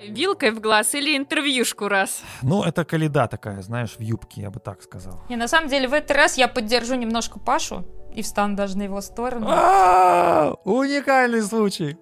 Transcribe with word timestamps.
Вилкой 0.00 0.52
в 0.52 0.60
глаз 0.60 0.94
или 0.94 1.16
интервьюшку 1.16 1.88
раз? 1.88 2.22
Ну, 2.42 2.62
это 2.62 2.84
каледа 2.84 3.26
такая, 3.26 3.62
знаешь, 3.62 3.96
в 3.98 4.00
юбке, 4.00 4.42
я 4.42 4.50
бы 4.50 4.60
так 4.60 4.82
сказал. 4.82 5.20
Не, 5.28 5.36
на 5.36 5.48
самом 5.48 5.68
деле 5.68 5.88
в 5.88 5.92
этот 5.92 6.16
раз 6.16 6.38
я 6.38 6.46
поддержу 6.48 6.94
немножко 6.94 7.38
Пашу 7.40 7.84
и 8.14 8.22
встану 8.22 8.56
даже 8.56 8.78
на 8.78 8.82
его 8.82 9.00
сторону. 9.00 9.46
А, 9.50 10.54
Уникальный 10.64 11.42
случай. 11.42 11.96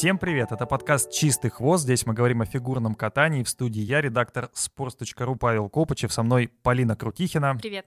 Всем 0.00 0.16
привет! 0.16 0.50
Это 0.50 0.64
подкаст 0.64 1.12
«Чистый 1.12 1.50
хвост». 1.50 1.84
Здесь 1.84 2.06
мы 2.06 2.14
говорим 2.14 2.40
о 2.40 2.46
фигурном 2.46 2.94
катании. 2.94 3.42
В 3.42 3.50
студии 3.50 3.82
я, 3.82 4.00
редактор 4.00 4.50
sports.ru 4.54 5.36
Павел 5.36 5.68
Копычев. 5.68 6.10
Со 6.10 6.22
мной 6.22 6.48
Полина 6.62 6.96
Крутихина, 6.96 7.58
Привет. 7.60 7.84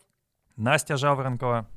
Настя 0.55 0.95
Жаворонкова. 0.95 1.67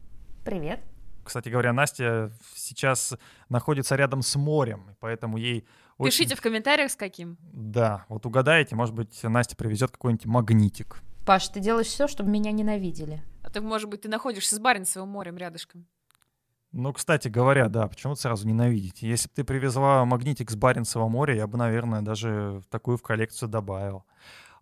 Привет. 0.44 0.80
Кстати 1.24 1.48
говоря, 1.48 1.72
Настя 1.72 2.32
сейчас 2.54 3.14
находится 3.48 3.96
рядом 3.96 4.20
с 4.20 4.36
морем, 4.36 4.94
поэтому 5.00 5.38
ей 5.38 5.66
очень- 5.96 6.18
Пишите 6.18 6.36
в 6.36 6.42
комментариях, 6.42 6.90
с 6.90 6.96
каким. 6.96 7.38
Да, 7.40 8.04
вот 8.10 8.26
угадаете, 8.26 8.76
может 8.76 8.94
быть, 8.94 9.18
Настя 9.22 9.56
привезет 9.56 9.90
какой-нибудь 9.92 10.26
магнитик. 10.26 11.02
Паш, 11.24 11.48
ты 11.48 11.60
делаешь 11.60 11.86
все, 11.86 12.08
чтобы 12.08 12.28
меня 12.28 12.52
ненавидели. 12.52 13.22
А 13.42 13.48
то, 13.48 13.62
может 13.62 13.88
быть, 13.88 14.02
ты 14.02 14.10
находишься 14.10 14.56
с 14.56 14.58
Баренцевым 14.58 15.08
морем 15.08 15.38
рядышком. 15.38 15.86
Ну, 16.72 16.92
кстати 16.92 17.28
говоря, 17.28 17.68
да, 17.68 17.86
почему 17.86 18.14
сразу 18.16 18.46
ненавидите? 18.46 19.08
Если 19.08 19.28
бы 19.28 19.34
ты 19.34 19.44
привезла 19.44 20.04
магнитик 20.04 20.50
с 20.50 20.56
Баренцева 20.56 21.08
моря, 21.08 21.34
я 21.34 21.46
бы, 21.46 21.56
наверное, 21.56 22.02
даже 22.02 22.62
такую 22.70 22.98
в 22.98 23.02
коллекцию 23.02 23.48
добавил. 23.48 24.04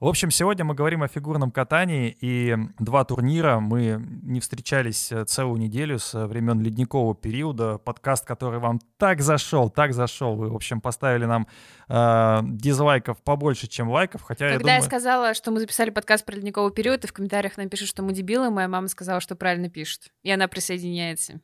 В 0.01 0.07
общем, 0.07 0.31
сегодня 0.31 0.65
мы 0.65 0.75
говорим 0.75 1.03
о 1.03 1.09
фигурном 1.09 1.51
катании, 1.51 2.15
и 2.21 2.57
два 2.79 3.05
турнира. 3.05 3.61
Мы 3.61 4.05
не 4.23 4.41
встречались 4.41 5.11
э, 5.13 5.25
целую 5.25 5.59
неделю 5.59 5.99
с 5.99 6.27
времен 6.27 6.61
ледникового 6.61 7.15
периода. 7.15 7.79
Подкаст, 7.79 8.27
который 8.27 8.59
вам 8.59 8.81
так 8.99 9.23
зашел, 9.23 9.71
так 9.71 9.95
зашел. 9.95 10.35
Вы, 10.35 10.51
в 10.51 10.57
общем, 10.57 10.81
поставили 10.81 11.25
нам 11.25 11.47
э, 11.89 12.41
дизлайков 12.43 13.23
побольше, 13.23 13.69
чем 13.69 13.89
лайков, 13.89 14.23
хотя 14.23 14.49
я 14.49 14.55
Когда 14.55 14.73
я 14.73 14.79
думаю... 14.81 14.91
сказала, 14.91 15.33
что 15.33 15.53
мы 15.53 15.61
записали 15.61 15.91
подкаст 15.91 16.27
про 16.27 16.35
ледниковый 16.35 16.73
период, 16.73 17.05
и 17.05 17.07
в 17.07 17.13
комментариях 17.13 17.57
нам 17.57 17.69
пишут, 17.69 17.89
что 17.89 18.03
мы 18.03 18.13
дебилы, 18.13 18.51
моя 18.51 18.69
мама 18.69 18.89
сказала, 18.89 19.21
что 19.21 19.37
правильно 19.37 19.71
пишет. 19.71 20.13
И 20.23 20.31
она 20.31 20.49
присоединяется. 20.49 21.41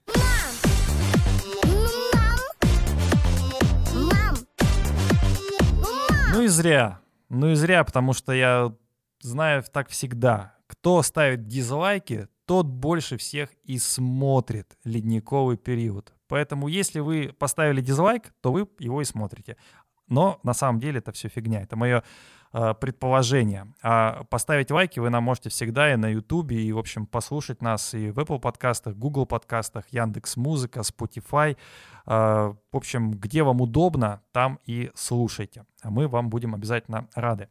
Ну 6.40 6.44
и 6.44 6.48
зря. 6.48 7.02
Ну 7.28 7.48
и 7.48 7.54
зря, 7.54 7.84
потому 7.84 8.14
что 8.14 8.32
я 8.32 8.74
знаю 9.20 9.62
так 9.62 9.90
всегда. 9.90 10.54
Кто 10.66 11.02
ставит 11.02 11.46
дизлайки, 11.46 12.28
тот 12.46 12.64
больше 12.64 13.18
всех 13.18 13.50
и 13.64 13.78
смотрит 13.78 14.78
ледниковый 14.82 15.58
период. 15.58 16.14
Поэтому 16.28 16.68
если 16.68 17.00
вы 17.00 17.34
поставили 17.38 17.82
дизлайк, 17.82 18.32
то 18.40 18.52
вы 18.52 18.66
его 18.78 19.02
и 19.02 19.04
смотрите. 19.04 19.58
Но 20.08 20.40
на 20.42 20.54
самом 20.54 20.80
деле 20.80 21.00
это 21.00 21.12
все 21.12 21.28
фигня. 21.28 21.60
Это 21.60 21.76
мое 21.76 22.04
э, 22.52 22.74
предположение. 22.80 23.72
А 23.82 24.24
поставить 24.24 24.70
лайки 24.70 25.00
вы 25.00 25.10
нам 25.10 25.24
можете 25.24 25.50
всегда 25.50 25.92
и 25.92 25.96
на 25.96 26.08
Ютубе, 26.08 26.62
и, 26.62 26.72
в 26.72 26.78
общем, 26.78 27.06
послушать 27.06 27.62
нас 27.62 27.94
и 27.94 28.10
в 28.10 28.18
Apple 28.18 28.40
подкастах, 28.40 28.96
Google 28.96 29.26
подкастах, 29.26 29.84
Яндекс 29.90 30.36
Музыка, 30.36 30.80
Spotify. 30.80 31.56
Э, 32.06 32.54
в 32.72 32.76
общем, 32.76 33.12
где 33.12 33.42
вам 33.42 33.60
удобно, 33.60 34.20
там 34.32 34.58
и 34.66 34.90
слушайте. 34.94 35.64
А 35.82 35.90
мы 35.90 36.08
вам 36.08 36.30
будем 36.30 36.54
обязательно 36.54 37.08
рады. 37.14 37.48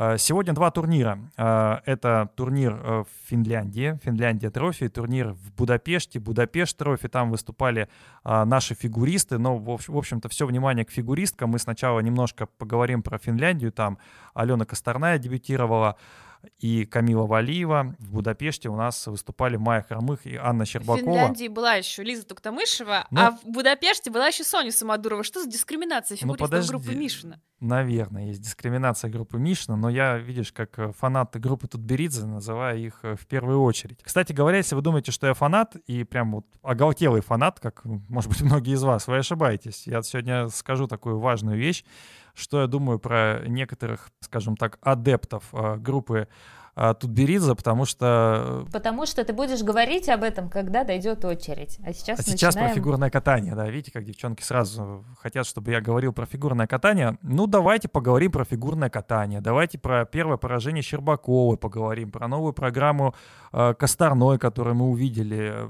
Э, 0.00 0.16
Сегодня 0.16 0.52
два 0.52 0.70
турнира. 0.70 1.18
Э, 1.36 1.78
Это 1.84 2.30
турнир 2.36 2.72
э, 2.72 3.02
в 3.02 3.28
Финляндии, 3.28 3.98
Финляндия 4.04 4.50
трофи, 4.50 4.88
турнир 4.88 5.32
в 5.32 5.52
Будапеште, 5.56 6.20
Будапешт 6.20 6.76
трофи. 6.76 7.08
Там 7.08 7.30
выступали 7.30 7.88
а, 8.22 8.44
наши 8.44 8.74
фигуристы, 8.74 9.38
но, 9.38 9.58
в 9.58 9.96
общем-то, 9.96 10.28
все 10.28 10.46
внимание 10.46 10.84
к 10.84 10.90
фигуристкам. 10.90 11.50
Мы 11.50 11.58
сначала 11.58 12.00
немножко 12.00 12.46
поговорим 12.46 13.02
про 13.02 13.18
Финляндию. 13.18 13.72
Там 13.72 13.98
Алена 14.34 14.64
Косторная 14.64 15.18
дебютировала 15.18 15.96
и 16.58 16.84
Камила 16.84 17.26
Валиева. 17.26 17.94
В 17.98 18.12
Будапеште 18.12 18.68
у 18.68 18.76
нас 18.76 19.06
выступали 19.06 19.56
Майя 19.56 19.82
Хромых 19.82 20.26
и 20.26 20.36
Анна 20.36 20.64
В 20.64 20.68
Щербакова. 20.68 21.00
Финляндии 21.00 21.48
была 21.48 21.74
еще 21.74 22.02
Лиза 22.02 22.26
Туктамышева, 22.26 23.06
Ну- 23.10 23.20
а 23.20 23.30
в 23.32 23.44
Будапеште 23.44 24.10
была 24.10 24.26
еще 24.28 24.44
Соня 24.44 24.72
Самодурова. 24.72 25.22
Что 25.22 25.42
за 25.42 25.48
дискриминация 25.50 26.16
Ну, 26.16 26.34
фигуристов 26.34 26.48
подожди. 26.50 26.70
группы 26.70 26.94
Мишина? 26.94 27.40
Наверное, 27.60 28.26
есть 28.26 28.40
дискриминация 28.40 29.10
группы 29.10 29.36
Мишина, 29.36 29.76
но 29.76 29.88
я, 29.90 30.16
видишь, 30.18 30.52
как 30.52 30.78
э, 30.78 30.92
фанат 30.92 31.36
группы 31.40 31.66
Тутберидзе, 31.66 32.24
называю 32.24 32.78
их 32.80 33.00
э, 33.02 33.16
в 33.16 33.26
первую 33.26 33.62
очередь. 33.62 33.98
Кстати 34.02 34.32
говоря, 34.32 34.58
если 34.58 34.76
вы 34.76 34.80
думаете, 34.80 35.10
что 35.10 35.26
я 35.26 35.34
фанат, 35.34 35.74
и 35.88 36.04
прям 36.04 36.32
вот 36.32 36.46
оголтелый 36.62 37.20
фанат, 37.20 37.58
как, 37.58 37.84
может 37.84 38.30
быть, 38.30 38.40
многие 38.42 38.74
из 38.74 38.82
вас, 38.84 39.08
вы 39.08 39.16
ошибаетесь. 39.18 39.88
Я 39.88 40.02
сегодня 40.02 40.48
скажу 40.48 40.86
такую 40.86 41.18
важную 41.18 41.58
вещь, 41.58 41.84
что 42.38 42.60
я 42.60 42.66
думаю 42.66 42.98
про 42.98 43.40
некоторых, 43.46 44.10
скажем 44.20 44.56
так, 44.56 44.78
адептов 44.80 45.44
э, 45.52 45.76
группы 45.76 46.28
э, 46.76 46.94
Тутберидзе, 46.98 47.54
потому 47.54 47.84
что 47.84 48.64
э, 48.66 48.72
Потому 48.72 49.06
что 49.06 49.24
ты 49.24 49.32
будешь 49.32 49.62
говорить 49.62 50.08
об 50.08 50.22
этом, 50.22 50.48
когда 50.48 50.84
дойдет 50.84 51.24
очередь. 51.24 51.78
А 51.84 51.92
сейчас 51.92 52.20
А 52.20 52.22
сейчас 52.22 52.54
про 52.54 52.62
начинаем... 52.62 52.74
фигурное 52.74 53.10
катание, 53.10 53.54
да, 53.54 53.68
видите, 53.68 53.92
как 53.92 54.04
девчонки 54.04 54.42
сразу 54.42 55.04
хотят, 55.18 55.46
чтобы 55.46 55.72
я 55.72 55.80
говорил 55.80 56.12
про 56.12 56.26
фигурное 56.26 56.66
катание. 56.66 57.18
Ну, 57.22 57.46
давайте 57.46 57.88
поговорим 57.88 58.32
про 58.32 58.44
фигурное 58.44 58.90
катание, 58.90 59.40
давайте 59.40 59.78
про 59.78 60.04
первое 60.04 60.36
поражение 60.36 60.82
Щербаковой 60.82 61.56
поговорим, 61.56 62.10
про 62.10 62.28
новую 62.28 62.52
программу 62.52 63.14
э, 63.52 63.74
Косторной, 63.74 64.38
которую 64.38 64.76
мы 64.76 64.88
увидели. 64.90 65.68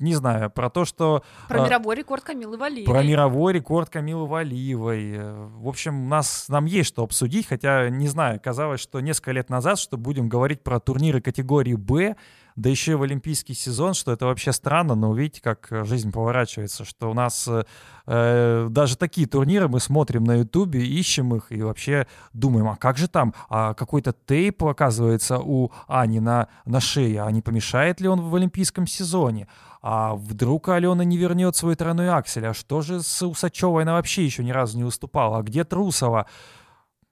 Не 0.00 0.14
знаю, 0.14 0.50
про 0.50 0.70
то, 0.70 0.84
что... 0.84 1.22
Про 1.48 1.62
а, 1.62 1.66
мировой 1.66 1.94
рекорд 1.94 2.24
Камилы 2.24 2.56
Валиевой. 2.56 2.92
Про 2.92 3.02
мировой 3.04 3.52
рекорд 3.52 3.90
Камилы 3.90 4.26
Валиевой. 4.26 5.18
В 5.50 5.68
общем, 5.68 6.06
у 6.06 6.08
нас, 6.08 6.46
нам 6.48 6.64
есть 6.64 6.88
что 6.88 7.04
обсудить, 7.04 7.46
хотя, 7.46 7.88
не 7.90 8.08
знаю, 8.08 8.40
казалось, 8.42 8.80
что 8.80 8.98
несколько 9.00 9.30
лет 9.30 9.50
назад, 9.50 9.78
что 9.78 9.96
будем 9.96 10.28
говорить 10.28 10.64
про 10.64 10.80
турниры 10.80 11.20
категории 11.20 11.74
«Б», 11.74 12.16
да 12.56 12.70
еще 12.70 12.92
и 12.92 12.94
в 12.94 13.02
олимпийский 13.02 13.54
сезон, 13.54 13.94
что 13.94 14.12
это 14.12 14.26
вообще 14.26 14.52
странно, 14.52 14.94
но 14.94 15.12
видите, 15.12 15.40
как 15.42 15.68
жизнь 15.86 16.12
поворачивается, 16.12 16.84
что 16.84 17.10
у 17.10 17.14
нас 17.14 17.48
э, 17.48 17.64
э, 18.06 18.68
даже 18.70 18.96
такие 18.96 19.26
турниры 19.26 19.66
мы 19.68 19.80
смотрим 19.80 20.22
на 20.22 20.36
ютубе, 20.36 20.86
ищем 20.86 21.34
их 21.34 21.50
и 21.50 21.62
вообще 21.62 22.06
думаем, 22.32 22.68
а 22.68 22.76
как 22.76 22.96
же 22.96 23.08
там, 23.08 23.34
а 23.48 23.74
какой-то 23.74 24.12
тейп 24.12 24.62
оказывается 24.64 25.38
у 25.40 25.72
Ани 25.88 26.20
на, 26.20 26.48
на 26.64 26.80
шее, 26.80 27.22
а 27.22 27.30
не 27.32 27.42
помешает 27.42 28.00
ли 28.00 28.08
он 28.08 28.20
в 28.20 28.34
олимпийском 28.34 28.86
сезоне? 28.86 29.48
А 29.86 30.14
вдруг 30.14 30.70
Алена 30.70 31.04
не 31.04 31.18
вернет 31.18 31.56
свой 31.56 31.76
тройной 31.76 32.08
аксель? 32.08 32.46
А 32.46 32.54
что 32.54 32.80
же 32.80 33.02
с 33.02 33.20
Усачевой? 33.20 33.82
Она 33.82 33.92
вообще 33.92 34.24
еще 34.24 34.42
ни 34.42 34.50
разу 34.50 34.78
не 34.78 34.82
выступала. 34.82 35.40
А 35.40 35.42
где 35.42 35.62
Трусова? 35.62 36.26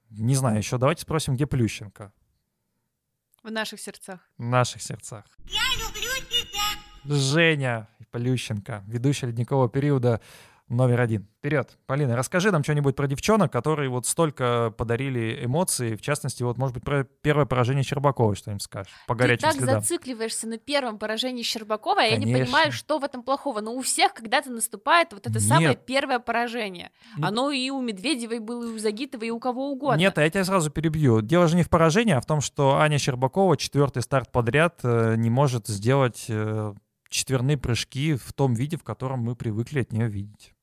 Не 0.09 0.35
знаю 0.35 0.57
еще. 0.57 0.79
Давайте 0.79 1.03
спросим, 1.03 1.35
где 1.35 1.47
Плющенко? 1.47 2.15
В 3.43 3.51
наших 3.51 3.79
сердцах. 3.79 4.21
В 4.39 4.43
наших 4.43 4.81
сердцах. 4.81 5.27
Я 5.45 5.61
люблю 5.85 6.11
тебя. 6.31 7.15
Женя 7.15 7.89
Плющенко, 8.11 8.85
ведущая 8.87 9.27
ледникового 9.27 9.69
периода 9.69 10.23
номер 10.73 11.01
один. 11.01 11.29
Вперед. 11.39 11.79
Полина, 11.87 12.17
расскажи 12.17 12.51
нам 12.51 12.63
что-нибудь 12.63 12.97
про 12.97 13.07
девчонок, 13.07 13.53
которые 13.53 13.89
вот 13.89 14.07
столько 14.07 14.73
подарили 14.77 15.45
эмоций. 15.45 15.97
В 15.97 16.03
частности, 16.03 16.43
вот, 16.43 16.57
может 16.57 16.75
быть, 16.75 16.85
про 16.85 17.05
первое 17.05 17.47
поражение 17.47 17.83
Щербаковой 17.83 18.37
что-нибудь 18.37 18.63
скажешь 18.63 18.93
по 19.07 19.15
Ты 19.15 19.21
горячим 19.21 19.49
так 19.49 19.57
следам. 19.57 19.81
зацикливаешься 19.81 20.47
на 20.47 20.59
первом 20.59 20.99
поражении 20.99 21.43
Щербакова, 21.43 22.01
я 22.01 22.17
не 22.17 22.25
Конечно. 22.25 22.45
понимаю, 22.45 22.73
что 22.73 22.99
в 22.99 23.05
этом 23.05 23.23
плохого. 23.23 23.61
Но 23.61 23.75
у 23.75 23.83
всех 23.83 24.15
когда-то 24.15 24.51
наступает 24.51 25.13
вот 25.13 25.27
это 25.27 25.39
Нет. 25.39 25.43
самое 25.43 25.77
первое 25.77 26.19
поражение. 26.19 26.91
Оно 27.21 27.51
и 27.51 27.71
у 27.71 27.81
Медведевой 27.81 28.39
было, 28.39 28.65
и 28.65 28.69
у 28.69 28.79
Загитовой, 28.79 29.29
и 29.29 29.31
у 29.31 29.39
кого 29.39 29.71
угодно. 29.73 29.99
Нет, 29.99 30.17
а 30.19 30.23
я 30.23 30.31
тебя 30.31 30.45
сразу 30.45 30.71
перебью. 30.71 31.21
Дело 31.21 31.49
же 31.49 31.57
не 31.57 31.63
в 31.63 31.71
поражении, 31.71 32.15
а 32.15 32.21
в 32.21 32.27
том, 32.27 32.41
что 32.41 32.77
Аня 32.77 32.99
Щербакова 32.99 33.57
четвертый 33.57 34.03
старт 34.03 34.31
подряд 34.33 34.81
э, 34.83 35.17
не 35.17 35.31
может 35.31 35.67
сделать 35.67 36.27
э, 36.29 36.75
четверные 37.09 37.59
прыжки 37.59 38.15
в 38.15 38.33
том 38.33 38.55
виде, 38.55 38.77
в 38.77 38.83
котором 38.83 39.21
мы 39.21 39.37
привыкли 39.37 39.81
от 39.81 39.93
нее 39.93 40.09
видеть. 40.09 40.55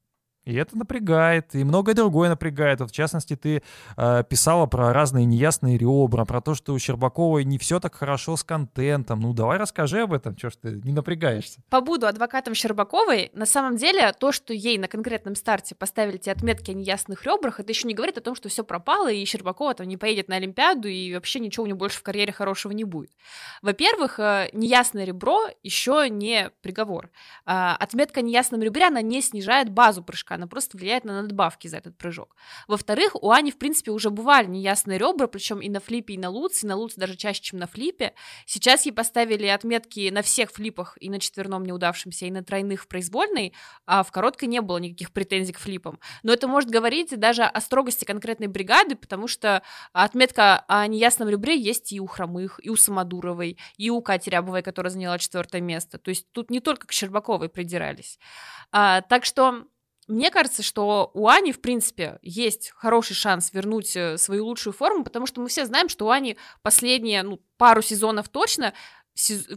И 0.49 0.55
это 0.55 0.75
напрягает, 0.75 1.53
и 1.53 1.63
многое 1.63 1.93
другое 1.93 2.27
напрягает. 2.27 2.79
Вот 2.79 2.89
в 2.89 2.93
частности, 2.93 3.35
ты 3.35 3.61
э, 3.97 4.23
писала 4.27 4.65
про 4.65 4.91
разные 4.91 5.25
неясные 5.25 5.77
ребра, 5.77 6.25
про 6.25 6.41
то, 6.41 6.55
что 6.55 6.73
у 6.73 6.79
Щербаковой 6.79 7.43
не 7.43 7.59
все 7.59 7.79
так 7.79 7.93
хорошо 7.93 8.35
с 8.35 8.43
контентом. 8.43 9.19
Ну, 9.19 9.33
давай 9.33 9.59
расскажи 9.59 10.01
об 10.01 10.11
этом, 10.11 10.35
что 10.35 10.49
ж 10.49 10.55
ты 10.55 10.81
не 10.83 10.91
напрягаешься. 10.91 11.61
Побуду 11.69 12.07
адвокатом 12.07 12.55
Щербаковой. 12.55 13.29
На 13.33 13.45
самом 13.45 13.75
деле, 13.75 14.11
то, 14.19 14.31
что 14.31 14.51
ей 14.51 14.79
на 14.79 14.87
конкретном 14.87 15.35
старте 15.35 15.75
поставили 15.75 16.17
те 16.17 16.31
отметки 16.31 16.71
о 16.71 16.73
неясных 16.73 17.25
ребрах, 17.25 17.59
это 17.59 17.71
еще 17.71 17.87
не 17.87 17.93
говорит 17.93 18.17
о 18.17 18.21
том, 18.21 18.33
что 18.33 18.49
все 18.49 18.63
пропало, 18.63 19.11
и 19.11 19.23
Щербакова 19.25 19.75
там 19.75 19.87
не 19.87 19.97
поедет 19.97 20.29
на 20.29 20.37
Олимпиаду, 20.37 20.87
и 20.87 21.13
вообще 21.13 21.39
ничего 21.39 21.65
у 21.65 21.67
нее 21.67 21.75
больше 21.75 21.99
в 21.99 22.03
карьере 22.03 22.33
хорошего 22.33 22.71
не 22.71 22.85
будет. 22.85 23.11
Во-первых, 23.61 24.19
э, 24.19 24.49
неясное 24.53 25.03
ребро 25.03 25.41
еще 25.61 26.09
не 26.09 26.49
приговор. 26.63 27.11
А, 27.45 27.75
Отметка 27.75 28.21
о 28.21 28.23
неясном 28.23 28.63
ребре, 28.63 28.87
она 28.87 29.03
не 29.03 29.21
снижает 29.21 29.69
базу 29.69 30.01
прыжка. 30.01 30.38
Она 30.39 30.47
просто 30.47 30.77
влияет 30.77 31.03
на 31.03 31.21
надбавки 31.21 31.67
за 31.67 31.77
этот 31.77 31.97
прыжок. 31.97 32.35
Во-вторых, 32.67 33.15
у 33.21 33.31
Ани, 33.31 33.51
в 33.51 33.57
принципе, 33.57 33.91
уже 33.91 34.09
бывали 34.09 34.47
неясные 34.47 34.97
ребра, 34.97 35.27
причем 35.27 35.59
и 35.59 35.69
на 35.69 35.79
флипе, 35.79 36.15
и 36.15 36.17
на 36.17 36.29
луце, 36.29 36.65
и 36.65 36.69
на 36.69 36.75
луце 36.75 36.99
даже 36.99 37.15
чаще, 37.15 37.41
чем 37.41 37.59
на 37.59 37.67
флипе. 37.67 38.13
Сейчас 38.45 38.85
ей 38.85 38.91
поставили 38.91 39.45
отметки 39.47 40.09
на 40.09 40.21
всех 40.21 40.51
флипах, 40.51 40.97
и 40.99 41.09
на 41.09 41.19
четверном 41.19 41.63
неудавшемся, 41.63 42.25
и 42.25 42.31
на 42.31 42.43
тройных 42.43 42.83
в 42.83 42.87
произвольной, 42.87 43.53
а 43.85 44.03
в 44.03 44.11
короткой 44.11 44.47
не 44.47 44.61
было 44.61 44.77
никаких 44.77 45.11
претензий 45.11 45.53
к 45.53 45.59
флипам. 45.59 45.99
Но 46.23 46.33
это 46.33 46.47
может 46.47 46.69
говорить 46.69 47.17
даже 47.19 47.43
о 47.43 47.61
строгости 47.61 48.05
конкретной 48.05 48.47
бригады, 48.47 48.95
потому 48.95 49.27
что 49.27 49.61
отметка 49.93 50.63
о 50.67 50.87
неясном 50.87 51.29
ребре 51.29 51.57
есть 51.57 51.91
и 51.91 51.99
у 51.99 52.07
Хромых, 52.07 52.59
и 52.63 52.69
у 52.69 52.75
Самодуровой, 52.75 53.57
и 53.77 53.89
у 53.89 54.01
Кати 54.01 54.29
Рябовой, 54.29 54.61
которая 54.61 54.91
заняла 54.91 55.17
четвертое 55.19 55.61
место. 55.61 55.97
То 55.97 56.09
есть 56.09 56.31
тут 56.31 56.49
не 56.49 56.59
только 56.59 56.87
к 56.87 56.91
Щербаковой 56.91 57.49
придирались. 57.49 58.19
А, 58.71 59.01
так 59.01 59.25
что 59.25 59.65
мне 60.09 60.31
кажется, 60.31 60.63
что 60.63 61.11
у 61.13 61.27
Ани, 61.27 61.51
в 61.51 61.61
принципе, 61.61 62.17
есть 62.23 62.71
хороший 62.75 63.13
шанс 63.13 63.53
вернуть 63.53 63.95
э, 63.95 64.17
свою 64.17 64.45
лучшую 64.45 64.73
форму, 64.73 65.03
потому 65.03 65.27
что 65.27 65.39
мы 65.39 65.49
все 65.49 65.65
знаем, 65.65 65.87
что 65.87 66.07
у 66.07 66.09
Ани 66.09 66.35
последние 66.63 67.21
ну, 67.21 67.39
пару 67.57 67.81
сезонов 67.81 68.27
точно 68.27 68.73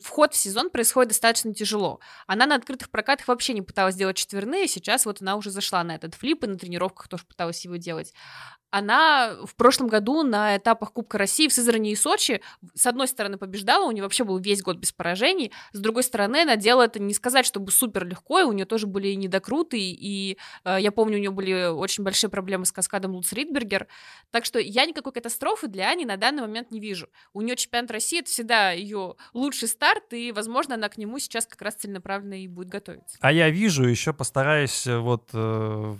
вход 0.02 0.34
в 0.34 0.37
сезон 0.37 0.70
происходит 0.70 1.10
достаточно 1.10 1.54
тяжело. 1.54 2.00
Она 2.26 2.46
на 2.46 2.56
открытых 2.56 2.90
прокатах 2.90 3.28
вообще 3.28 3.54
не 3.54 3.62
пыталась 3.62 3.94
делать 3.94 4.16
четверные, 4.16 4.66
сейчас 4.66 5.06
вот 5.06 5.22
она 5.22 5.37
уже 5.37 5.50
зашла 5.50 5.84
на 5.84 5.94
этот 5.94 6.14
флип 6.14 6.44
и 6.44 6.49
на 6.49 6.58
тренировках 6.58 7.08
тоже 7.08 7.25
пыталась 7.25 7.64
его 7.64 7.76
делать 7.76 8.12
она 8.73 9.37
в 9.45 9.55
прошлом 9.55 9.87
году 9.87 10.23
на 10.23 10.57
этапах 10.57 10.93
Кубка 10.93 11.19
России 11.19 11.47
в 11.47 11.53
Сызрани 11.53 11.93
и 11.93 11.95
Сочи, 11.95 12.41
с 12.75 12.87
одной 12.87 13.07
стороны, 13.07 13.37
побеждала, 13.37 13.87
у 13.87 13.93
нее 13.93 14.03
вообще 14.03 14.25
был 14.25 14.39
весь 14.39 14.63
год 14.63 14.79
без 14.79 14.93
поражений, 14.93 15.53
с 15.73 15.79
другой 15.79 16.03
стороны, 16.03 16.43
она 16.43 16.57
делала 16.57 16.85
это 16.85 16.99
не 16.99 17.13
сказать, 17.13 17.45
чтобы 17.45 17.71
супер 17.71 18.07
легко, 18.07 18.41
и 18.41 18.45
у 18.45 18.53
нее 18.53 18.65
тоже 18.65 18.87
были 18.87 19.13
недокруты, 19.13 19.79
и 19.79 20.39
э, 20.65 20.79
я 20.81 20.91
помню, 20.91 21.19
у 21.19 21.21
нее 21.21 21.31
были 21.31 21.69
очень 21.69 22.03
большие 22.03 22.31
проблемы 22.31 22.65
с 22.65 22.73
каскадом 22.73 23.15
Луц 23.15 23.33
Ридбергер, 23.35 23.89
так 24.31 24.47
что 24.47 24.59
я 24.59 24.87
никакой 24.87 25.13
катастрофы 25.13 25.69
для 25.69 25.91
Ани 25.91 26.07
на 26.07 26.17
данный 26.17 26.41
момент 26.41 26.71
не 26.71 26.81
вижу. 26.81 27.09
У 27.35 27.43
нее 27.43 27.57
чемпионат 27.57 27.91
России, 27.91 28.21
это 28.21 28.31
всегда 28.31 28.73
ее 28.73 29.17
лучший 29.35 29.69
старт, 29.69 30.15
и, 30.15 30.33
возможно, 30.33 30.77
она 30.77 30.89
к 30.89 30.97
нему 30.97 31.19
сейчас 31.19 31.47
как 31.47 31.61
раз 31.61 31.75
целенаправленно 31.75 32.43
и 32.43 32.49
будет 32.49 32.71
готовиться. 32.71 33.19
А 33.21 33.33
я 33.33 33.51
вижу, 33.51 33.85
еще 33.85 34.15
постараюсь 34.15 34.87
э, 34.87 34.97
вот 34.97 35.29
э, 35.35 35.95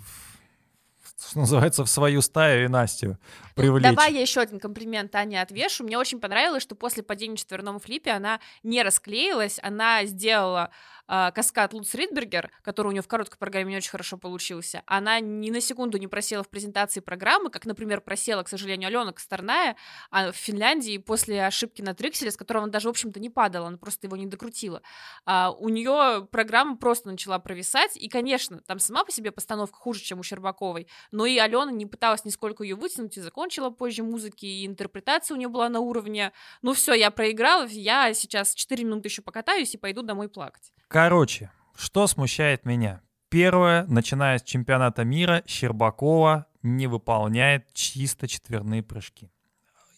что 1.29 1.39
называется, 1.39 1.85
в 1.85 1.89
свою 1.89 2.21
стаю 2.23 2.65
и 2.65 2.69
Настю 2.69 3.19
привлечь. 3.55 3.85
Ну, 3.85 3.91
давай 3.91 4.13
я 4.13 4.21
еще 4.21 4.41
один 4.41 4.59
комплимент 4.59 5.15
Ане 5.15 5.41
отвешу. 5.41 5.85
Мне 5.85 5.99
очень 5.99 6.21
понравилось, 6.21 6.63
что 6.63 6.75
после 6.75 7.03
падения 7.03 7.37
четверному 7.37 7.79
флипе 7.79 8.11
она 8.11 8.41
не 8.63 8.83
расклеилась, 8.83 9.59
она 9.63 10.05
сделала 10.05 10.71
каскад 11.06 11.72
Луц 11.72 11.94
Ридбергер, 11.94 12.50
который 12.62 12.88
у 12.88 12.93
нее 12.93 13.02
в 13.02 13.08
короткой 13.08 13.38
программе 13.38 13.70
не 13.70 13.76
очень 13.78 13.90
хорошо 13.90 14.16
получился, 14.16 14.82
она 14.87 15.20
ни 15.20 15.50
на 15.50 15.60
секунду 15.60 15.99
не 15.99 16.06
просела 16.06 16.43
в 16.43 16.49
презентации 16.49 17.00
программы, 17.00 17.50
как, 17.50 17.66
например, 17.66 18.00
просела, 18.00 18.43
к 18.43 18.49
сожалению, 18.49 18.88
Алена 18.88 19.12
Косторная 19.12 19.76
а 20.10 20.32
в 20.32 20.37
Финляндии 20.37 20.99
после 20.99 21.44
ошибки 21.44 21.82
на 21.82 21.94
трикселе, 21.94 22.31
с 22.31 22.37
которого 22.37 22.64
она 22.64 22.72
даже, 22.72 22.88
в 22.88 22.90
общем-то, 22.90 23.20
не 23.20 23.31
падала, 23.31 23.69
она 23.69 23.78
просто 23.78 24.06
его 24.06 24.16
не 24.16 24.26
докрутила. 24.26 24.82
А, 25.25 25.50
у 25.50 25.69
нее 25.69 26.26
программа 26.31 26.76
просто 26.76 27.08
начала 27.08 27.38
провисать, 27.38 27.96
и, 27.96 28.08
конечно, 28.08 28.60
там 28.60 28.78
сама 28.78 29.04
по 29.04 29.12
себе 29.12 29.32
постановка 29.32 29.76
хуже, 29.76 30.00
чем 30.00 30.20
у 30.20 30.22
Щербаковой, 30.22 30.88
но 31.10 31.26
и 31.26 31.38
Алена 31.38 31.70
не 31.70 31.87
пыталась 31.87 32.25
нисколько 32.25 32.62
ее 32.62 32.76
вытянуть 32.76 33.16
и 33.16 33.20
закончила 33.20 33.70
позже 33.70 34.02
музыки, 34.02 34.46
и 34.46 34.66
интерпретация 34.66 35.34
у 35.34 35.38
нее 35.38 35.49
была 35.49 35.69
на 35.69 35.81
уровне, 35.81 36.32
ну 36.62 36.72
все, 36.75 36.94
я 36.94 37.10
проиграла, 37.10 37.66
я 37.66 38.12
сейчас 38.14 38.54
4 38.54 38.84
минуты 38.84 39.08
еще 39.08 39.22
покатаюсь 39.22 39.75
и 39.75 39.78
пойду 39.78 40.02
домой 40.02 40.28
плакать. 40.28 40.72
Короче, 40.93 41.50
что 41.75 42.06
смущает 42.06 42.67
меня? 42.67 43.00
Первое, 43.31 43.87
начиная 43.87 44.39
с 44.39 44.43
чемпионата 44.43 45.05
мира, 45.05 45.43
Щербакова 45.47 46.44
не 46.62 46.87
выполняет 46.87 47.73
чисто 47.73 48.29
четверные 48.29 48.83
прыжки. 48.83 49.33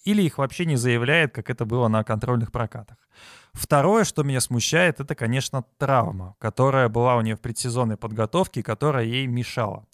Или 0.05 0.23
их 0.23 0.39
вообще 0.39 0.67
не 0.67 0.77
заявляет, 0.77 1.35
как 1.35 1.51
это 1.51 1.65
было 1.65 1.89
на 1.89 2.05
контрольных 2.05 2.53
прокатах. 2.53 2.97
Второе, 3.55 4.05
что 4.05 4.23
меня 4.23 4.41
смущает, 4.41 5.01
это, 5.01 5.17
конечно, 5.17 5.65
травма, 5.79 6.37
которая 6.39 6.89
была 6.89 7.17
у 7.17 7.23
нее 7.23 7.35
в 7.35 7.41
предсезонной 7.41 7.97
подготовке, 7.97 8.63
которая 8.63 9.05
ей 9.05 9.27
мешала. 9.27 9.87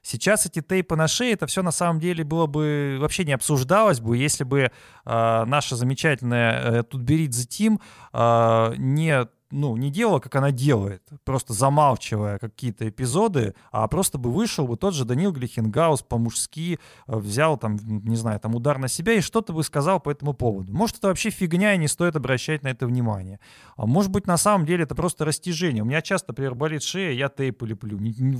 Сейчас 0.00 0.46
эти 0.46 0.62
тейпы 0.62 0.96
на 0.96 1.06
шее, 1.06 1.32
это 1.32 1.46
все 1.46 1.62
на 1.62 1.72
самом 1.72 2.00
деле 2.00 2.24
было 2.24 2.46
бы 2.46 2.96
вообще 2.98 3.24
не 3.24 3.32
обсуждалось 3.34 4.00
бы, 4.00 4.16
если 4.16 4.44
бы 4.44 4.60
э, 4.60 4.70
наша 5.04 5.76
замечательная 5.76 6.60
э, 6.60 6.82
Тутберидзе 6.84 7.44
Тим 7.44 7.80
э, 8.14 8.74
не 8.78 9.26
ну, 9.50 9.76
не 9.76 9.90
делала, 9.90 10.18
как 10.18 10.34
она 10.36 10.50
делает, 10.50 11.02
просто 11.24 11.52
замалчивая 11.52 12.38
какие-то 12.38 12.88
эпизоды, 12.88 13.54
а 13.70 13.86
просто 13.88 14.18
бы 14.18 14.32
вышел 14.32 14.66
бы 14.66 14.76
тот 14.76 14.94
же 14.94 15.04
Данил 15.04 15.32
Глихенгаус 15.32 16.02
по-мужски, 16.02 16.78
э, 17.06 17.16
взял 17.16 17.56
там, 17.56 17.78
не 17.82 18.16
знаю, 18.16 18.40
там 18.40 18.54
удар 18.54 18.78
на 18.78 18.88
себя 18.88 19.12
и 19.14 19.20
что-то 19.20 19.52
бы 19.52 19.62
сказал 19.62 20.00
по 20.00 20.10
этому 20.10 20.34
поводу. 20.34 20.72
Может, 20.72 20.98
это 20.98 21.08
вообще 21.08 21.30
фигня, 21.30 21.74
и 21.74 21.78
не 21.78 21.88
стоит 21.88 22.16
обращать 22.16 22.62
на 22.62 22.68
это 22.68 22.86
внимание. 22.86 23.40
А 23.76 23.86
может 23.86 24.10
быть, 24.10 24.26
на 24.26 24.36
самом 24.36 24.66
деле 24.66 24.84
это 24.84 24.94
просто 24.94 25.24
растяжение. 25.24 25.82
У 25.82 25.86
меня 25.86 26.02
часто, 26.02 26.32
например, 26.32 26.54
болит 26.54 26.82
шея, 26.82 27.12
я 27.12 27.28
тейпы 27.28 27.66
леплю. 27.66 27.98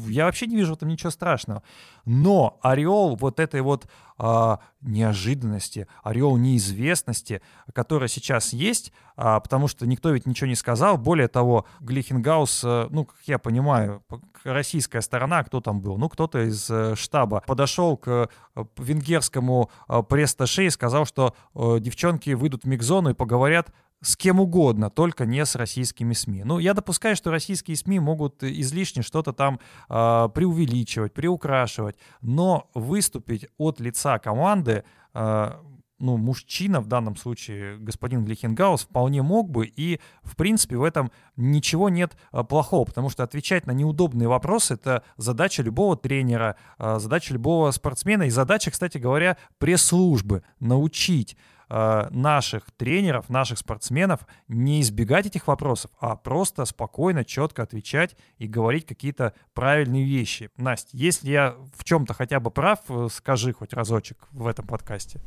Я 0.09 0.25
вообще 0.25 0.47
не 0.47 0.57
вижу 0.57 0.73
в 0.73 0.77
этом 0.77 0.89
ничего 0.89 1.11
страшного. 1.11 1.63
Но 2.05 2.59
ореол 2.63 3.17
вот 3.17 3.41
этой 3.41 3.61
вот 3.61 3.87
а, 4.19 4.61
неожиданности, 4.81 5.87
ореол 6.03 6.37
неизвестности, 6.37 7.43
который 7.73 8.09
сейчас 8.09 8.53
есть, 8.53 8.93
а, 9.17 9.41
потому 9.41 9.69
что 9.69 9.87
никто 9.87 10.11
ведь 10.11 10.27
ничего 10.27 10.49
не 10.49 10.55
сказал. 10.55 10.99
Более 10.99 11.29
того, 11.29 11.67
Глихенгаус, 11.81 12.63
э, 12.65 12.87
ну, 12.91 13.07
как 13.07 13.19
я 13.25 13.39
понимаю, 13.39 14.03
российская 14.45 15.01
сторона, 15.01 15.43
кто 15.45 15.61
там 15.61 15.81
был? 15.81 15.99
Ну, 15.99 16.09
кто-то 16.09 16.47
из 16.47 16.69
э, 16.71 16.95
штаба 16.97 17.43
подошел 17.47 17.97
к 17.97 18.31
э, 18.55 18.65
венгерскому 18.77 19.71
пресс-таше 20.09 20.67
и 20.67 20.71
сказал, 20.71 21.05
что 21.05 21.35
девчонки 21.55 22.31
выйдут 22.31 22.65
в 22.65 22.67
мигзону 22.67 23.11
и 23.11 23.15
поговорят 23.15 23.71
с 24.03 24.17
кем 24.17 24.41
угодно, 24.41 24.91
только 24.91 25.27
не 25.27 25.45
с 25.45 25.55
российскими 25.55 26.13
СМИ. 26.13 26.45
Ну, 26.45 26.59
я 26.59 26.75
допускаю, 26.75 27.17
что 27.17 27.31
российские 27.31 27.77
СМИ 27.77 28.01
могут 28.01 28.43
излишне 28.43 29.03
что-то 29.03 29.33
там 29.33 29.59
э, 29.89 30.29
преувеличивать, 30.35 31.15
приукрашивать, 31.15 31.97
но 32.21 32.71
выступить 32.75 33.47
от 33.59 33.81
лица 33.81 34.19
команды 34.19 34.85
э, 35.15 35.53
ну, 35.99 36.17
мужчина, 36.17 36.81
в 36.81 36.87
данном 36.87 37.17
случае 37.17 37.79
господин 37.79 38.25
Глихенгаус, 38.25 38.83
вполне 38.83 39.23
мог 39.23 39.51
бы, 39.51 39.67
и, 39.67 40.01
в 40.23 40.37
принципе, 40.37 40.77
в 40.77 40.85
этом 40.85 41.11
ничего 41.37 41.89
нет 41.89 42.17
а, 42.33 42.45
плохого, 42.45 42.85
потому 42.85 43.09
что 43.09 43.23
отвечать 43.23 43.67
на 43.67 43.71
неудобные 43.73 44.29
вопросы— 44.29 44.75
это 44.75 45.03
задача 45.17 45.63
любого 45.63 45.97
тренера, 45.97 46.57
а, 46.79 46.99
задача 46.99 47.33
любого 47.33 47.71
спортсмена, 47.71 48.25
и 48.25 48.31
задача, 48.31 48.71
кстати 48.71 48.99
говоря, 48.99 49.39
пресс-службы— 49.59 50.43
научить 50.61 51.37
Э, 51.37 51.56
наших 51.69 52.71
тренеров, 52.77 53.29
наших 53.29 53.59
спортсменов 53.59 54.21
не 54.47 54.81
избегать 54.81 55.27
этих 55.27 55.49
вопросов, 55.49 55.91
а 56.01 56.15
просто 56.15 56.65
спокойно, 56.65 57.25
четко 57.25 57.63
отвечать 57.63 58.17
и 58.39 58.47
говорить 58.47 58.87
какие-то 58.87 59.33
правильные 59.53 60.05
вещи. 60.05 60.51
Настя, 60.57 60.91
если 60.93 61.31
я 61.31 61.57
в 61.77 61.85
чем-то 61.85 62.15
хотя 62.15 62.39
бы 62.39 62.51
прав, 62.51 62.79
э, 62.89 63.09
скажи 63.11 63.53
хоть 63.53 63.73
разочек 63.73 64.29
в 64.31 64.47
этом 64.47 64.67
подкасте. 64.67 65.21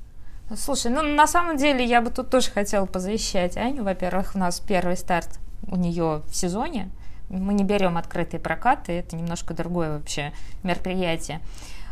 Слушай, 0.56 0.92
ну 0.92 1.04
на 1.04 1.28
самом 1.28 1.58
деле 1.58 1.86
я 1.86 2.02
бы 2.02 2.10
тут 2.10 2.32
тоже 2.32 2.50
хотела 2.50 2.86
позащищать 2.86 3.56
Аню. 3.58 3.84
Во-первых, 3.84 4.32
у 4.36 4.40
нас 4.40 4.60
первый 4.60 4.98
старт 4.98 5.40
у 5.68 5.76
нее 5.76 6.24
в 6.26 6.36
сезоне. 6.36 6.90
Мы 7.30 7.54
не 7.54 7.64
берем 7.64 7.98
открытые 7.98 8.40
прокаты, 8.40 8.94
это 8.94 9.16
немножко 9.16 9.54
другое 9.54 9.98
вообще 9.98 10.34
мероприятие. 10.64 11.42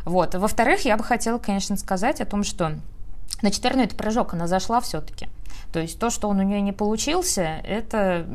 Вот. 0.05 0.33
Во-вторых, 0.33 0.85
я 0.85 0.97
бы 0.97 1.03
хотела, 1.03 1.37
конечно, 1.37 1.77
сказать 1.77 2.21
о 2.21 2.25
том, 2.25 2.43
что 2.43 2.79
на 3.41 3.51
четверной 3.51 3.85
это 3.85 3.95
прыжок 3.95 4.33
она 4.33 4.47
зашла 4.47 4.81
все-таки. 4.81 5.27
То 5.71 5.79
есть 5.79 5.99
то, 5.99 6.09
что 6.09 6.29
он 6.29 6.39
у 6.39 6.43
нее 6.43 6.61
не 6.61 6.71
получился, 6.71 7.61
это 7.63 8.25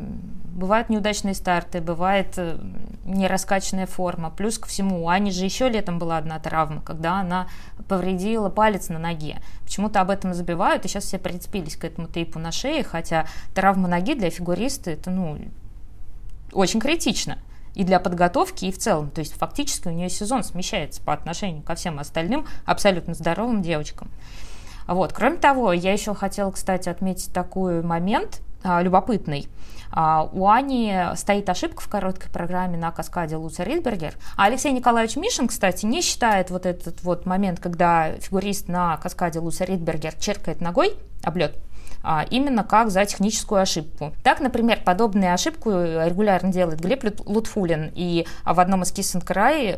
бывают 0.53 0.89
неудачные 0.89 1.33
старты, 1.33 1.81
бывает 1.81 2.33
э, 2.37 2.59
нераскачанная 3.05 3.87
форма. 3.87 4.29
Плюс 4.29 4.59
ко 4.59 4.67
всему, 4.67 5.03
у 5.03 5.09
Ани 5.09 5.31
же 5.31 5.43
еще 5.43 5.67
летом 5.67 5.97
была 5.97 6.17
одна 6.17 6.39
травма, 6.39 6.81
когда 6.81 7.19
она 7.19 7.47
повредила 7.87 8.49
палец 8.49 8.89
на 8.89 8.99
ноге. 8.99 9.41
Почему-то 9.63 9.99
об 9.99 10.11
этом 10.11 10.33
забивают, 10.33 10.85
и 10.85 10.87
сейчас 10.87 11.05
все 11.05 11.17
прицепились 11.17 11.75
к 11.75 11.83
этому 11.83 12.07
тейпу 12.07 12.37
на 12.37 12.51
шее, 12.51 12.83
хотя 12.83 13.25
травма 13.55 13.87
ноги 13.87 14.13
для 14.13 14.29
фигуриста 14.29 14.91
это, 14.91 15.09
ну, 15.09 15.39
очень 16.51 16.79
критично 16.79 17.39
и 17.73 17.83
для 17.83 17.99
подготовки, 17.99 18.65
и 18.65 18.71
в 18.71 18.77
целом. 18.77 19.09
То 19.09 19.19
есть 19.19 19.33
фактически 19.33 19.87
у 19.87 19.91
нее 19.91 20.09
сезон 20.09 20.43
смещается 20.43 21.01
по 21.01 21.13
отношению 21.13 21.63
ко 21.63 21.73
всем 21.73 21.99
остальным 21.99 22.45
абсолютно 22.65 23.15
здоровым 23.15 23.63
девочкам. 23.63 24.11
Вот. 24.87 25.13
Кроме 25.13 25.37
того, 25.37 25.73
я 25.73 25.93
еще 25.93 26.13
хотела, 26.13 26.51
кстати, 26.51 26.89
отметить 26.89 27.33
такой 27.33 27.81
момент 27.81 28.41
а, 28.63 28.81
любопытный. 28.81 29.47
А, 29.91 30.27
у 30.31 30.47
Ани 30.47 30.95
стоит 31.15 31.49
ошибка 31.49 31.81
в 31.81 31.87
короткой 31.87 32.31
программе 32.31 32.77
на 32.77 32.91
каскаде 32.91 33.35
Луца 33.35 33.63
Ридбергер. 33.63 34.15
А 34.37 34.45
Алексей 34.45 34.71
Николаевич 34.71 35.17
Мишин, 35.17 35.47
кстати, 35.47 35.85
не 35.85 36.01
считает 36.01 36.49
вот 36.49 36.65
этот 36.65 37.03
вот 37.03 37.25
момент, 37.25 37.59
когда 37.59 38.13
фигурист 38.13 38.69
на 38.69 38.97
каскаде 38.97 39.39
Луца 39.39 39.65
Ридбергер 39.65 40.13
черкает 40.13 40.61
ногой 40.61 40.95
облет, 41.23 41.57
а, 42.01 42.25
именно 42.29 42.63
как 42.63 42.89
за 42.89 43.05
техническую 43.05 43.61
ошибку. 43.61 44.13
Так, 44.23 44.39
например, 44.39 44.79
подобную 44.83 45.33
ошибку 45.33 45.69
регулярно 45.69 46.51
делает 46.51 46.79
Глеб 46.79 47.03
Лутфулин, 47.25 47.91
и 47.93 48.25
в 48.45 48.59
одном 48.59 48.83
из 48.83 48.91
Киссенкрай 48.91 49.77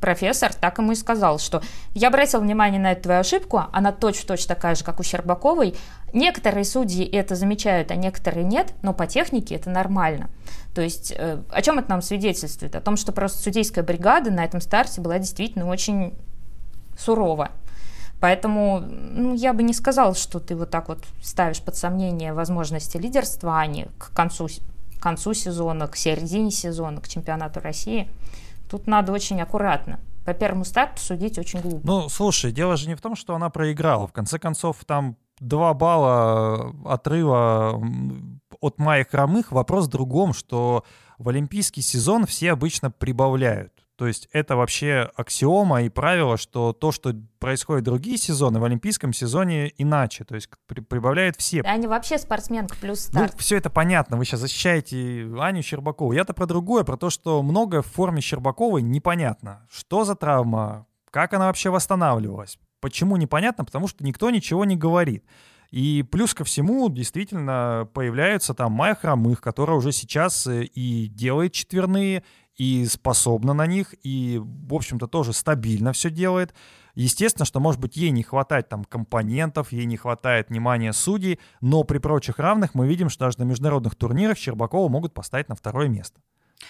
профессор 0.00 0.52
так 0.52 0.78
ему 0.78 0.92
и 0.92 0.94
сказал, 0.94 1.38
что 1.38 1.62
я 1.94 2.08
обратил 2.08 2.40
внимание 2.40 2.80
на 2.80 2.92
эту 2.92 3.04
твою 3.04 3.20
ошибку, 3.20 3.62
она 3.72 3.92
точь-в-точь 3.92 4.46
такая 4.46 4.74
же, 4.74 4.84
как 4.84 5.00
у 5.00 5.02
Щербаковой. 5.02 5.74
Некоторые 6.12 6.64
судьи 6.64 7.04
это 7.04 7.34
замечают, 7.34 7.90
а 7.90 7.96
некоторые 7.96 8.44
нет, 8.44 8.74
но 8.82 8.94
по 8.94 9.06
технике 9.06 9.54
это 9.54 9.70
нормально. 9.70 10.30
То 10.74 10.82
есть 10.82 11.12
э, 11.16 11.42
о 11.50 11.62
чем 11.62 11.78
это 11.78 11.90
нам 11.90 12.02
свидетельствует? 12.02 12.74
О 12.74 12.80
том, 12.80 12.96
что 12.96 13.12
просто 13.12 13.42
судейская 13.42 13.82
бригада 13.82 14.30
на 14.30 14.44
этом 14.44 14.60
старте 14.60 15.00
была 15.00 15.18
действительно 15.18 15.66
очень 15.66 16.14
сурова. 16.98 17.50
Поэтому 18.20 18.80
ну, 18.80 19.34
я 19.34 19.52
бы 19.52 19.62
не 19.62 19.74
сказала, 19.74 20.14
что 20.14 20.40
ты 20.40 20.56
вот 20.56 20.70
так 20.70 20.88
вот 20.88 21.04
ставишь 21.22 21.60
под 21.60 21.76
сомнение 21.76 22.32
возможности 22.32 22.96
лидерства, 22.96 23.58
а 23.58 23.66
не 23.66 23.88
к 23.98 24.12
концу, 24.14 24.48
к 24.98 25.02
концу 25.02 25.34
сезона, 25.34 25.86
к 25.86 25.96
середине 25.96 26.50
сезона, 26.50 27.00
к 27.00 27.08
чемпионату 27.08 27.60
России. 27.60 28.08
Тут 28.70 28.86
надо 28.86 29.12
очень 29.12 29.40
аккуратно. 29.40 30.00
По 30.24 30.34
первому 30.34 30.64
старту 30.64 31.00
судить 31.00 31.38
очень 31.38 31.60
глупо. 31.60 31.80
Ну, 31.84 32.08
слушай, 32.08 32.50
дело 32.50 32.76
же 32.76 32.88
не 32.88 32.96
в 32.96 33.00
том, 33.00 33.14
что 33.14 33.34
она 33.34 33.48
проиграла. 33.48 34.08
В 34.08 34.12
конце 34.12 34.38
концов, 34.38 34.84
там 34.84 35.16
два 35.38 35.72
балла 35.72 36.74
отрыва 36.84 37.80
от 38.60 38.78
Майи 38.78 39.04
Хромых. 39.04 39.52
Вопрос 39.52 39.86
в 39.86 39.90
другом, 39.90 40.32
что 40.32 40.84
в 41.18 41.28
олимпийский 41.28 41.80
сезон 41.80 42.26
все 42.26 42.52
обычно 42.52 42.90
прибавляют. 42.90 43.85
То 43.96 44.06
есть 44.06 44.28
это 44.32 44.56
вообще 44.56 45.10
аксиома 45.16 45.82
и 45.82 45.88
правило, 45.88 46.36
что 46.36 46.74
то, 46.74 46.92
что 46.92 47.14
происходит 47.38 47.84
другие 47.84 48.18
сезоны, 48.18 48.60
в 48.60 48.64
олимпийском 48.64 49.14
сезоне 49.14 49.72
иначе. 49.78 50.24
То 50.24 50.34
есть 50.34 50.50
при, 50.66 50.80
прибавляют 50.80 51.36
все. 51.36 51.62
Да, 51.62 51.70
они 51.70 51.86
вообще 51.86 52.18
спортсменка 52.18 52.76
плюс 52.76 53.00
старт. 53.00 53.32
Ну, 53.32 53.38
все 53.38 53.56
это 53.56 53.70
понятно. 53.70 54.18
Вы 54.18 54.26
сейчас 54.26 54.40
защищаете 54.40 55.30
Аню 55.40 55.62
Щербакову. 55.62 56.12
Я-то 56.12 56.34
про 56.34 56.46
другое, 56.46 56.84
про 56.84 56.98
то, 56.98 57.08
что 57.08 57.42
многое 57.42 57.80
в 57.80 57.86
форме 57.86 58.20
Щербаковой 58.20 58.82
непонятно. 58.82 59.66
Что 59.70 60.04
за 60.04 60.14
травма? 60.14 60.86
Как 61.10 61.32
она 61.32 61.46
вообще 61.46 61.70
восстанавливалась? 61.70 62.58
Почему 62.80 63.16
непонятно? 63.16 63.64
Потому 63.64 63.88
что 63.88 64.04
никто 64.04 64.28
ничего 64.28 64.66
не 64.66 64.76
говорит. 64.76 65.24
И 65.70 66.04
плюс 66.10 66.34
ко 66.34 66.44
всему, 66.44 66.88
действительно, 66.88 67.88
появляются 67.92 68.54
там 68.54 68.72
Майя 68.72 68.94
Хромых, 68.94 69.40
которая 69.40 69.76
уже 69.76 69.92
сейчас 69.92 70.46
э, 70.46 70.64
и 70.64 71.08
делает 71.08 71.52
четверные, 71.52 72.22
и 72.56 72.86
способна 72.86 73.52
на 73.52 73.66
них, 73.66 73.94
и, 74.02 74.40
в 74.42 74.74
общем-то, 74.74 75.06
тоже 75.06 75.32
стабильно 75.32 75.92
все 75.92 76.10
делает. 76.10 76.54
Естественно, 76.94 77.44
что, 77.44 77.60
может 77.60 77.80
быть, 77.80 77.96
ей 77.96 78.10
не 78.10 78.22
хватает 78.22 78.68
там 78.68 78.84
компонентов, 78.84 79.72
ей 79.72 79.84
не 79.84 79.96
хватает 79.96 80.48
внимания 80.48 80.92
судей, 80.92 81.38
но 81.60 81.84
при 81.84 81.98
прочих 81.98 82.38
равных 82.38 82.74
мы 82.74 82.88
видим, 82.88 83.10
что 83.10 83.26
даже 83.26 83.38
на 83.38 83.44
международных 83.44 83.94
турнирах 83.94 84.38
Щербакова 84.38 84.88
могут 84.88 85.12
поставить 85.12 85.48
на 85.48 85.54
второе 85.54 85.88
место. 85.88 86.20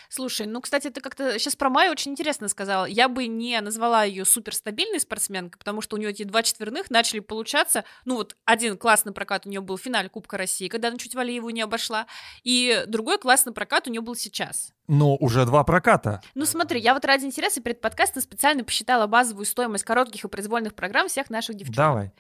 Слушай, 0.09 0.47
ну, 0.47 0.61
кстати, 0.61 0.91
ты 0.91 1.01
как-то 1.01 1.39
сейчас 1.39 1.57
про 1.57 1.71
Майю 1.71 1.93
очень 1.93 2.13
интересно 2.13 2.49
сказала. 2.49 2.87
Я 2.87 3.09
бы 3.09 3.29
не 3.29 3.61
назвала 3.61 4.03
ее 4.03 4.25
суперстабильной 4.25 5.01
спортсменкой, 5.01 5.59
потому 5.59 5.81
что 5.81 5.97
у 5.97 5.99
нее 5.99 6.11
эти 6.11 6.25
два 6.25 6.43
четверных 6.43 6.91
начали 6.91 7.21
получаться. 7.21 7.85
Ну, 8.05 8.17
вот 8.17 8.37
один 8.45 8.77
классный 8.77 9.13
прокат 9.13 9.47
у 9.47 9.49
нее 9.49 9.61
был 9.61 9.77
в 9.77 9.81
финале 9.81 10.09
Кубка 10.09 10.37
России, 10.37 10.69
когда 10.69 10.89
она 10.89 10.99
чуть 10.99 11.15
Валиеву 11.15 11.51
не 11.51 11.63
обошла, 11.63 12.07
и 12.43 12.85
другой 12.89 13.19
классный 13.19 13.53
прокат 13.53 13.87
у 13.87 13.91
нее 13.91 14.01
был 14.01 14.17
сейчас. 14.17 14.73
Но 14.89 15.17
уже 15.17 15.45
два 15.45 15.65
проката. 15.65 16.23
Ну 16.35 16.45
смотри, 16.45 16.81
я 16.81 16.95
вот 16.95 17.05
ради 17.05 17.25
интереса 17.25 17.61
перед 17.61 17.81
подкастом 17.81 18.23
специально 18.23 18.65
посчитала 18.65 19.07
базовую 19.07 19.47
стоимость 19.47 19.85
коротких 19.85 20.25
и 20.25 20.29
произвольных 20.29 20.75
программ 20.75 21.09
всех 21.09 21.31
наших 21.31 21.57
девчонок. 21.57 21.77
Давай. 21.77 22.13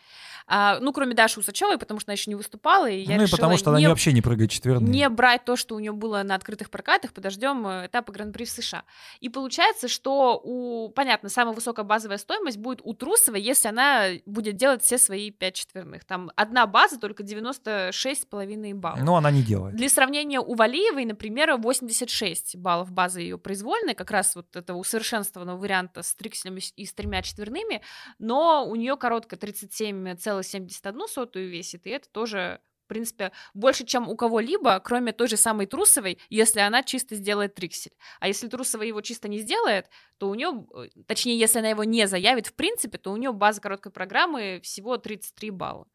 А, 0.49 0.78
ну, 0.80 0.92
кроме 0.92 1.14
Даши 1.14 1.40
Усачевой, 1.40 1.76
потому 1.76 1.99
что 1.99 2.11
она 2.11 2.14
еще 2.14 2.30
не 2.30 2.37
выступала. 2.37 2.88
И 2.88 3.00
я 3.00 3.16
ну 3.16 3.25
и 3.25 3.28
потому 3.28 3.56
что 3.56 3.70
она 3.70 3.80
не, 3.80 3.88
вообще 3.88 4.12
не 4.12 4.23
прыгает 4.23 4.50
четверные. 4.50 4.92
Не 4.92 5.08
брать 5.08 5.44
то, 5.44 5.56
что 5.56 5.75
у 5.75 5.80
нее 5.80 5.92
было 5.92 6.23
на 6.23 6.37
открытых 6.37 6.70
прокатах, 6.70 7.12
подождем 7.12 7.66
э, 7.66 7.87
этапа 7.87 8.12
Гран-при 8.12 8.44
в 8.44 8.50
США. 8.50 8.85
И 9.20 9.28
получается, 9.28 9.88
что 9.88 10.40
у, 10.42 10.88
понятно, 10.90 11.30
самая 11.30 11.52
высокая 11.52 11.85
базовая 11.85 12.18
стоимость 12.18 12.58
будет 12.58 12.80
у 12.85 12.94
Трусовой, 12.94 13.40
если 13.40 13.68
она 13.68 14.06
будет 14.25 14.56
делать 14.56 14.82
все 14.82 14.99
свои 14.99 15.32
пять 15.32 15.54
четверных. 15.54 16.04
Там 16.04 16.30
одна 16.37 16.66
база 16.68 17.00
только 17.00 17.25
96,5 17.25 18.75
баллов. 18.75 19.00
Но 19.02 19.16
она 19.16 19.32
не 19.32 19.42
делает. 19.42 19.75
Для 19.75 19.88
сравнения, 19.88 20.38
у 20.38 20.54
Валиевой, 20.54 21.06
например, 21.06 21.56
86 21.56 22.55
баллов 22.56 22.92
базы 22.92 23.20
ее 23.20 23.38
произвольной, 23.38 23.94
как 23.94 24.10
раз 24.10 24.34
вот 24.34 24.54
этого 24.56 24.78
усовершенствованного 24.78 25.58
варианта 25.58 26.02
с 26.02 26.14
трикселем 26.14 26.56
и 26.56 26.84
с 26.84 26.92
тремя 26.92 27.22
четверными, 27.22 27.82
но 28.18 28.66
у 28.66 28.75
нее 28.76 28.96
короткая 28.96 29.38
37 29.38 30.08
1,71 30.08 31.46
весит, 31.46 31.86
и 31.86 31.90
это 31.90 32.08
тоже 32.10 32.60
в 32.86 32.88
принципе, 32.88 33.32
больше, 33.52 33.84
чем 33.84 34.08
у 34.08 34.14
кого-либо, 34.14 34.78
кроме 34.78 35.12
той 35.12 35.26
же 35.26 35.36
самой 35.36 35.66
Трусовой, 35.66 36.18
если 36.30 36.60
она 36.60 36.84
чисто 36.84 37.16
сделает 37.16 37.54
триксель. 37.56 37.90
А 38.20 38.28
если 38.28 38.46
Трусова 38.46 38.82
его 38.82 39.00
чисто 39.00 39.26
не 39.26 39.38
сделает, 39.38 39.90
то 40.18 40.28
у 40.28 40.34
нее, 40.36 40.64
э, 40.72 41.02
точнее, 41.08 41.36
если 41.36 41.58
она 41.58 41.70
его 41.70 41.82
не 41.82 42.06
заявит 42.06 42.46
в 42.46 42.54
принципе, 42.54 42.96
то 42.98 43.10
у 43.10 43.16
нее 43.16 43.32
база 43.32 43.60
короткой 43.60 43.90
программы 43.90 44.60
всего 44.62 44.98
33 44.98 45.50
балла. 45.50 45.88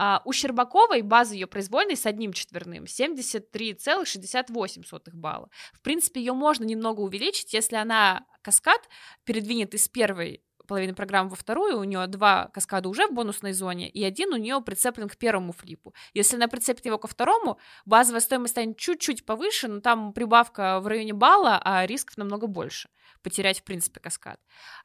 А 0.00 0.22
у 0.24 0.32
Щербаковой 0.32 1.02
база 1.02 1.34
ее 1.34 1.48
произвольной 1.48 1.96
с 1.96 2.06
одним 2.06 2.32
четверным 2.32 2.84
73,68 2.84 5.10
балла. 5.12 5.50
В 5.72 5.82
принципе, 5.82 6.20
ее 6.20 6.34
можно 6.34 6.62
немного 6.62 7.00
увеличить, 7.00 7.52
если 7.52 7.74
она 7.74 8.24
каскад 8.42 8.80
передвинет 9.24 9.74
из 9.74 9.88
первой 9.88 10.44
половины 10.68 10.94
программы 10.94 11.30
во 11.30 11.36
вторую, 11.36 11.78
у 11.78 11.84
нее 11.84 12.06
два 12.06 12.48
каскада 12.54 12.88
уже 12.88 13.08
в 13.08 13.12
бонусной 13.12 13.52
зоне, 13.52 13.88
и 13.88 14.04
один 14.04 14.32
у 14.32 14.36
нее 14.36 14.60
прицеплен 14.60 15.08
к 15.08 15.16
первому 15.16 15.52
флипу. 15.52 15.94
Если 16.14 16.36
она 16.36 16.46
прицепит 16.46 16.86
его 16.86 16.98
ко 16.98 17.08
второму, 17.08 17.58
базовая 17.86 18.20
стоимость 18.20 18.52
станет 18.52 18.76
чуть-чуть 18.76 19.24
повыше, 19.24 19.66
но 19.66 19.80
там 19.80 20.12
прибавка 20.12 20.78
в 20.80 20.86
районе 20.86 21.14
балла, 21.14 21.60
а 21.64 21.86
рисков 21.86 22.16
намного 22.16 22.46
больше 22.46 22.88
потерять, 23.22 23.60
в 23.60 23.64
принципе, 23.64 24.00
каскад. 24.00 24.40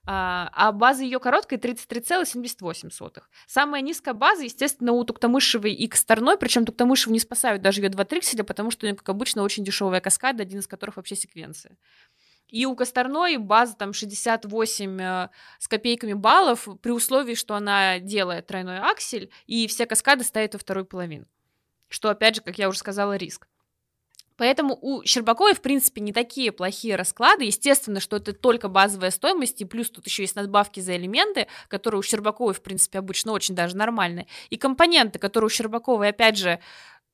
А, 0.06 0.50
а 0.54 0.72
база 0.72 1.04
ее 1.04 1.20
короткая 1.20 1.60
33,78. 1.60 3.22
Самая 3.48 3.82
низкая 3.82 4.13
база, 4.13 4.44
естественно, 4.44 4.92
у 4.92 5.04
Туктамышевой 5.04 5.74
и 5.74 5.88
Косторной, 5.88 6.38
причем 6.38 6.66
Туктамышев 6.66 7.12
не 7.12 7.20
спасают 7.20 7.62
даже 7.62 7.82
ее 7.82 7.90
два 7.90 8.06
трикселя, 8.06 8.44
потому 8.44 8.72
что 8.72 8.86
у 8.86 8.90
нее, 8.90 8.98
как 8.98 9.08
обычно, 9.10 9.44
очень 9.44 9.63
дешевая 9.63 10.02
каскада, 10.02 10.44
один 10.44 10.60
из 10.60 10.68
которых 10.68 10.98
вообще 10.98 11.16
секвенция. 11.16 11.78
И 12.53 12.67
у 12.67 12.75
Косторной 12.75 13.38
база 13.38 13.75
там 13.75 13.93
68 13.93 15.01
э, 15.01 15.29
с 15.57 15.67
копейками 15.67 16.13
баллов 16.13 16.67
при 16.83 16.91
условии, 16.91 17.33
что 17.33 17.55
она 17.55 17.98
делает 17.98 18.45
тройной 18.45 18.77
аксель, 18.77 19.31
и 19.48 19.65
все 19.65 19.88
каскады 19.88 20.24
ставит 20.24 20.53
во 20.53 20.60
вторую 20.60 20.86
половину. 20.86 21.25
Что, 21.89 22.10
опять 22.10 22.36
же, 22.36 22.41
как 22.43 22.60
я 22.60 22.69
уже 22.69 22.77
сказала, 22.77 23.15
риск. 23.15 23.48
Поэтому 24.38 24.77
у 24.79 25.03
Щербаковой, 25.03 25.55
в 25.55 25.62
принципе, 25.62 26.01
не 26.01 26.13
такие 26.13 26.51
плохие 26.51 26.95
расклады. 26.95 27.45
Естественно, 27.45 28.00
что 28.00 28.17
это 28.17 28.33
только 28.33 28.67
базовая 28.67 29.10
стоимость, 29.10 29.62
и 29.62 29.65
плюс 29.65 29.89
тут 29.89 30.05
еще 30.05 30.22
есть 30.22 30.36
надбавки 30.36 30.79
за 30.79 30.95
элементы, 30.95 31.48
которые 31.67 32.00
у 32.00 32.03
Щербаковой, 32.03 32.53
в 32.53 32.62
принципе, 32.62 33.00
обычно 33.00 33.31
очень 33.31 33.55
даже 33.55 33.75
нормальные. 33.75 34.27
И 34.51 34.57
компоненты, 34.57 35.17
которые 35.17 35.48
у 35.48 35.50
Щербаковой, 35.50 36.10
опять 36.10 36.38
же, 36.38 36.60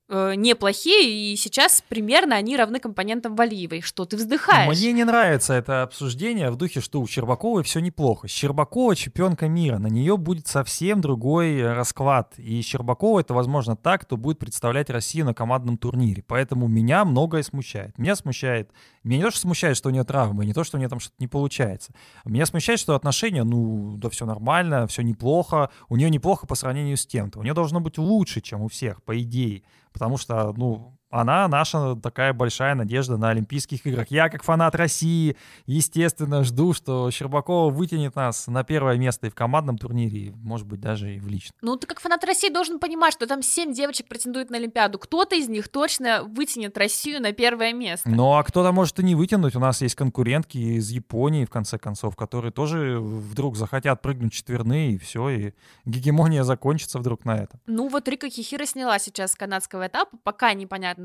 э, 0.10 0.34
неплохие, 0.36 1.34
и 1.34 1.36
сейчас 1.36 1.84
примерно 1.88 2.36
они 2.36 2.58
равны 2.58 2.80
компонентам 2.80 3.36
Валиевой. 3.36 3.82
Что 3.82 4.06
ты 4.06 4.18
вздыхаешь? 4.18 4.76
Мне 4.78 4.92
не 4.92 5.04
нравится 5.04 5.54
это 5.54 5.84
обсуждение 5.84 6.50
в 6.52 6.56
духе, 6.56 6.82
что 6.82 7.00
у 7.00 7.08
Щербаковой 7.08 7.64
все 7.64 7.80
неплохо. 7.80 8.28
Щербакова 8.28 8.96
чемпионка 8.96 9.48
мира, 9.48 9.78
на 9.78 9.88
нее 9.88 10.18
будет 10.18 10.48
совсем 10.48 11.02
другой 11.02 11.62
расклад. 11.74 12.34
И 12.38 12.62
Щербакова 12.62 13.20
это, 13.20 13.34
возможно, 13.34 13.76
так, 13.76 14.02
кто 14.02 14.18
будет 14.18 14.40
представлять 14.40 14.90
Россию 14.90 15.26
на 15.26 15.34
командном 15.34 15.78
турнире. 15.78 16.24
Поэтому 16.28 16.68
меня 16.68 17.06
многое 17.06 17.44
смущает. 17.44 17.98
Меня 17.98 18.16
смущает, 18.16 18.72
меня 19.04 19.18
не 19.18 19.24
то, 19.24 19.32
что 19.32 19.42
смущает, 19.42 19.78
что 19.78 19.90
у 19.90 19.92
нее 19.92 20.04
травмы, 20.04 20.46
не 20.46 20.54
то, 20.54 20.64
что 20.64 20.78
у 20.78 20.80
нее 20.80 20.90
там 20.90 21.00
что-то 21.00 21.16
не 21.20 21.28
получается. 21.28 21.94
Меня 22.26 22.46
смущает, 22.46 22.80
что 22.80 22.96
отношения, 22.96 23.44
ну, 23.44 23.96
да 23.98 24.10
все 24.10 24.26
нормально, 24.26 24.88
все 24.88 25.04
неплохо. 25.04 25.70
У 25.88 25.96
нее 25.96 26.10
неплохо 26.10 26.48
по 26.48 26.56
сравнению 26.56 26.98
с 26.98 27.06
тем-то. 27.06 27.40
У 27.40 27.44
нее 27.44 27.54
должно 27.54 27.80
быть 27.80 27.98
лучше, 27.98 28.42
чем 28.42 28.62
у 28.62 28.68
всех, 28.68 29.04
по 29.04 29.20
идее 29.20 29.64
потому 29.92 30.18
что, 30.18 30.54
ну, 30.54 30.99
она 31.10 31.48
наша 31.48 31.96
такая 31.96 32.34
большая 32.34 32.76
надежда 32.76 33.18
на 33.18 33.30
Олимпийских 33.30 33.86
играх. 33.86 34.08
Я, 34.10 34.30
как 34.30 34.44
фанат 34.44 34.76
России, 34.76 35.36
естественно, 35.66 36.44
жду, 36.44 36.74
что 36.74 37.10
Щербакова 37.10 37.72
вытянет 37.72 38.16
нас 38.16 38.48
на 38.48 38.64
первое 38.64 38.98
место 38.98 39.28
и 39.28 39.30
в 39.30 39.36
командном 39.36 39.78
турнире, 39.78 40.20
и, 40.20 40.32
может 40.32 40.68
быть, 40.68 40.80
даже 40.80 41.16
и 41.16 41.20
в 41.20 41.28
личном. 41.28 41.58
Ну, 41.62 41.76
ты 41.78 41.88
как 41.88 42.00
фанат 42.00 42.24
России 42.24 42.50
должен 42.50 42.80
понимать, 42.80 43.14
что 43.14 43.26
там 43.28 43.42
семь 43.42 43.74
девочек 43.74 44.08
претендуют 44.08 44.50
на 44.50 44.58
Олимпиаду. 44.58 45.00
Кто-то 45.00 45.36
из 45.36 45.50
них 45.50 45.68
точно 45.70 46.24
вытянет 46.24 46.78
Россию 46.78 47.22
на 47.22 47.32
первое 47.32 47.74
место. 47.74 48.10
Ну, 48.10 48.34
а 48.34 48.44
кто-то 48.44 48.72
может 48.72 49.00
и 49.00 49.04
не 49.04 49.16
вытянуть. 49.16 49.56
У 49.56 49.60
нас 49.60 49.82
есть 49.82 49.96
конкурентки 49.96 50.58
из 50.58 50.90
Японии, 50.92 51.46
в 51.46 51.50
конце 51.50 51.80
концов, 51.80 52.16
которые 52.16 52.52
тоже 52.52 53.00
вдруг 53.00 53.58
захотят 53.58 54.02
прыгнуть 54.02 54.34
четверные, 54.34 54.92
и 54.92 54.98
все, 54.98 55.30
и 55.30 55.54
гегемония 55.86 56.44
закончится 56.44 57.00
вдруг 57.00 57.26
на 57.26 57.38
этом. 57.38 57.60
Ну, 57.66 57.88
вот 57.88 58.08
Рика 58.08 58.30
Хихира 58.30 58.66
сняла 58.66 59.00
сейчас 59.00 59.32
с 59.32 59.36
канадского 59.36 59.88
этапа, 59.88 60.18
пока 60.24 60.54
непонятно, 60.54 60.99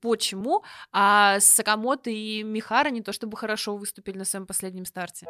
почему, 0.00 0.62
а 0.92 1.40
Сакамото 1.40 2.10
и 2.10 2.42
Михара 2.42 2.90
не 2.90 3.02
то 3.02 3.12
чтобы 3.12 3.36
хорошо 3.36 3.76
выступили 3.76 4.18
на 4.18 4.24
своем 4.24 4.46
последнем 4.46 4.84
старте. 4.84 5.26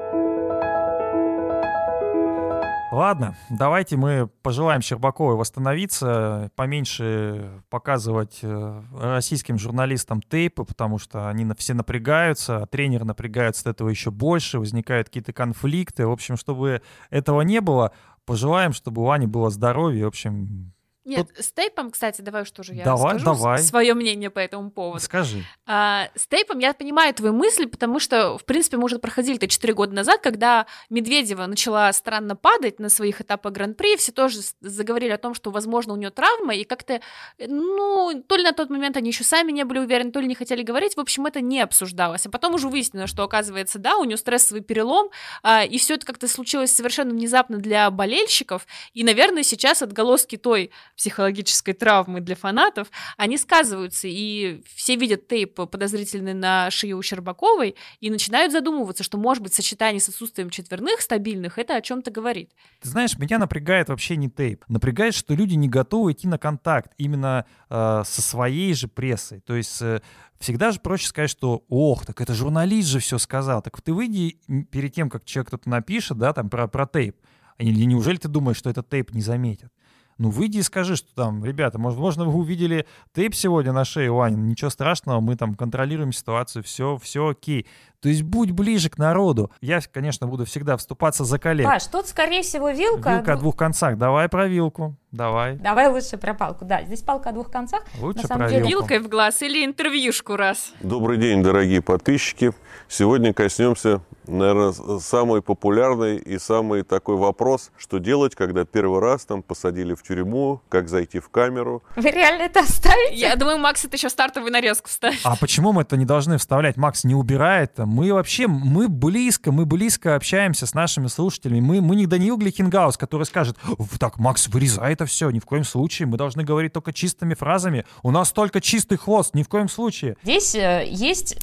Ладно, 2.92 3.38
давайте 3.48 3.96
мы 3.96 4.28
пожелаем 4.42 4.82
Щербаковой 4.82 5.36
восстановиться, 5.36 6.50
поменьше 6.56 7.62
показывать 7.70 8.40
э, 8.42 8.82
российским 8.92 9.58
журналистам 9.58 10.20
тейпы, 10.20 10.64
потому 10.64 10.98
что 10.98 11.30
они 11.30 11.50
все 11.56 11.72
напрягаются, 11.72 12.58
а 12.58 12.66
тренер 12.66 13.06
напрягается 13.06 13.62
от 13.62 13.76
этого 13.76 13.88
еще 13.88 14.10
больше, 14.10 14.58
возникают 14.58 15.08
какие-то 15.08 15.32
конфликты. 15.32 16.06
В 16.06 16.10
общем, 16.10 16.36
чтобы 16.36 16.82
этого 17.08 17.40
не 17.40 17.62
было, 17.62 17.92
пожелаем, 18.26 18.74
чтобы 18.74 19.00
у 19.00 19.08
Ани 19.10 19.26
было 19.26 19.48
здоровье. 19.48 20.04
В 20.04 20.08
общем, 20.08 20.74
нет, 21.04 21.28
Тут... 21.34 21.44
с 21.44 21.52
тейпом, 21.52 21.90
кстати, 21.90 22.20
давай 22.20 22.44
что 22.44 22.62
же 22.62 22.74
я 22.74 22.84
давай, 22.84 23.18
скажу 23.18 23.24
давай. 23.24 23.58
свое 23.58 23.94
мнение 23.94 24.30
по 24.30 24.38
этому 24.38 24.70
поводу. 24.70 25.02
Скажи. 25.02 25.42
А, 25.66 26.08
с 26.14 26.28
тейпом 26.28 26.60
я 26.60 26.72
понимаю 26.74 27.12
твои 27.12 27.32
мысли, 27.32 27.64
потому 27.64 27.98
что, 27.98 28.38
в 28.38 28.44
принципе, 28.44 28.76
мы 28.76 28.84
уже 28.84 29.00
проходили 29.00 29.36
это 29.36 29.48
4 29.48 29.74
года 29.74 29.94
назад, 29.94 30.20
когда 30.22 30.66
Медведева 30.90 31.46
начала 31.46 31.92
странно 31.92 32.36
падать 32.36 32.78
на 32.78 32.88
своих 32.88 33.20
этапах 33.20 33.52
Гран-при, 33.52 33.96
все 33.96 34.12
тоже 34.12 34.38
заговорили 34.60 35.10
о 35.10 35.18
том, 35.18 35.34
что, 35.34 35.50
возможно, 35.50 35.92
у 35.92 35.96
нее 35.96 36.10
травма, 36.10 36.54
и 36.54 36.62
как-то, 36.62 37.00
ну, 37.38 38.22
то 38.26 38.36
ли 38.36 38.44
на 38.44 38.52
тот 38.52 38.70
момент 38.70 38.96
они 38.96 39.10
еще 39.10 39.24
сами 39.24 39.50
не 39.50 39.64
были 39.64 39.80
уверены, 39.80 40.12
то 40.12 40.20
ли 40.20 40.28
не 40.28 40.36
хотели 40.36 40.62
говорить, 40.62 40.94
в 40.96 41.00
общем, 41.00 41.26
это 41.26 41.40
не 41.40 41.60
обсуждалось. 41.60 42.26
А 42.26 42.30
потом 42.30 42.54
уже 42.54 42.68
выяснилось, 42.68 43.10
что, 43.10 43.24
оказывается, 43.24 43.80
да, 43.80 43.96
у 43.96 44.04
нее 44.04 44.16
стрессовый 44.16 44.62
перелом, 44.62 45.10
а, 45.42 45.64
и 45.64 45.78
все 45.78 45.94
это 45.94 46.06
как-то 46.06 46.28
случилось 46.28 46.72
совершенно 46.72 47.10
внезапно 47.10 47.58
для 47.58 47.90
болельщиков, 47.90 48.68
и, 48.92 49.02
наверное, 49.02 49.42
сейчас 49.42 49.82
отголоски 49.82 50.36
той 50.36 50.70
психологической 50.96 51.74
травмы 51.74 52.20
для 52.20 52.36
фанатов, 52.36 52.88
они 53.16 53.38
сказываются, 53.38 54.08
и 54.08 54.62
все 54.74 54.96
видят 54.96 55.28
тейп 55.28 55.54
подозрительный 55.54 56.34
на 56.34 56.70
шее 56.70 56.94
у 56.94 57.02
Щербаковой 57.02 57.76
и 58.00 58.10
начинают 58.10 58.52
задумываться, 58.52 59.02
что, 59.02 59.18
может 59.18 59.42
быть, 59.42 59.54
сочетание 59.54 60.00
с 60.00 60.08
отсутствием 60.08 60.50
четверных 60.50 61.00
стабильных 61.00 61.58
это 61.58 61.76
о 61.76 61.80
чем-то 61.80 62.10
говорит. 62.10 62.50
Ты 62.80 62.88
знаешь, 62.88 63.18
меня 63.18 63.38
напрягает 63.38 63.88
вообще 63.88 64.16
не 64.16 64.30
тейп. 64.30 64.64
Напрягает, 64.68 65.14
что 65.14 65.34
люди 65.34 65.54
не 65.54 65.68
готовы 65.68 66.12
идти 66.12 66.28
на 66.28 66.38
контакт 66.38 66.92
именно 66.98 67.46
э, 67.68 68.02
со 68.04 68.22
своей 68.22 68.74
же 68.74 68.88
прессой. 68.88 69.40
То 69.40 69.54
есть 69.54 69.80
э, 69.82 70.00
всегда 70.38 70.70
же 70.72 70.80
проще 70.80 71.06
сказать, 71.06 71.30
что 71.30 71.64
ох, 71.68 72.04
так 72.06 72.20
это 72.20 72.34
журналист 72.34 72.88
же 72.88 72.98
все 72.98 73.18
сказал. 73.18 73.62
Так 73.62 73.80
ты 73.80 73.92
выйди 73.92 74.38
перед 74.70 74.92
тем, 74.92 75.08
как 75.08 75.24
человек 75.24 75.48
кто-то 75.48 75.68
напишет, 75.68 76.18
да, 76.18 76.32
там 76.32 76.50
про, 76.50 76.68
про 76.68 76.86
тейп. 76.86 77.16
Или 77.58 77.84
неужели 77.84 78.16
ты 78.16 78.28
думаешь, 78.28 78.56
что 78.56 78.70
этот 78.70 78.88
тейп 78.88 79.12
не 79.12 79.20
заметит? 79.22 79.70
Ну, 80.18 80.30
выйди 80.30 80.58
и 80.58 80.62
скажи, 80.62 80.96
что 80.96 81.14
там, 81.14 81.44
ребята, 81.44 81.78
может, 81.78 81.98
возможно, 81.98 82.30
вы 82.30 82.40
увидели 82.40 82.86
тейп 83.12 83.34
сегодня 83.34 83.72
на 83.72 83.84
шее 83.84 84.10
Вани, 84.10 84.36
ничего 84.36 84.70
страшного, 84.70 85.20
мы 85.20 85.36
там 85.36 85.54
контролируем 85.54 86.12
ситуацию, 86.12 86.62
все, 86.62 86.96
все 86.98 87.28
окей. 87.28 87.66
То 88.00 88.08
есть 88.08 88.22
будь 88.22 88.50
ближе 88.50 88.90
к 88.90 88.98
народу. 88.98 89.52
Я, 89.60 89.80
конечно, 89.80 90.26
буду 90.26 90.44
всегда 90.44 90.76
вступаться 90.76 91.24
за 91.24 91.38
коллег. 91.38 91.66
Паш, 91.66 91.86
тут, 91.86 92.08
скорее 92.08 92.42
всего, 92.42 92.70
вилка. 92.70 93.16
Вилка 93.16 93.34
о 93.34 93.36
двух 93.36 93.56
концах. 93.56 93.96
Давай 93.96 94.28
про 94.28 94.48
вилку. 94.48 94.96
Давай. 95.12 95.56
Давай 95.56 95.88
лучше 95.88 96.16
про 96.16 96.32
палку. 96.32 96.64
Да, 96.64 96.82
здесь 96.84 97.02
палка 97.02 97.28
о 97.28 97.32
двух 97.32 97.50
концах. 97.50 97.82
Лучше 98.00 98.22
На 98.22 98.28
самом 98.28 98.40
про 98.40 98.50
деле... 98.50 98.68
Вилкой 98.68 98.98
в 98.98 99.08
глаз 99.08 99.42
или 99.42 99.62
интервьюшку 99.62 100.36
раз. 100.36 100.72
Добрый 100.80 101.18
день, 101.18 101.42
дорогие 101.42 101.82
подписчики. 101.82 102.52
Сегодня 102.88 103.34
коснемся, 103.34 104.00
наверное, 104.26 104.72
самый 105.00 105.42
популярный 105.42 106.16
и 106.16 106.38
самый 106.38 106.82
такой 106.82 107.16
вопрос, 107.16 107.70
что 107.76 107.98
делать, 107.98 108.34
когда 108.34 108.64
первый 108.64 109.00
раз 109.00 109.26
там 109.26 109.42
посадили 109.42 109.92
в 109.92 110.02
тюрьму, 110.02 110.62
как 110.70 110.88
зайти 110.88 111.20
в 111.20 111.28
камеру. 111.28 111.82
Вы 111.96 112.10
реально 112.10 112.44
это 112.44 112.60
оставите? 112.60 113.14
Я 113.14 113.36
думаю, 113.36 113.58
Макс 113.58 113.84
это 113.84 113.96
еще 113.96 114.08
стартовую 114.08 114.50
нарезку 114.50 114.88
вставит. 114.88 115.20
А 115.24 115.36
почему 115.36 115.72
мы 115.72 115.82
это 115.82 115.98
не 115.98 116.06
должны 116.06 116.38
вставлять? 116.38 116.78
Макс 116.78 117.04
не 117.04 117.14
убирает 117.14 117.72
мы 117.76 118.12
вообще, 118.12 118.46
мы 118.46 118.88
близко, 118.88 119.52
мы 119.52 119.66
близко 119.66 120.14
общаемся 120.14 120.66
с 120.66 120.72
нашими 120.74 121.08
слушателями. 121.08 121.60
Мы, 121.60 121.80
мы 121.82 121.96
не 121.96 122.06
Даниил 122.06 122.38
Глихенгаус, 122.38 122.96
который 122.96 123.24
скажет, 123.24 123.58
так, 123.98 124.18
Макс, 124.18 124.48
вырезай 124.48 124.94
это 125.02 125.10
все, 125.10 125.30
ни 125.30 125.38
в 125.38 125.44
коем 125.44 125.64
случае. 125.64 126.06
Мы 126.06 126.16
должны 126.16 126.44
говорить 126.44 126.72
только 126.72 126.92
чистыми 126.92 127.34
фразами. 127.34 127.84
У 128.02 128.10
нас 128.10 128.32
только 128.32 128.60
чистый 128.60 128.96
хвост, 128.96 129.34
ни 129.34 129.42
в 129.42 129.48
коем 129.48 129.68
случае. 129.68 130.16
Здесь 130.22 130.54
э, 130.54 130.84
есть 130.88 131.38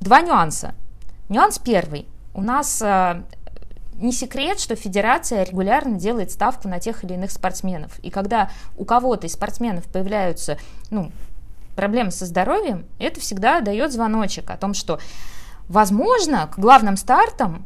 два 0.00 0.20
нюанса. 0.20 0.74
Нюанс 1.28 1.58
первый. 1.58 2.06
У 2.34 2.42
нас 2.42 2.82
э, 2.82 3.22
не 3.94 4.12
секрет, 4.12 4.60
что 4.60 4.76
федерация 4.76 5.44
регулярно 5.44 5.98
делает 5.98 6.30
ставку 6.30 6.68
на 6.68 6.78
тех 6.78 7.04
или 7.04 7.14
иных 7.14 7.30
спортсменов. 7.30 7.98
И 8.00 8.10
когда 8.10 8.50
у 8.76 8.84
кого-то 8.84 9.26
из 9.26 9.32
спортсменов 9.32 9.84
появляются 9.84 10.58
ну, 10.90 11.10
проблемы 11.76 12.10
со 12.10 12.26
здоровьем, 12.26 12.84
это 12.98 13.20
всегда 13.20 13.60
дает 13.60 13.92
звоночек 13.92 14.50
о 14.50 14.56
том, 14.56 14.74
что 14.74 14.98
Возможно, 15.68 16.46
к 16.46 16.58
главным 16.58 16.96
стартам 16.96 17.64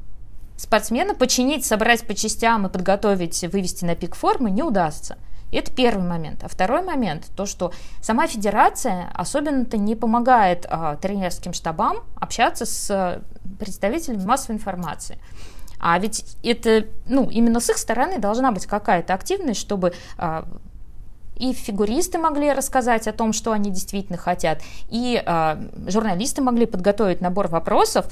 спортсмена 0.58 1.14
починить, 1.14 1.64
собрать 1.64 2.06
по 2.06 2.14
частям 2.14 2.66
и 2.66 2.70
подготовить, 2.70 3.42
вывести 3.50 3.84
на 3.84 3.94
пик 3.94 4.14
формы 4.14 4.50
не 4.50 4.62
удастся. 4.62 5.16
Это 5.50 5.72
первый 5.72 6.06
момент. 6.06 6.44
А 6.44 6.48
второй 6.48 6.82
момент, 6.82 7.30
то, 7.34 7.46
что 7.46 7.72
сама 8.02 8.26
федерация 8.26 9.10
особенно-то 9.14 9.78
не 9.78 9.96
помогает 9.96 10.66
а, 10.68 10.96
тренерским 10.96 11.54
штабам 11.54 11.98
общаться 12.16 12.66
с 12.66 13.22
представителями 13.58 14.26
массовой 14.26 14.56
информации. 14.56 15.18
А 15.80 15.98
ведь 15.98 16.36
это, 16.42 16.86
ну, 17.06 17.30
именно 17.30 17.60
с 17.60 17.70
их 17.70 17.78
стороны 17.78 18.18
должна 18.18 18.52
быть 18.52 18.66
какая-то 18.66 19.14
активность, 19.14 19.60
чтобы 19.60 19.94
а, 20.18 20.44
и 21.36 21.52
фигуристы 21.52 22.18
могли 22.18 22.52
рассказать 22.52 23.06
о 23.06 23.12
том, 23.12 23.32
что 23.32 23.52
они 23.52 23.70
действительно 23.70 24.18
хотят, 24.18 24.60
и 24.88 25.22
э, 25.24 25.68
журналисты 25.86 26.42
могли 26.42 26.66
подготовить 26.66 27.20
набор 27.20 27.46
вопросов, 27.46 28.06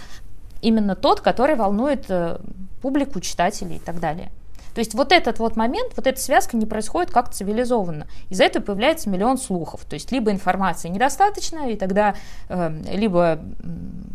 именно 0.60 0.94
тот, 0.94 1.20
который 1.20 1.56
волнует 1.56 2.06
э, 2.08 2.38
публику, 2.82 3.20
читателей 3.20 3.76
и 3.76 3.80
так 3.80 4.00
далее. 4.00 4.30
То 4.76 4.80
есть 4.80 4.92
вот 4.92 5.10
этот 5.10 5.38
вот 5.38 5.56
момент, 5.56 5.92
вот 5.96 6.06
эта 6.06 6.20
связка 6.20 6.54
не 6.54 6.66
происходит 6.66 7.10
как-то 7.10 7.34
цивилизованно. 7.34 8.06
Из-за 8.28 8.44
этого 8.44 8.62
появляется 8.62 9.08
миллион 9.08 9.38
слухов. 9.38 9.86
То 9.86 9.94
есть 9.94 10.12
либо 10.12 10.30
информации 10.30 10.88
недостаточно, 10.88 11.70
и 11.70 11.76
тогда 11.76 12.14
э, 12.50 12.78
либо 12.92 13.38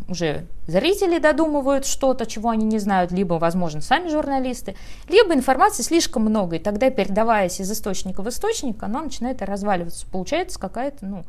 уже 0.07 0.45
зрители 0.67 1.17
додумывают 1.17 1.87
что-то, 1.87 2.27
чего 2.27 2.51
они 2.51 2.63
не 2.67 2.77
знают, 2.77 3.11
либо, 3.11 3.35
возможно, 3.35 3.81
сами 3.81 4.07
журналисты, 4.09 4.75
либо 5.09 5.33
информации 5.33 5.81
слишком 5.81 6.25
много, 6.25 6.57
и 6.57 6.59
тогда, 6.59 6.91
передаваясь 6.91 7.59
из 7.59 7.71
источника 7.71 8.21
в 8.21 8.29
источник, 8.29 8.83
она 8.83 9.01
начинает 9.01 9.41
разваливаться. 9.41 10.05
Получается 10.11 10.59
какая-то, 10.59 11.07
ну, 11.07 11.23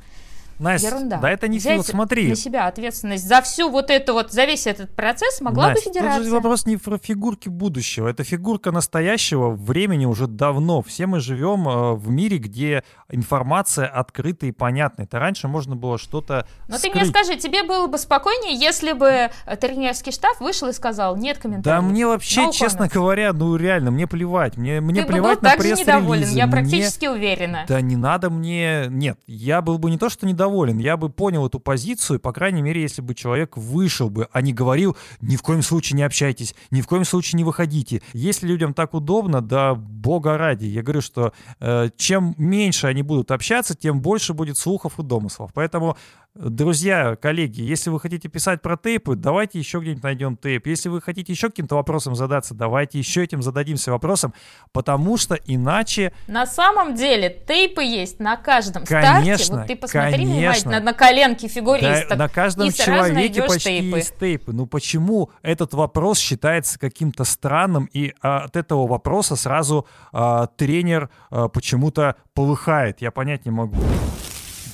Настя, 0.62 0.88
Ерунда. 0.88 1.18
да 1.18 1.30
это 1.30 1.48
не 1.48 1.58
Взять 1.58 1.76
вот 1.78 1.86
смотри. 1.86 2.28
на 2.28 2.36
себя 2.36 2.66
ответственность 2.66 3.26
за 3.26 3.42
всю 3.42 3.68
вот 3.70 3.90
эту 3.90 4.14
вот, 4.14 4.32
за 4.32 4.44
весь 4.44 4.66
этот 4.66 4.94
процесс 4.94 5.40
могла 5.40 5.68
Настя, 5.68 5.84
бы 5.88 5.92
федерация. 5.92 6.18
Тут 6.18 6.28
же 6.28 6.34
вопрос 6.34 6.66
не 6.66 6.76
про 6.76 6.98
фигурки 6.98 7.48
будущего, 7.48 8.08
это 8.08 8.24
фигурка 8.24 8.70
настоящего 8.72 9.50
времени 9.50 10.06
уже 10.06 10.26
давно. 10.26 10.82
Все 10.82 11.06
мы 11.06 11.20
живем 11.20 11.68
э, 11.68 11.94
в 11.94 12.08
мире, 12.10 12.38
где 12.38 12.84
информация 13.10 13.86
открыта 13.86 14.46
и 14.46 14.52
понятна. 14.52 15.02
Это 15.02 15.18
раньше 15.18 15.48
можно 15.48 15.76
было 15.76 15.98
что-то 15.98 16.46
Но 16.68 16.78
скрыть. 16.78 16.92
ты 16.92 16.98
мне 16.98 17.08
скажи, 17.08 17.36
тебе 17.36 17.62
было 17.62 17.86
бы 17.86 17.98
спокойнее, 17.98 18.54
если 18.54 18.92
бы 18.92 19.08
э, 19.08 19.56
тренерский 19.56 20.12
штаб 20.12 20.40
вышел 20.40 20.68
и 20.68 20.72
сказал, 20.72 21.16
нет 21.16 21.38
комментариев. 21.38 21.82
Да 21.82 21.82
мне 21.82 22.06
вообще, 22.06 22.42
no 22.46 22.52
честно 22.52 22.84
comments. 22.84 22.94
говоря, 22.94 23.32
ну 23.32 23.56
реально, 23.56 23.90
мне 23.90 24.06
плевать. 24.06 24.56
Мне, 24.56 24.80
мне 24.80 25.02
ты 25.02 25.08
плевать 25.08 25.40
был 25.40 25.48
на 25.48 25.56
пресс-релизы. 25.56 25.82
недоволен, 25.82 26.28
я 26.30 26.46
мне... 26.46 26.52
практически 26.52 27.06
уверена. 27.06 27.64
Да 27.68 27.80
не 27.80 27.96
надо 27.96 28.30
мне... 28.30 28.86
Нет, 28.88 29.18
я 29.26 29.60
был 29.62 29.78
бы 29.78 29.90
не 29.90 29.98
то, 29.98 30.08
что 30.08 30.26
недоволен, 30.26 30.51
я 30.78 30.96
бы 30.96 31.08
понял 31.08 31.46
эту 31.46 31.60
позицию, 31.60 32.20
по 32.20 32.32
крайней 32.32 32.62
мере, 32.62 32.82
если 32.82 33.02
бы 33.02 33.14
человек 33.14 33.56
вышел 33.56 34.10
бы, 34.10 34.28
а 34.32 34.40
не 34.42 34.52
говорил, 34.52 34.96
ни 35.20 35.36
в 35.36 35.42
коем 35.42 35.62
случае 35.62 35.96
не 35.96 36.02
общайтесь, 36.02 36.54
ни 36.70 36.80
в 36.80 36.86
коем 36.86 37.04
случае 37.04 37.38
не 37.38 37.44
выходите. 37.44 38.02
Если 38.12 38.46
людям 38.46 38.74
так 38.74 38.94
удобно, 38.94 39.40
да 39.40 39.74
бога 39.74 40.36
ради. 40.36 40.66
Я 40.66 40.82
говорю, 40.82 41.00
что 41.00 41.32
э, 41.60 41.88
чем 41.96 42.34
меньше 42.38 42.86
они 42.86 43.02
будут 43.02 43.30
общаться, 43.30 43.74
тем 43.74 44.00
больше 44.00 44.34
будет 44.34 44.58
слухов 44.58 44.98
и 44.98 45.02
домыслов. 45.02 45.52
Поэтому 45.54 45.96
Друзья, 46.34 47.14
коллеги, 47.16 47.60
если 47.60 47.90
вы 47.90 48.00
хотите 48.00 48.26
писать 48.26 48.62
про 48.62 48.78
тейпы, 48.78 49.16
давайте 49.16 49.58
еще 49.58 49.80
где-нибудь 49.80 50.02
найдем 50.02 50.38
тейп. 50.38 50.66
Если 50.66 50.88
вы 50.88 51.02
хотите 51.02 51.30
еще 51.30 51.50
каким-то 51.50 51.74
вопросом 51.74 52.14
задаться, 52.14 52.54
давайте 52.54 52.98
еще 52.98 53.22
этим 53.22 53.42
зададимся 53.42 53.90
вопросом, 53.90 54.32
потому 54.72 55.18
что 55.18 55.34
иначе... 55.34 56.14
На 56.28 56.46
самом 56.46 56.94
деле 56.94 57.28
тейпы 57.28 57.84
есть 57.84 58.18
на 58.18 58.38
каждом 58.38 58.86
конечно, 58.86 59.44
старте. 59.44 59.52
Вот 59.52 59.66
ты 59.66 59.76
посмотри, 59.76 60.24
конечно. 60.24 60.70
на, 60.70 60.80
на 60.80 60.94
коленки 60.94 61.48
фигуристов. 61.48 62.08
Да, 62.08 62.16
на 62.16 62.28
каждом 62.30 62.68
и 62.68 62.72
человеке 62.72 63.42
почти 63.42 63.80
тейпы. 63.80 63.96
есть 63.98 64.18
тейпы. 64.18 64.52
Ну 64.54 64.64
почему 64.64 65.30
этот 65.42 65.74
вопрос 65.74 66.18
считается 66.18 66.78
каким-то 66.78 67.24
странным, 67.24 67.90
и 67.92 68.14
а, 68.22 68.44
от 68.44 68.56
этого 68.56 68.86
вопроса 68.86 69.36
сразу 69.36 69.86
а, 70.12 70.46
тренер 70.46 71.10
а, 71.30 71.48
почему-то 71.48 72.16
полыхает? 72.32 73.02
Я 73.02 73.10
понять 73.10 73.44
не 73.44 73.50
могу. 73.50 73.76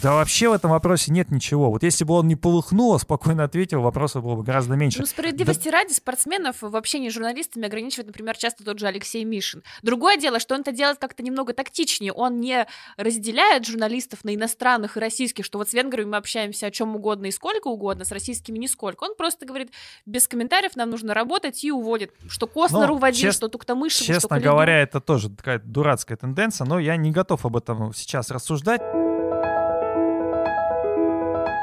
Да 0.01 0.13
вообще 0.15 0.49
в 0.49 0.53
этом 0.53 0.71
вопросе 0.71 1.11
нет 1.11 1.33
ничего. 1.33 1.71
Вот 1.73 1.83
если 1.83 2.05
бы 2.05 2.15
он 2.15 2.29
не 2.29 2.37
полыхнул, 2.37 2.95
а 2.95 3.01
спокойно 3.01 3.43
ответил, 3.43 3.81
вопросов 3.83 4.23
было 4.23 4.37
бы 4.37 4.45
гораздо 4.45 4.75
меньше. 4.77 5.01
Ну, 5.01 5.07
справедливости 5.07 5.69
ради 5.69 5.93
спортсменов 5.93 6.57
в 6.63 6.77
общении 6.77 7.09
с 7.09 7.13
журналистами 7.15 7.67
ограничивает, 7.67 8.07
например, 8.07 8.37
часто 8.37 8.63
тот 8.65 8.79
же 8.79 8.87
Алексей 8.87 9.25
Мишин. 9.25 9.65
Другое 9.83 10.17
дело, 10.17 10.39
что 10.39 10.55
он 10.55 10.61
это 10.61 10.71
делает 10.71 10.99
как-то 10.99 11.25
немного 11.25 11.53
тактичнее. 11.53 12.13
Он 12.13 12.39
не 12.39 12.67
разделяет 12.97 13.67
журналистов 13.67 14.23
на 14.23 14.37
иностранных 14.37 14.97
и 14.97 15.01
российских, 15.01 15.45
что 15.45 15.59
вот 15.59 15.69
с 15.71 15.73
венграми 15.73 16.11
мы 16.11 16.17
общаемся 16.19 16.67
о 16.67 16.71
чем 16.71 16.95
угодно 16.95 17.27
и 17.27 17.33
сколько 17.33 17.67
угодно, 17.67 18.05
с 18.05 18.13
российскими 18.13 18.57
нисколько. 18.57 19.03
Он 19.03 19.17
просто 19.17 19.47
говорит, 19.47 19.73
без 20.07 20.29
комментариев 20.29 20.77
нам 20.77 20.91
нужно 20.91 21.13
работать 21.13 21.65
и 21.65 21.73
уводит. 21.73 22.13
Что 22.29 22.47
Коснер 22.47 22.87
Ну, 22.87 22.95
уводил, 22.95 23.31
чест- 23.31 23.39
что 23.39 23.49
Туктамышев, 23.49 24.05
что 24.05 24.13
Честно 24.15 24.29
Калиду. 24.29 24.51
говоря, 24.51 24.81
это 24.81 25.01
тоже 25.01 25.29
такая 25.31 25.59
дурацкая 25.59 26.17
тенденция, 26.17 26.67
но 26.67 26.79
я 26.79 26.97
не 26.97 27.11
готов 27.11 27.45
об 27.45 27.57
этом 27.57 27.93
сейчас 27.95 28.31
рассуждать. 28.31 28.81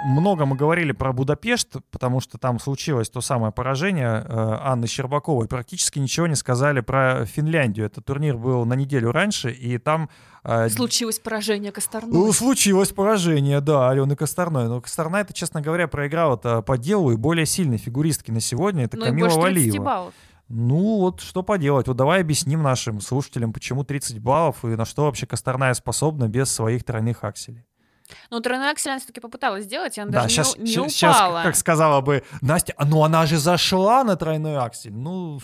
Много 0.05 0.45
мы 0.45 0.55
говорили 0.55 0.91
про 0.91 1.11
Будапешт, 1.13 1.77
потому 1.89 2.19
что 2.19 2.37
там 2.37 2.59
случилось 2.59 3.09
то 3.09 3.21
самое 3.21 3.51
поражение 3.51 4.23
э, 4.23 4.57
Анны 4.61 4.85
Щербаковой. 4.87 5.47
Практически 5.47 5.97
ничего 5.97 6.27
не 6.27 6.35
сказали 6.35 6.81
про 6.81 7.25
Финляндию. 7.25 7.87
Этот 7.87 8.05
турнир 8.05 8.37
был 8.37 8.65
на 8.65 8.75
неделю 8.75 9.11
раньше, 9.11 9.51
и 9.51 9.77
там... 9.79 10.09
э, 10.43 10.69
Случилось 10.69 11.17
поражение 11.17 11.71
Косторной. 11.71 12.11
ну, 12.13 12.31
случилось 12.33 12.91
поражение, 12.91 13.61
да, 13.61 13.89
Алены 13.89 14.15
Косторной. 14.15 14.67
Но 14.67 14.79
Косторная, 14.79 15.21
это, 15.21 15.33
честно 15.33 15.61
говоря, 15.61 15.87
проиграла-то 15.87 16.61
по 16.61 16.77
делу 16.77 17.11
и 17.11 17.15
более 17.15 17.47
сильной 17.47 17.77
фигуристки 17.77 18.29
на 18.29 18.39
сегодня. 18.41 18.85
Это 18.85 18.97
Ну 18.97 19.05
Камила 19.05 19.27
больше 19.29 19.41
30 19.41 19.57
Валиева. 19.67 19.83
баллов. 19.83 20.13
Ну, 20.49 20.99
вот 20.99 21.21
что 21.21 21.41
поделать. 21.41 21.87
Вот 21.87 21.97
давай 21.97 22.21
объясним 22.21 22.61
нашим 22.61 23.01
слушателям, 23.01 23.51
почему 23.51 23.83
30 23.83 24.19
баллов 24.19 24.63
и 24.63 24.67
на 24.67 24.85
что 24.85 25.05
вообще 25.05 25.25
Косторная 25.25 25.73
способна 25.73 26.27
без 26.27 26.51
своих 26.51 26.83
тройных 26.83 27.23
акселей. 27.23 27.65
Ну, 28.29 28.39
тройной 28.39 28.71
аксель 28.71 28.91
она 28.91 28.99
все-таки 28.99 29.19
попыталась 29.19 29.63
сделать, 29.65 29.97
и 29.97 30.01
она 30.01 30.11
Да, 30.11 30.21
даже 30.23 30.33
сейчас, 30.35 30.57
не, 30.57 30.75
не 30.75 30.89
сейчас, 30.89 31.15
упала. 31.15 31.43
как 31.43 31.55
сказала 31.55 32.01
бы 32.01 32.23
Настя, 32.41 32.73
«А 32.77 32.85
ну 32.85 33.03
она 33.03 33.25
же 33.25 33.37
зашла 33.37 34.03
на 34.03 34.15
тройной 34.15 34.57
аксель. 34.57 34.93
Ну, 34.93 35.39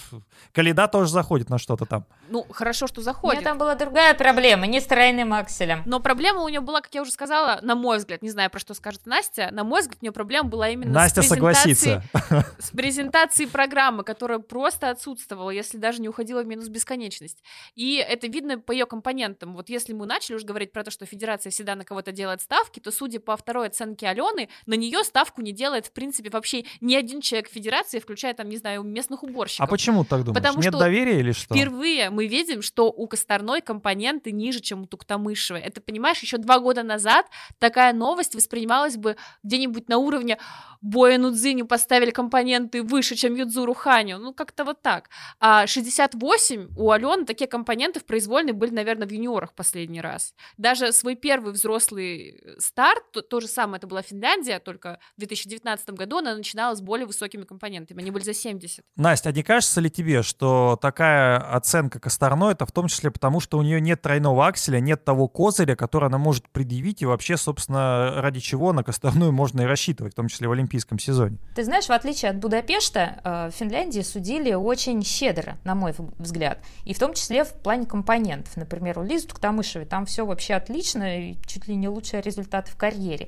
Каледа 0.53 0.87
тоже 0.87 1.11
заходит 1.11 1.49
на 1.49 1.57
что-то 1.57 1.85
там. 1.85 2.05
Ну, 2.29 2.45
хорошо, 2.51 2.87
что 2.87 3.01
У 3.01 3.03
заходит. 3.03 3.41
меня 3.41 3.49
там 3.49 3.57
была 3.57 3.75
другая 3.75 4.13
проблема, 4.13 4.65
не 4.67 4.79
с 4.79 4.85
тройным 4.85 5.33
акселем. 5.33 5.83
Но 5.85 5.99
проблема 5.99 6.41
у 6.41 6.49
нее 6.49 6.61
была, 6.61 6.81
как 6.81 6.93
я 6.93 7.01
уже 7.01 7.11
сказала, 7.11 7.59
на 7.61 7.75
мой 7.75 7.97
взгляд, 7.97 8.21
не 8.21 8.29
знаю, 8.29 8.49
про 8.49 8.59
что 8.59 8.73
скажет 8.73 9.05
Настя, 9.05 9.49
на 9.51 9.63
мой 9.63 9.81
взгляд, 9.81 9.97
у 10.01 10.05
нее 10.05 10.11
проблема 10.11 10.47
была 10.49 10.69
именно 10.69 10.91
Настя 10.91 11.21
с 11.23 11.27
согласится. 11.27 12.03
с 12.59 12.69
презентацией 12.71 13.49
программы, 13.49 14.03
которая 14.03 14.39
просто 14.39 14.89
отсутствовала, 14.89 15.49
если 15.49 15.77
даже 15.77 16.01
не 16.01 16.09
уходила 16.09 16.41
в 16.41 16.45
минус 16.47 16.67
бесконечность. 16.69 17.43
И 17.75 17.95
это 17.95 18.27
видно 18.27 18.59
по 18.59 18.71
ее 18.71 18.85
компонентам. 18.85 19.55
Вот 19.55 19.69
если 19.69 19.93
мы 19.93 20.05
начали 20.05 20.35
уже 20.35 20.45
говорить 20.45 20.71
про 20.71 20.83
то, 20.83 20.91
что 20.91 21.05
федерация 21.05 21.51
всегда 21.51 21.75
на 21.75 21.83
кого-то 21.83 22.11
делает 22.11 22.41
ставки, 22.51 22.81
то, 22.81 22.91
судя 22.91 23.21
по 23.21 23.37
второй 23.37 23.67
оценке 23.67 24.07
Алены, 24.07 24.49
на 24.65 24.73
нее 24.73 25.05
ставку 25.05 25.41
не 25.41 25.53
делает, 25.53 25.85
в 25.85 25.91
принципе, 25.93 26.29
вообще 26.29 26.65
ни 26.81 26.95
один 26.95 27.21
человек 27.21 27.49
федерации, 27.49 27.99
включая, 27.99 28.33
там, 28.33 28.49
не 28.49 28.57
знаю, 28.57 28.83
местных 28.83 29.23
уборщиков. 29.23 29.65
А 29.65 29.69
почему 29.69 30.03
так 30.03 30.25
думаешь? 30.25 30.35
Потому 30.35 30.61
Нет 30.61 30.73
что 30.73 30.79
доверия 30.79 31.19
или 31.21 31.31
что? 31.31 31.55
Впервые 31.55 32.09
мы 32.09 32.27
видим, 32.27 32.61
что 32.61 32.91
у 32.91 33.07
Косторной 33.07 33.61
компоненты 33.61 34.33
ниже, 34.33 34.59
чем 34.59 34.81
у 34.81 34.85
Туктамышевой. 34.85 35.61
Это, 35.61 35.79
понимаешь, 35.79 36.19
еще 36.19 36.37
два 36.37 36.59
года 36.59 36.83
назад 36.83 37.25
такая 37.57 37.93
новость 37.93 38.35
воспринималась 38.35 38.97
бы 38.97 39.15
где-нибудь 39.43 39.87
на 39.87 39.97
уровне 39.97 40.37
Боя 40.81 41.19
Нудзиню 41.19 41.67
поставили 41.67 42.09
компоненты 42.09 42.81
выше, 42.81 43.15
чем 43.15 43.35
Юдзуру 43.35 43.73
Ханю. 43.73 44.17
Ну, 44.17 44.33
как-то 44.33 44.63
вот 44.63 44.81
так. 44.81 45.09
А 45.39 45.67
68 45.67 46.69
у 46.75 46.91
Алены 46.91 47.25
такие 47.25 47.47
компоненты 47.47 47.99
в 47.99 48.05
произвольной 48.05 48.53
были, 48.53 48.71
наверное, 48.71 49.07
в 49.07 49.11
юниорах 49.11 49.53
последний 49.53 50.01
раз. 50.01 50.33
Даже 50.57 50.91
свой 50.91 51.15
первый 51.15 51.53
взрослый 51.53 52.40
старт, 52.57 53.03
то, 53.11 53.21
то 53.21 53.39
же 53.39 53.47
самое, 53.47 53.77
это 53.77 53.87
была 53.87 54.01
Финляндия, 54.01 54.59
только 54.59 54.99
в 55.15 55.19
2019 55.19 55.89
году 55.91 56.17
она 56.17 56.35
начинала 56.35 56.75
с 56.75 56.81
более 56.81 57.05
высокими 57.05 57.43
компонентами. 57.43 58.01
Они 58.01 58.11
были 58.11 58.23
за 58.23 58.33
70. 58.33 58.83
Настя, 58.95 59.29
а 59.29 59.31
не 59.31 59.43
кажется 59.43 59.81
ли 59.81 59.89
тебе, 59.89 60.23
что 60.23 60.77
такая 60.81 61.37
оценка 61.37 61.99
Косторной, 61.99 62.53
это 62.53 62.65
в 62.65 62.71
том 62.71 62.87
числе 62.87 63.11
потому, 63.11 63.39
что 63.39 63.57
у 63.57 63.61
нее 63.61 63.79
нет 63.81 64.01
тройного 64.01 64.47
акселя, 64.47 64.79
нет 64.79 65.05
того 65.05 65.27
козыря, 65.27 65.75
который 65.75 66.07
она 66.07 66.17
может 66.17 66.49
предъявить, 66.49 67.01
и 67.01 67.05
вообще, 67.05 67.37
собственно, 67.37 68.21
ради 68.21 68.39
чего 68.39 68.73
на 68.73 68.83
Косторную 68.83 69.31
можно 69.31 69.61
и 69.61 69.65
рассчитывать, 69.65 70.13
в 70.13 70.15
том 70.15 70.27
числе 70.27 70.47
в 70.47 70.51
олимпийском 70.51 70.99
сезоне? 70.99 71.37
Ты 71.55 71.63
знаешь, 71.63 71.85
в 71.85 71.91
отличие 71.91 72.31
от 72.31 72.37
Будапешта, 72.37 73.21
э, 73.23 73.49
в 73.49 73.51
Финляндии 73.51 74.01
судили 74.01 74.53
очень 74.53 75.03
щедро, 75.03 75.57
на 75.63 75.75
мой 75.75 75.93
взгляд. 76.17 76.59
И 76.85 76.93
в 76.93 76.99
том 76.99 77.13
числе 77.13 77.43
в 77.43 77.53
плане 77.53 77.85
компонентов. 77.85 78.55
Например, 78.57 78.99
у 78.99 79.03
Лизы 79.03 79.27
Туктамышевой 79.27 79.85
там 79.85 80.05
все 80.05 80.25
вообще 80.25 80.55
отлично, 80.55 81.29
и 81.31 81.35
чуть 81.45 81.67
ли 81.67 81.75
не 81.75 81.87
лучшие 81.87 82.21
результаты 82.31 82.71
в 82.71 82.75
карьере. 82.75 83.27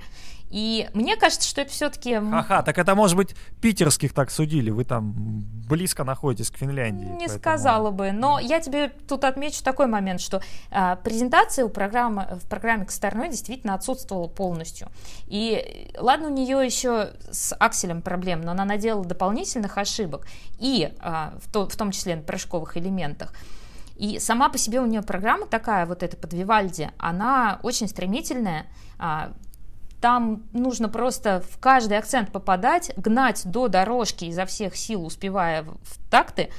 И 0.50 0.88
мне 0.94 1.16
кажется, 1.16 1.48
что 1.50 1.62
это 1.62 1.72
все-таки... 1.72 2.14
Ага, 2.14 2.62
так 2.62 2.78
это, 2.78 2.94
может 2.94 3.18
быть, 3.18 3.36
питерских 3.60 4.14
так 4.14 4.30
судили, 4.30 4.70
вы 4.70 4.84
там 4.84 5.12
близко 5.68 6.04
находитесь 6.04 6.52
к 6.52 6.58
Финляндии. 6.58 7.06
Не 7.06 7.12
поэтому- 7.28 7.40
сказала 7.40 7.90
бы, 7.90 8.12
но 8.12 8.38
я 8.38 8.60
тебе 8.60 8.90
тут 8.90 9.24
отмечу 9.24 9.64
такой 9.64 9.88
момент, 9.88 10.22
что 10.22 10.44
а, 10.70 10.96
презентация 10.98 11.66
у 11.66 11.70
программы, 11.70 12.40
в 12.44 12.48
программе 12.48 12.86
Косторной 12.86 13.30
действительно 13.30 13.74
отсутствовала 13.74 14.28
полностью. 14.28 14.90
И 15.26 15.90
ладно, 15.98 16.28
у 16.28 16.32
нее 16.32 16.64
еще 16.64 17.14
с 17.32 17.56
акселем 17.56 18.04
проблем, 18.04 18.42
но 18.42 18.52
она 18.52 18.64
наделала 18.64 19.06
дополнительных 19.06 19.80
ошибок, 19.80 20.28
и 20.60 20.94
а, 21.00 21.34
в, 21.44 21.52
то- 21.52 21.68
в 21.68 21.76
том 21.76 21.90
числе 21.90 22.16
на 22.16 22.22
прыжковых 22.22 22.78
элементах. 22.78 23.34
И 23.96 24.20
сама 24.20 24.50
по 24.50 24.58
себе 24.58 24.80
у 24.82 24.86
нее 24.86 25.02
программа 25.02 25.46
такая, 25.46 25.86
вот 25.86 26.04
эта 26.04 26.18
под 26.18 26.34
Вивальди, 26.34 26.90
она 26.98 27.60
очень 27.64 27.88
стремительная, 27.88 28.66
а, 28.98 29.34
там 30.02 30.44
нужно 30.52 30.90
просто 30.90 31.42
в 31.50 31.60
каждый 31.60 31.98
акцент 31.98 32.32
попадать, 32.32 32.92
гнать 32.98 33.44
до 33.46 33.70
дорожки 33.70 34.26
изо 34.26 34.46
всех 34.46 34.76
сил, 34.76 35.06
успевая 35.06 35.64
в 35.64 36.10
такты. 36.10 36.50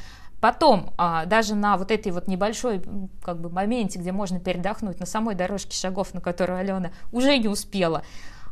Потом, 0.41 0.93
а, 0.97 1.27
даже 1.27 1.55
на 1.55 1.77
вот 1.77 1.91
этой 1.91 2.13
вот 2.13 2.29
небольшой 2.29 2.83
как 3.23 3.41
бы 3.41 3.51
моменте, 3.51 3.99
где 3.99 4.13
можно 4.13 4.41
передохнуть, 4.41 5.01
на 5.01 5.07
самой 5.07 5.35
дорожке 5.35 5.77
шагов, 5.77 6.15
на 6.15 6.21
которую 6.21 6.59
Алена 6.59 6.91
уже 7.13 7.37
не 7.37 7.49
успела, 7.49 8.03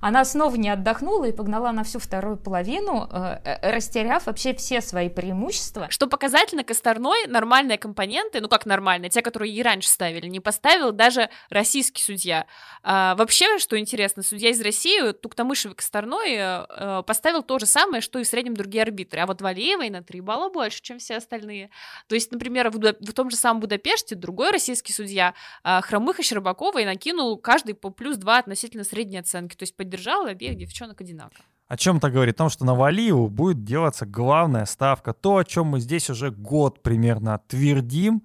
она 0.03 0.25
снова 0.25 0.57
не 0.57 0.69
отдохнула 0.69 1.27
и 1.27 1.33
погнала 1.33 1.71
на 1.71 1.85
всю 1.85 2.01
вторую 2.01 2.37
половину, 2.37 3.09
э, 3.09 3.39
э, 3.45 3.71
растеряв 3.71 4.27
вообще 4.27 4.53
все 4.53 4.81
свои 4.81 5.09
преимущества. 5.09 5.87
Что 5.91 6.09
показательно, 6.09 6.65
Косторной 6.65 7.29
нормальные 7.29 7.79
компоненты, 7.79 8.41
ну 8.41 8.49
как 8.49 8.67
нормальные, 8.67 9.11
те, 9.11 9.23
которые 9.23 9.55
ей 9.55 9.63
раньше 9.63 9.89
ставили, 9.89 10.27
не 10.27 10.41
поставил 10.41 10.91
даже 10.91 11.31
российский 11.51 12.03
судья. 12.03 12.47
А, 12.83 13.15
вообще, 13.15 13.61
что 13.61 13.79
интересно, 13.79 14.25
судья 14.25 14.51
из 14.51 14.61
России, 14.61 15.13
Туктамышев 15.13 15.73
и 15.73 15.75
Косторной, 15.77 16.35
э, 16.35 16.67
э, 16.69 17.03
поставил 17.07 17.43
то 17.43 17.61
же 17.61 17.67
самое, 17.67 18.01
что 18.01 18.19
и 18.19 18.25
в 18.25 18.27
среднем 18.27 18.55
другие 18.55 18.83
арбитры. 18.83 19.21
А 19.21 19.27
вот 19.27 19.41
Валеевой 19.41 19.89
на 19.91 20.03
3 20.03 20.21
балла 20.21 20.51
больше, 20.51 20.83
чем 20.83 20.99
все 20.99 21.19
остальные. 21.19 21.71
То 22.09 22.17
есть, 22.17 22.33
например, 22.33 22.71
в, 22.71 22.79
в 22.79 23.13
том 23.13 23.31
же 23.31 23.37
самом 23.37 23.61
Будапеште 23.61 24.17
другой 24.17 24.51
российский 24.51 24.93
судья 24.93 25.35
а, 25.63 25.81
Хромых 25.81 26.19
и 26.19 26.25
Щербаковой 26.25 26.85
накинул 26.85 27.37
каждый 27.39 27.75
по 27.75 27.91
плюс 27.91 28.17
2 28.17 28.39
относительно 28.39 28.83
средней 28.83 29.19
оценки. 29.19 29.55
То 29.55 29.63
есть 29.63 29.77
поддержал 29.93 30.27
обеих 30.27 30.57
девчонок 30.57 31.01
одинаково. 31.01 31.45
О 31.69 31.77
чем 31.77 31.99
это 31.99 32.11
говорит? 32.11 32.37
О 32.37 32.39
том, 32.39 32.51
что 32.51 32.65
на 32.65 32.75
Валиеву 32.75 33.29
будет 33.29 33.65
делаться 33.65 34.07
главная 34.07 34.65
ставка. 34.65 35.13
То, 35.13 35.37
о 35.37 35.45
чем 35.45 35.67
мы 35.67 35.81
здесь 35.81 36.11
уже 36.11 36.31
год 36.31 36.83
примерно 36.83 37.41
твердим. 37.47 38.23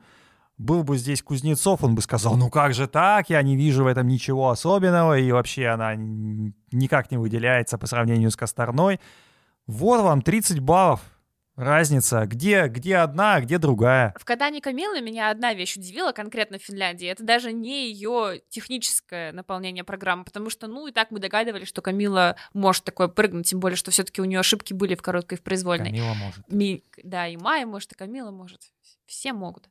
Был 0.57 0.83
бы 0.83 0.97
здесь 0.97 1.21
Кузнецов, 1.21 1.83
он 1.83 1.93
бы 1.93 2.01
сказал, 2.01 2.35
ну 2.35 2.49
как 2.49 2.73
же 2.73 2.87
так, 2.87 3.29
я 3.29 3.43
не 3.43 3.55
вижу 3.55 3.83
в 3.83 3.87
этом 3.87 4.07
ничего 4.07 4.49
особенного, 4.49 5.19
и 5.19 5.31
вообще 5.31 5.67
она 5.67 5.93
никак 5.95 7.11
не 7.11 7.17
выделяется 7.17 7.77
по 7.77 7.85
сравнению 7.85 8.31
с 8.31 8.35
Косторной. 8.35 8.99
Вот 9.67 10.01
вам 10.01 10.23
30 10.23 10.59
баллов. 10.59 11.01
Разница. 11.57 12.25
Где, 12.27 12.67
где 12.67 12.97
одна, 12.97 13.35
а 13.35 13.41
где 13.41 13.57
другая. 13.57 14.13
В 14.17 14.25
катании 14.25 14.59
Камилы 14.59 15.01
меня 15.01 15.31
одна 15.31 15.55
вещь 15.55 15.75
удивила 15.75 16.11
конкретно 16.11 16.59
в 16.59 16.61
Финляндии. 16.61 17.07
Это 17.07 17.23
даже 17.23 17.51
не 17.51 17.89
ее 17.89 18.41
техническое 18.49 19.31
наполнение 19.31 19.83
программы, 19.83 20.23
потому 20.23 20.51
что, 20.51 20.67
ну, 20.67 20.85
и 20.87 20.91
так 20.91 21.09
мы 21.09 21.19
догадывались, 21.19 21.67
что 21.67 21.81
Камила 21.81 22.35
может 22.53 22.83
такое 22.83 23.07
прыгнуть, 23.07 23.47
тем 23.47 23.59
более, 23.59 23.75
что 23.75 23.89
все-таки 23.89 24.21
у 24.21 24.25
нее 24.25 24.39
ошибки 24.39 24.71
были 24.73 24.93
в 24.93 25.01
короткой 25.01 25.39
и 25.39 25.41
в 25.41 25.43
произвольной. 25.43 25.87
Камила 25.87 26.13
может. 26.13 26.51
Ми- 26.51 26.83
да, 27.03 27.27
и 27.27 27.37
Майя 27.37 27.65
может, 27.65 27.91
и 27.91 27.95
Камила 27.95 28.29
может. 28.29 28.61
Все 29.07 29.31
могут. 29.31 29.69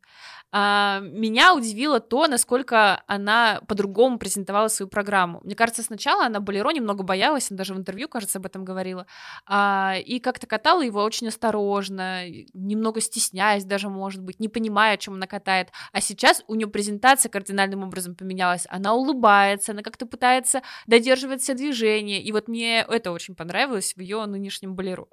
А, 0.51 1.01
меня 1.03 1.55
удивило 1.55 2.01
то, 2.01 2.27
насколько 2.27 3.03
она 3.07 3.61
по-другому 3.69 4.19
презентовала 4.19 4.69
свою 4.69 4.89
программу. 4.89 5.41
Мне 5.45 5.55
кажется, 5.55 5.83
сначала 5.83 6.25
она 6.25 6.41
Болеро 6.41 6.71
немного 6.71 7.03
боялась, 7.03 7.51
она 7.51 7.59
даже 7.59 7.75
в 7.75 7.77
интервью, 7.77 8.09
кажется, 8.09 8.39
об 8.39 8.47
этом 8.47 8.65
говорила, 8.65 9.07
а, 9.45 9.97
и 9.99 10.21
как-то 10.21 10.47
катала 10.47 10.81
его 10.81 11.03
очень 11.03 11.29
осторожно, 11.29 12.27
немного 12.55 13.03
стесняясь 13.03 13.67
даже, 13.67 13.91
может 13.91 14.23
быть, 14.23 14.41
не 14.41 14.49
понимая, 14.49 14.95
о 14.95 14.97
чем 14.97 15.15
она 15.15 15.27
катает. 15.27 15.69
А 15.93 16.01
сейчас 16.01 16.43
у 16.47 16.55
нее 16.55 16.67
презентация 16.67 17.29
кардинальным 17.29 17.83
образом 17.83 18.15
поменялась. 18.15 18.67
Она 18.71 18.95
улыбается, 18.95 19.73
она 19.73 19.83
как-то 19.83 20.07
пытается 20.07 20.63
додерживать 20.87 21.43
все 21.43 21.53
движения. 21.53 22.23
И 22.23 22.33
вот 22.33 22.49
мне 22.49 22.81
это 22.81 23.13
очень 23.13 23.35
понравилось 23.35 23.93
в 23.95 24.01
ее 24.01 24.25
нынешнем 24.25 24.75
Болеро. 24.75 25.07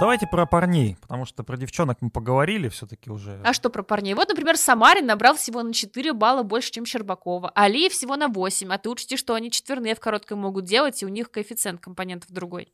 Давайте 0.00 0.28
про 0.28 0.46
парней, 0.46 0.96
потому 1.00 1.24
что 1.24 1.42
про 1.42 1.56
девчонок 1.56 1.98
мы 2.00 2.10
поговорили 2.10 2.68
все-таки 2.68 3.10
уже. 3.10 3.40
А 3.44 3.52
что 3.52 3.68
про 3.68 3.82
парней? 3.82 4.14
Вот, 4.14 4.28
например, 4.28 4.56
Самарин 4.56 5.06
набрал 5.06 5.34
всего 5.34 5.60
на 5.62 5.72
4 5.72 6.12
балла 6.12 6.44
больше, 6.44 6.70
чем 6.70 6.86
Щербакова. 6.86 7.50
А 7.50 7.64
Алиев 7.64 7.92
всего 7.92 8.14
на 8.14 8.28
8. 8.28 8.72
А 8.72 8.78
ты 8.78 8.90
учти, 8.90 9.16
что 9.16 9.34
они 9.34 9.50
четверные 9.50 9.96
в 9.96 10.00
короткой 10.00 10.36
могут 10.36 10.66
делать, 10.66 11.02
и 11.02 11.06
у 11.06 11.08
них 11.08 11.32
коэффициент 11.32 11.80
компонентов 11.80 12.30
другой. 12.30 12.72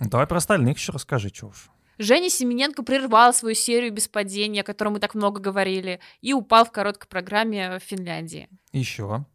Давай 0.00 0.26
про 0.26 0.38
остальных 0.38 0.78
еще 0.78 0.92
расскажи, 0.92 1.28
что 1.28 1.48
уж. 1.48 1.70
Женя 1.98 2.30
Семененко 2.30 2.82
прервал 2.82 3.34
свою 3.34 3.54
серию 3.54 3.92
без 3.92 4.08
падения, 4.08 4.62
о 4.62 4.64
которой 4.64 4.88
мы 4.88 4.98
так 4.98 5.14
много 5.14 5.42
говорили, 5.42 6.00
и 6.22 6.32
упал 6.32 6.64
в 6.64 6.72
короткой 6.72 7.08
программе 7.08 7.78
в 7.78 7.82
Финляндии. 7.82 8.48
Еще. 8.72 9.26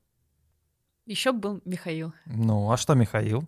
Еще 1.06 1.32
был 1.34 1.62
Михаил. 1.66 2.14
Ну, 2.26 2.72
а 2.72 2.78
что 2.78 2.96
Михаил? 2.96 3.48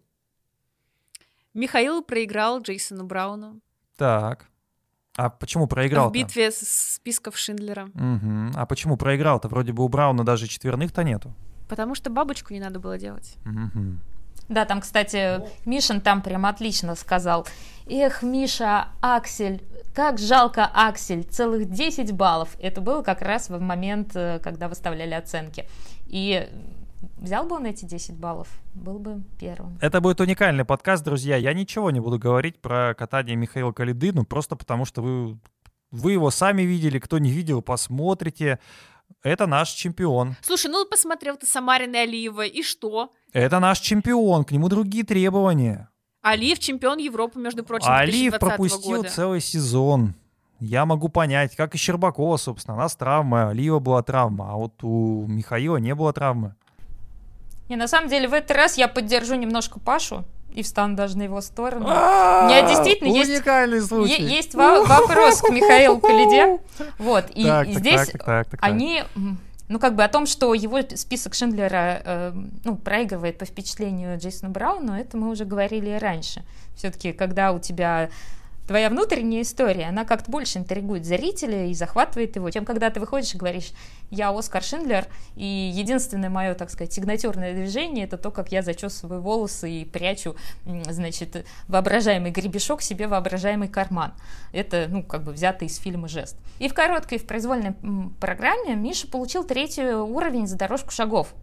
Михаил 1.56 2.04
проиграл 2.04 2.62
Джейсону 2.62 3.06
Брауну. 3.06 3.60
Так. 4.00 4.46
А 5.18 5.30
почему 5.30 5.68
проиграл? 5.68 6.10
В 6.10 6.14
битве 6.14 6.52
с 6.52 6.96
списков 6.96 7.38
Шиндлера. 7.38 7.90
Угу. 7.94 8.52
А 8.56 8.66
почему 8.66 8.96
проиграл-то? 8.96 9.50
Вроде 9.50 9.74
бы 9.74 9.84
у 9.84 9.90
Брауна 9.90 10.24
даже 10.24 10.48
четверных-то 10.48 11.04
нету. 11.04 11.34
Потому 11.68 11.94
что 11.94 12.10
бабочку 12.10 12.54
не 12.54 12.62
надо 12.62 12.80
было 12.80 12.98
делать. 12.98 13.36
Угу. 13.46 13.98
Да, 14.48 14.64
там, 14.66 14.80
кстати, 14.80 15.42
Мишин 15.66 16.00
там 16.00 16.22
прям 16.22 16.46
отлично 16.46 16.96
сказал. 16.96 17.46
Эх, 17.86 18.24
Миша, 18.24 18.88
Аксель, 19.02 19.62
как 19.94 20.18
жалко 20.18 20.66
Аксель, 20.66 21.24
целых 21.26 21.70
10 21.70 22.14
баллов. 22.14 22.56
Это 22.60 22.80
было 22.80 23.02
как 23.02 23.22
раз 23.22 23.50
в 23.50 23.60
момент, 23.60 24.16
э, 24.16 24.40
когда 24.40 24.70
выставляли 24.70 25.14
оценки. 25.14 25.68
И 26.08 26.50
взял 27.18 27.46
бы 27.46 27.56
он 27.56 27.66
эти 27.66 27.86
10 27.86 28.18
баллов, 28.18 28.48
был 28.74 29.00
бы 29.00 29.24
первым. 29.40 29.78
Это 29.82 30.02
будет 30.02 30.20
уникальный 30.22 30.66
подкаст, 30.66 31.04
друзья. 31.04 31.38
Я 31.38 31.54
ничего 31.54 31.92
не 31.92 32.00
буду 32.00 32.20
говорить 32.20 32.60
про 32.62 32.94
катание 32.94 33.36
Михаила 33.36 33.72
Калиды, 33.72 34.12
ну 34.14 34.26
просто 34.26 34.56
потому 34.56 34.86
что 34.86 35.02
вы, 35.02 35.40
вы 35.92 36.14
его 36.14 36.32
сами 36.32 36.64
видели, 36.64 37.00
кто 37.00 37.18
не 37.18 37.32
видел, 37.32 37.62
посмотрите. 37.62 38.60
Это 39.24 39.48
наш 39.48 39.72
чемпион. 39.72 40.36
Слушай, 40.42 40.72
ну 40.72 40.86
посмотрел 40.86 41.36
ты 41.36 41.46
Самарина 41.46 41.96
и 41.96 42.00
Алиева, 42.00 42.46
и 42.46 42.62
что? 42.62 43.12
Это 43.34 43.60
наш 43.60 43.80
чемпион, 43.80 44.44
к 44.44 44.52
нему 44.52 44.70
другие 44.70 45.04
требования. 45.04 45.90
Алиев 46.22 46.60
чемпион 46.60 47.00
Европы, 47.00 47.40
между 47.40 47.64
прочим, 47.64 47.88
Алиев 47.90 48.34
2020 48.34 48.40
пропустил 48.40 48.98
года. 48.98 49.10
целый 49.10 49.42
сезон. 49.42 50.16
Я 50.60 50.86
могу 50.86 51.08
понять, 51.08 51.56
как 51.56 51.74
и 51.74 51.78
Щербакова, 51.78 52.36
собственно. 52.36 52.76
У 52.76 52.80
нас 52.80 52.96
травма, 52.96 53.50
Алиева 53.50 53.80
была 53.80 54.04
травма, 54.04 54.52
а 54.52 54.58
вот 54.58 54.84
у 54.84 55.26
Михаила 55.28 55.78
не 55.78 55.96
было 55.96 56.12
травмы. 56.12 56.56
И 57.70 57.76
на 57.76 57.88
самом 57.88 58.10
деле 58.10 58.28
в 58.28 58.34
этот 58.34 58.52
раз 58.58 58.78
я 58.78 58.88
поддержу 58.88 59.36
немножко 59.36 59.80
Пашу 59.80 60.26
и 60.54 60.64
встану 60.64 60.96
даже 60.96 61.18
на 61.18 61.22
его 61.24 61.40
сторону. 61.42 61.86
А, 61.90 62.48
меня 62.48 62.68
действительно 62.68 63.10
есть- 63.14 63.30
Уникальный 63.30 63.82
случай. 63.82 64.22
есть 64.24 64.56
во- 64.56 64.84
вопрос 64.84 65.42
к 65.42 65.50
Михаилу 65.52 66.00
Калиде. 66.00 66.60
Вот, 66.98 67.26
и, 67.34 67.44
здесь 67.76 68.00
они, 68.62 69.04
ну, 69.68 69.78
как 69.80 69.96
бы 69.96 70.04
о 70.04 70.08
том, 70.08 70.26
что 70.26 70.56
его 70.56 70.80
список 70.96 71.36
Шиндлера, 71.36 72.02
э, 72.04 72.34
ну, 72.64 72.76
проигрывает 72.76 73.38
по 73.38 73.46
впечатлению 73.46 74.18
Джейсона 74.18 74.50
Брауна, 74.50 74.94
это 75.00 75.16
мы 75.16 75.30
уже 75.30 75.46
говорили 75.46 75.92
и 75.92 75.98
раньше. 76.00 76.44
Все-таки, 76.76 77.14
когда 77.14 77.52
у 77.52 77.60
тебя 77.60 78.10
твоя 78.70 78.92
внутренняя 78.92 79.42
история, 79.42 79.86
она 79.86 80.06
как-то 80.06 80.30
больше 80.30 80.60
интригует 80.60 81.04
зрителя 81.04 81.66
и 81.66 81.74
захватывает 81.74 82.36
его, 82.36 82.52
чем 82.52 82.66
когда 82.66 82.92
ты 82.92 83.00
выходишь 83.00 83.34
и 83.34 83.38
говоришь, 83.38 83.72
я 84.12 84.30
Оскар 84.30 84.62
Шиндлер, 84.62 85.08
и 85.36 85.72
единственное 85.74 86.30
мое, 86.30 86.54
так 86.54 86.70
сказать, 86.70 86.94
сигнатурное 86.94 87.56
движение, 87.56 88.06
это 88.06 88.20
то, 88.20 88.30
как 88.30 88.52
я 88.52 88.62
зачесываю 88.62 89.22
волосы 89.22 89.72
и 89.72 89.86
прячу, 89.86 90.36
значит, 90.66 91.48
воображаемый 91.68 92.30
гребешок 92.30 92.84
себе 92.84 93.08
воображаемый 93.08 93.70
карман. 93.70 94.14
Это, 94.52 94.86
ну, 94.88 95.02
как 95.02 95.24
бы 95.24 95.32
взято 95.32 95.66
из 95.66 95.76
фильма 95.78 96.08
«Жест». 96.08 96.38
И 96.60 96.70
в 96.70 96.76
короткой, 96.76 97.18
в 97.18 97.26
произвольной 97.26 97.74
программе 98.22 98.76
Миша 98.76 99.08
получил 99.08 99.44
третий 99.44 99.84
уровень 99.84 100.46
за 100.46 100.60
дорожку 100.60 100.92
шагов. 100.92 101.34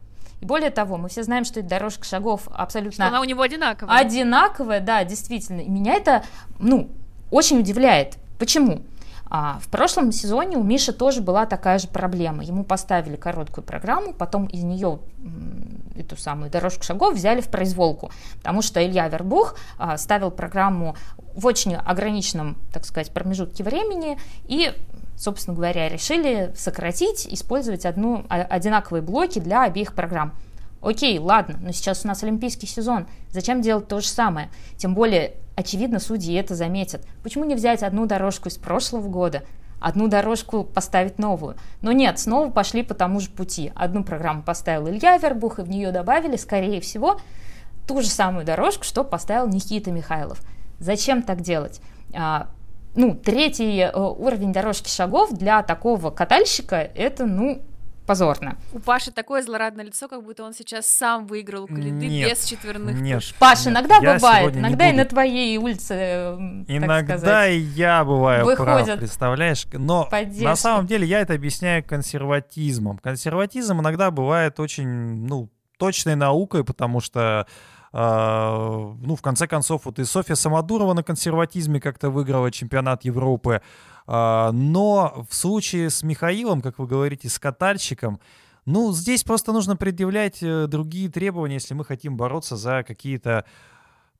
И 0.41 0.45
более 0.45 0.71
того, 0.71 0.97
мы 0.97 1.09
все 1.09 1.25
знаем, 1.25 1.45
что 1.45 1.59
эта 1.59 1.71
дорожка 1.71 2.05
шагов 2.05 2.43
Что 2.43 2.55
абсолютно 2.55 3.09
она 3.09 3.21
у 3.21 3.25
него 3.25 3.43
одинаковая. 3.43 3.99
одинаковая, 3.99 4.79
да, 4.79 5.03
действительно. 5.03 5.61
И 5.61 5.69
меня 5.69 5.95
это, 5.95 6.23
ну, 6.61 6.89
очень 7.31 7.61
удивляет. 7.61 8.17
Почему? 8.39 8.83
А, 9.29 9.59
в 9.61 9.69
прошлом 9.69 10.13
сезоне 10.13 10.57
у 10.57 10.63
Миши 10.63 10.93
тоже 10.93 11.21
была 11.21 11.47
такая 11.47 11.79
же 11.79 11.89
проблема. 11.89 12.45
Ему 12.45 12.65
поставили 12.65 13.17
короткую 13.17 13.65
программу, 13.65 14.13
потом 14.13 14.47
из 14.47 14.63
нее 14.63 15.01
эту 15.97 16.17
самую 16.17 16.51
дорожку 16.51 16.85
шагов 16.85 17.15
взяли 17.15 17.41
в 17.41 17.49
произволку, 17.49 18.11
потому 18.39 18.63
что 18.63 18.85
Илья 18.85 19.09
Вербух 19.09 19.57
а, 19.79 19.97
ставил 19.97 20.31
программу 20.31 20.97
в 21.35 21.47
очень 21.47 21.75
ограниченном, 21.75 22.57
так 22.73 22.85
сказать, 22.85 23.13
промежутке 23.13 23.65
времени 23.65 24.19
и 24.45 24.73
собственно 25.17 25.57
говоря, 25.57 25.89
решили 25.89 26.53
сократить, 26.55 27.27
использовать 27.27 27.87
одну, 27.87 28.27
а- 28.29 28.43
одинаковые 28.43 29.03
блоки 29.03 29.39
для 29.39 29.63
обеих 29.63 29.95
программ. 29.95 30.35
Окей, 30.83 31.19
ладно, 31.19 31.57
но 31.61 31.73
сейчас 31.73 32.05
у 32.05 32.09
нас 32.09 32.23
олимпийский 32.23 32.67
сезон. 32.67 33.07
Зачем 33.31 33.63
делать 33.63 33.89
то 33.89 34.01
же 34.01 34.09
самое? 34.09 34.51
Тем 34.77 34.95
более, 34.95 35.35
очевидно, 35.57 35.99
судьи 35.99 36.35
это 36.35 36.55
заметят. 36.55 37.03
Почему 37.23 37.45
не 37.45 37.55
взять 37.57 37.83
одну 37.83 38.07
дорожку 38.07 38.49
из 38.49 38.57
прошлого 38.57 39.09
года, 39.09 39.43
одну 39.81 40.07
дорожку 40.07 40.63
поставить 40.63 41.19
новую? 41.19 41.57
Но 41.83 41.91
нет, 41.91 42.19
снова 42.19 42.51
пошли 42.51 42.83
по 42.83 42.95
тому 42.95 43.19
же 43.19 43.31
пути. 43.31 43.73
Одну 43.75 44.05
программу 44.05 44.43
поставил 44.43 44.89
Илья 44.89 45.17
Вербух, 45.19 45.59
и 45.59 45.63
в 45.63 45.69
нее 45.69 45.91
добавили, 45.91 46.37
скорее 46.37 46.81
всего, 46.81 47.19
ту 47.89 48.01
же 48.03 48.09
самую 48.09 48.45
дорожку, 48.45 48.85
что 48.85 49.03
поставил 49.03 49.49
Никита 49.49 49.91
Михайлов. 49.91 50.41
Зачем 50.79 51.23
так 51.23 51.41
делать? 51.41 51.81
А, 52.15 52.49
ну, 52.95 53.15
третий 53.15 53.81
э, 53.81 53.93
уровень 53.97 54.53
дорожки 54.53 54.89
шагов 54.89 55.33
для 55.33 55.63
такого 55.63 56.11
катальщика 56.11 56.77
это, 56.77 57.27
ну, 57.27 57.63
позорно. 58.07 58.57
У 58.73 58.79
Паши 58.79 59.11
такое 59.11 59.43
злорадное 59.43 59.85
лицо, 59.85 60.09
как 60.09 60.23
будто 60.23 60.45
он 60.45 60.55
сейчас 60.55 60.87
сам 60.87 61.27
выиграл 61.27 61.65
у 61.65 61.67
Калиды 61.67 62.07
Нет, 62.07 62.31
без 62.31 62.45
четверных 62.45 62.95
нет. 63.01 63.19
пыш. 63.19 63.35
Паш, 63.39 63.59
Нет, 63.67 63.69
иногда 63.75 64.01
бывает, 64.01 64.57
иногда 64.57 64.87
и 64.87 64.91
буду. 64.93 65.03
на 65.03 65.05
твоей 65.09 65.59
улице, 65.59 66.37
так 66.37 66.77
Иногда 66.77 67.19
сказать. 67.19 67.53
и 67.53 67.59
я 67.59 68.05
бываю 68.05 68.45
прав, 68.45 68.59
выходят 68.59 68.99
представляешь? 68.99 69.67
Но 69.73 70.07
поддержки. 70.11 70.45
на 70.45 70.57
самом 70.57 70.87
деле 70.87 71.07
я 71.07 71.21
это 71.21 71.35
объясняю 71.35 71.85
консерватизмом. 71.85 72.99
Консерватизм 72.99 73.81
иногда 73.81 74.11
бывает 74.11 74.61
очень, 74.61 74.87
ну, 75.27 75.51
точной 75.79 76.15
наукой, 76.15 76.65
потому 76.65 77.01
что, 77.01 77.47
э, 77.93 77.97
ну, 77.99 79.17
в 79.17 79.23
конце 79.23 79.47
концов, 79.47 79.85
вот 79.85 79.99
и 79.99 80.05
Софья 80.05 80.35
Самодурова 80.35 80.95
на 80.95 81.03
консерватизме 81.03 81.81
как-то 81.81 82.11
выиграла 82.11 82.51
чемпионат 82.51 83.05
Европы. 83.05 83.61
А, 84.07 84.53
но 84.53 85.27
в 85.29 85.35
случае 85.35 85.91
с 85.91 86.03
Михаилом, 86.03 86.61
как 86.61 86.79
вы 86.79 86.87
говорите, 86.87 87.29
с 87.29 87.39
катальщиком, 87.39 88.21
ну, 88.65 88.93
здесь 88.93 89.23
просто 89.23 89.53
нужно 89.53 89.77
предъявлять 89.77 90.43
э, 90.43 90.67
другие 90.67 91.09
требования, 91.09 91.55
если 91.55 91.75
мы 91.75 91.85
хотим 91.85 92.17
бороться 92.17 92.57
за 92.57 92.83
какие-то 92.83 93.45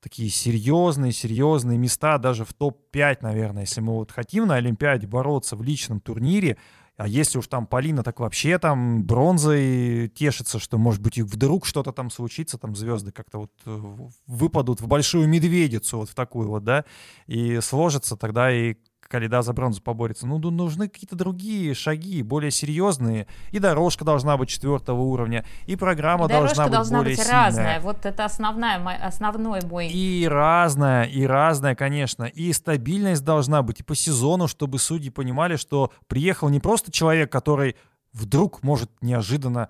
такие 0.01 0.29
серьезные, 0.29 1.11
серьезные 1.11 1.79
места, 1.79 2.19
даже 2.19 2.45
в 2.45 2.53
топ-5, 2.53 3.19
наверное, 3.23 3.63
если 3.63 3.81
мы 3.81 3.95
вот 3.95 4.13
хотим 4.13 4.47
на 4.47 4.55
Олимпиаде 4.55 5.07
бороться 5.09 5.57
в 5.57 5.63
личном 5.63 6.01
турнире, 6.01 6.59
а 6.97 7.09
если 7.09 7.39
уж 7.39 7.49
там 7.49 7.67
Полина 7.67 8.03
так 8.03 8.21
вообще 8.21 8.59
там 8.59 9.05
бронзой 9.05 10.09
тешится, 10.15 10.59
что, 10.59 10.79
может 10.79 11.03
быть, 11.03 11.19
и 11.19 11.23
вдруг 11.23 11.67
что-то 11.67 11.93
там 11.93 12.11
случится, 12.11 12.57
там 12.57 12.75
звезды 12.75 13.13
как-то 13.13 13.39
вот 13.39 13.53
э, 13.67 13.81
выпадут 14.27 14.81
в 14.81 14.87
большую 14.87 15.29
медведицу, 15.29 15.99
вот 15.99 16.09
в 16.09 16.15
такую 16.15 16.49
вот, 16.49 16.65
да, 16.65 16.85
и 17.27 17.61
сложится 17.61 18.17
тогда 18.17 18.51
и 18.51 18.77
Калида 19.09 19.43
за 19.43 19.53
бронзу 19.53 19.83
поборется. 19.83 20.27
Ну, 20.27 20.39
ну, 20.39 20.51
нужны 20.51 20.89
какие-то 20.89 21.17
другие 21.17 21.75
шаги, 21.75 22.23
более 22.23 22.51
серьезные. 22.51 23.27
И 23.53 23.59
дорожка 23.59 24.05
должна 24.05 24.37
быть 24.37 24.49
четвертого 24.49 25.01
уровня, 25.01 25.45
и 25.67 25.77
программа 25.77 26.29
Дорожка 26.29 26.57
должна 26.57 26.65
быть 26.65 26.73
должна 26.73 26.99
более 26.99 27.17
быть 27.17 27.25
сильная. 27.25 27.45
разная. 27.45 27.81
Вот 27.81 28.07
это 28.07 28.25
основная, 28.25 28.79
мо- 28.79 28.95
основной 28.95 29.61
мой. 29.65 29.89
И 29.89 30.27
разная, 30.29 31.05
и 31.05 31.25
разная, 31.27 31.75
конечно. 31.75 32.25
И 32.25 32.53
стабильность 32.53 33.25
должна 33.25 33.63
быть 33.63 33.81
и 33.81 33.83
по 33.83 33.95
сезону, 33.95 34.49
чтобы 34.49 34.79
судьи 34.79 35.11
понимали, 35.11 35.57
что 35.57 35.93
приехал 36.07 36.49
не 36.49 36.61
просто 36.61 36.91
человек, 36.93 37.31
который 37.31 37.77
вдруг 38.13 38.63
может 38.63 38.91
неожиданно 39.01 39.69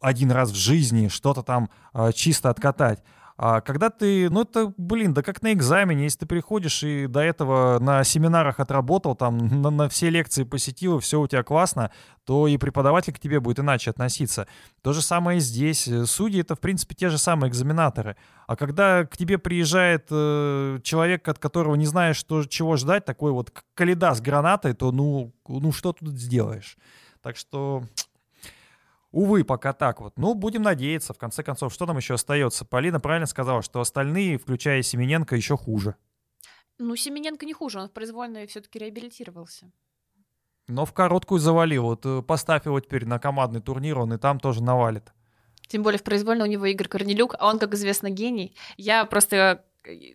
один 0.00 0.32
раз 0.32 0.50
в 0.50 0.56
жизни 0.56 1.08
что-то 1.08 1.42
там 1.42 1.70
а, 1.92 2.12
чисто 2.12 2.50
откатать. 2.50 3.02
А 3.44 3.60
когда 3.60 3.90
ты, 3.90 4.30
ну 4.30 4.42
это, 4.42 4.72
блин, 4.76 5.14
да 5.14 5.22
как 5.24 5.42
на 5.42 5.52
экзамене, 5.52 6.04
если 6.04 6.20
ты 6.20 6.26
приходишь 6.26 6.84
и 6.84 7.08
до 7.08 7.18
этого 7.18 7.80
на 7.80 8.04
семинарах 8.04 8.60
отработал, 8.60 9.16
там 9.16 9.36
на, 9.62 9.70
на 9.70 9.88
все 9.88 10.10
лекции 10.10 10.44
посетил, 10.44 10.98
и 10.98 11.00
все 11.00 11.20
у 11.20 11.26
тебя 11.26 11.42
классно, 11.42 11.90
то 12.24 12.46
и 12.46 12.56
преподаватель 12.56 13.12
к 13.12 13.18
тебе 13.18 13.40
будет 13.40 13.58
иначе 13.58 13.90
относиться. 13.90 14.46
То 14.80 14.92
же 14.92 15.02
самое 15.02 15.38
и 15.38 15.40
здесь. 15.40 15.88
Э, 15.88 16.06
Судьи 16.06 16.40
это, 16.40 16.54
в 16.54 16.60
принципе, 16.60 16.94
те 16.94 17.08
же 17.08 17.18
самые 17.18 17.50
экзаменаторы. 17.50 18.16
А 18.46 18.54
когда 18.54 19.06
к 19.06 19.16
тебе 19.16 19.38
приезжает 19.38 20.06
э, 20.12 20.78
человек, 20.84 21.26
от 21.26 21.40
которого 21.40 21.74
не 21.74 21.86
знаешь, 21.86 22.18
что, 22.18 22.44
чего 22.44 22.76
ждать, 22.76 23.04
такой 23.04 23.32
вот 23.32 23.52
каледа 23.74 24.14
с 24.14 24.20
гранатой, 24.20 24.74
то 24.74 24.92
ну, 24.92 25.32
ну 25.48 25.72
что 25.72 25.92
тут 25.92 26.10
сделаешь? 26.10 26.76
Так 27.22 27.36
что, 27.36 27.82
увы, 29.12 29.44
пока 29.44 29.72
так 29.72 30.00
вот. 30.00 30.18
Ну, 30.18 30.34
будем 30.34 30.62
надеяться. 30.62 31.14
В 31.14 31.18
конце 31.18 31.42
концов, 31.42 31.72
что 31.72 31.86
нам 31.86 31.96
еще 31.96 32.14
остается? 32.14 32.64
Полина 32.64 32.98
правильно 32.98 33.26
сказала, 33.26 33.62
что 33.62 33.80
остальные, 33.80 34.38
включая 34.38 34.82
Семененко, 34.82 35.36
еще 35.36 35.56
хуже. 35.56 35.96
Ну, 36.78 36.96
Семененко 36.96 37.46
не 37.46 37.52
хуже, 37.52 37.80
он 37.80 37.88
в 37.88 37.92
произвольной 37.92 38.46
все-таки 38.46 38.78
реабилитировался. 38.78 39.70
Но 40.68 40.84
в 40.84 40.92
короткую 40.92 41.38
завалил. 41.38 41.84
Вот 41.84 42.06
э, 42.06 42.22
поставь 42.22 42.66
его 42.66 42.80
теперь 42.80 43.06
на 43.06 43.18
командный 43.18 43.60
турнир, 43.60 43.98
он 43.98 44.14
и 44.14 44.18
там 44.18 44.40
тоже 44.40 44.62
навалит. 44.62 45.12
Тем 45.68 45.82
более 45.82 45.98
в 45.98 46.02
произвольной 46.02 46.46
у 46.46 46.50
него 46.50 46.66
Игорь 46.66 46.88
Корнелюк, 46.88 47.34
а 47.38 47.48
он, 47.48 47.58
как 47.58 47.74
известно, 47.74 48.10
гений. 48.10 48.56
Я 48.76 49.04
просто 49.04 49.64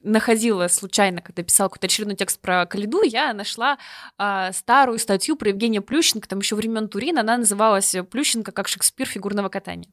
находила 0.01 0.67
случайно, 0.67 1.21
когда 1.21 1.43
писала 1.43 1.69
какой-то 1.69 1.88
очередной 1.88 2.15
текст 2.15 2.39
про 2.39 2.65
Калиду, 2.65 3.01
я 3.03 3.34
нашла 3.34 3.77
а, 4.17 4.51
старую 4.53 4.99
статью 4.99 5.36
про 5.36 5.49
Евгения 5.49 5.82
Плющенко, 5.82 6.27
там 6.27 6.39
еще 6.39 6.56
времен 6.56 6.88
Турина, 6.88 7.21
она 7.21 7.38
называлась 7.38 7.95
«Плющенко 8.10 8.51
как 8.51 8.67
Шекспир 8.67 9.08
фигурного 9.08 9.49
катания». 9.49 9.91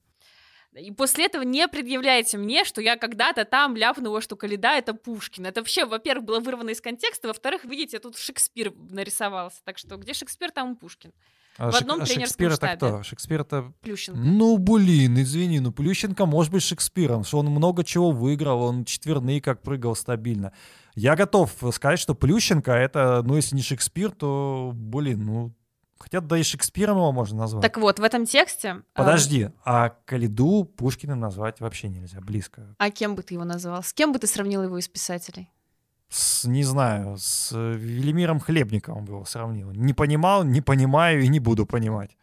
И 0.76 0.90
после 0.90 1.26
этого 1.26 1.42
не 1.42 1.68
предъявляйте 1.68 2.36
мне, 2.36 2.64
что 2.64 2.80
я 2.80 2.96
когда-то 2.96 3.44
там 3.44 3.76
ляпнула, 3.76 4.20
что 4.20 4.36
Каледа— 4.36 4.72
это 4.76 4.92
Пушкин. 4.94 5.46
Это 5.46 5.60
вообще, 5.60 5.84
во-первых, 5.84 6.24
было 6.24 6.40
вырвано 6.40 6.70
из 6.70 6.80
контекста, 6.80 7.28
во-вторых, 7.28 7.64
видите, 7.64 7.98
тут 8.00 8.16
Шекспир 8.16 8.72
нарисовался. 8.90 9.58
Так 9.64 9.78
что 9.78 9.96
где 9.96 10.14
Шекспир, 10.14 10.50
там 10.50 10.76
Пушкин. 10.76 11.12
А 11.56 11.70
В 11.70 11.76
одном 11.76 12.00
а 12.00 12.04
тренерском 12.04 12.50
Шекспир 12.50 12.52
это 12.52 12.76
кто? 12.76 13.02
Шекспир 13.04 13.40
это... 13.42 13.72
Плющенко. 13.82 14.18
Ну, 14.18 14.58
блин, 14.58 15.20
извини, 15.20 15.60
ну 15.60 15.70
Плющенко 15.70 16.26
может 16.26 16.50
быть 16.50 16.64
Шекспиром, 16.64 17.22
что 17.22 17.38
он 17.38 17.46
много 17.46 17.84
чего 17.84 18.10
выиграл, 18.10 18.62
он 18.62 18.84
четверные 18.84 19.40
как 19.40 19.62
прыгал 19.62 19.94
стабильно. 19.94 20.52
Я 20.96 21.14
готов 21.14 21.52
сказать, 21.72 22.00
что 22.00 22.16
Плющенко 22.16 22.72
это, 22.72 23.22
ну, 23.24 23.36
если 23.36 23.54
не 23.54 23.62
Шекспир, 23.62 24.10
то, 24.10 24.72
блин, 24.74 25.24
ну, 25.24 25.54
хотя 25.98 26.20
да 26.20 26.38
и 26.38 26.42
Шекспиром 26.42 26.96
его 26.96 27.12
можно 27.12 27.38
назвать. 27.38 27.62
Так 27.62 27.76
вот, 27.78 27.98
в 27.98 28.02
этом 28.02 28.26
тексте... 28.26 28.82
а, 28.94 29.02
Подожди, 29.02 29.50
а 29.64 29.90
Калиду 30.04 30.64
Пушкиным 30.64 31.20
назвать 31.20 31.60
вообще 31.60 31.88
нельзя, 31.88 32.20
близко. 32.20 32.74
А 32.78 32.90
кем 32.90 33.14
бы 33.14 33.22
ты 33.22 33.34
его 33.34 33.44
назвал? 33.44 33.82
С 33.82 33.92
кем 33.92 34.12
бы 34.12 34.18
ты 34.18 34.26
сравнил 34.26 34.62
его 34.62 34.78
из 34.78 34.88
писателей? 34.88 35.50
С, 36.08 36.44
не 36.44 36.62
знаю, 36.62 37.16
с 37.18 37.50
Велимиром 37.52 38.38
Хлебниковым 38.38 39.04
его 39.06 39.24
сравнил. 39.24 39.70
Не 39.72 39.94
понимал, 39.94 40.44
не 40.44 40.60
понимаю 40.60 41.22
и 41.22 41.28
не 41.28 41.40
буду 41.40 41.66
понимать. 41.66 42.16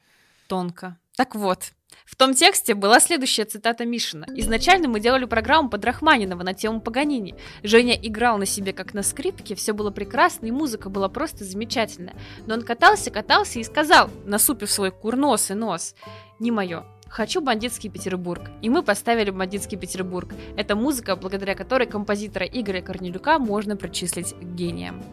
Тонко. 0.47 0.97
Так 1.17 1.35
вот, 1.35 1.71
в 2.05 2.15
том 2.15 2.33
тексте 2.33 2.73
была 2.73 2.99
следующая 2.99 3.45
цитата 3.45 3.85
Мишина. 3.85 4.25
«Изначально 4.35 4.87
мы 4.87 4.99
делали 4.99 5.25
программу 5.25 5.69
под 5.69 5.83
Рахманинова 5.85 6.43
на 6.43 6.53
тему 6.53 6.81
Паганини. 6.81 7.35
Женя 7.63 7.93
играл 7.93 8.37
на 8.37 8.45
себе 8.45 8.73
как 8.73 8.93
на 8.93 9.03
скрипке, 9.03 9.55
все 9.55 9.73
было 9.73 9.91
прекрасно, 9.91 10.47
и 10.47 10.51
музыка 10.51 10.89
была 10.89 11.09
просто 11.09 11.43
замечательная. 11.43 12.15
Но 12.47 12.55
он 12.55 12.61
катался, 12.63 13.11
катался 13.11 13.59
и 13.59 13.63
сказал, 13.63 14.09
насупив 14.25 14.71
свой 14.71 14.91
курносый 14.91 15.55
нос, 15.55 15.95
«Не 16.39 16.51
мое, 16.51 16.85
Хочу 17.11 17.41
бандитский 17.41 17.89
Петербург. 17.89 18.49
И 18.61 18.69
мы 18.69 18.83
поставили 18.83 19.31
бандитский 19.31 19.77
Петербург. 19.77 20.33
Это 20.55 20.77
музыка, 20.77 21.17
благодаря 21.17 21.55
которой 21.55 21.85
композитора 21.85 22.45
Игоря 22.45 22.81
Корнелюка 22.81 23.37
можно 23.37 23.75
причислить 23.75 24.33
к 24.33 24.41
гениям. 24.41 25.03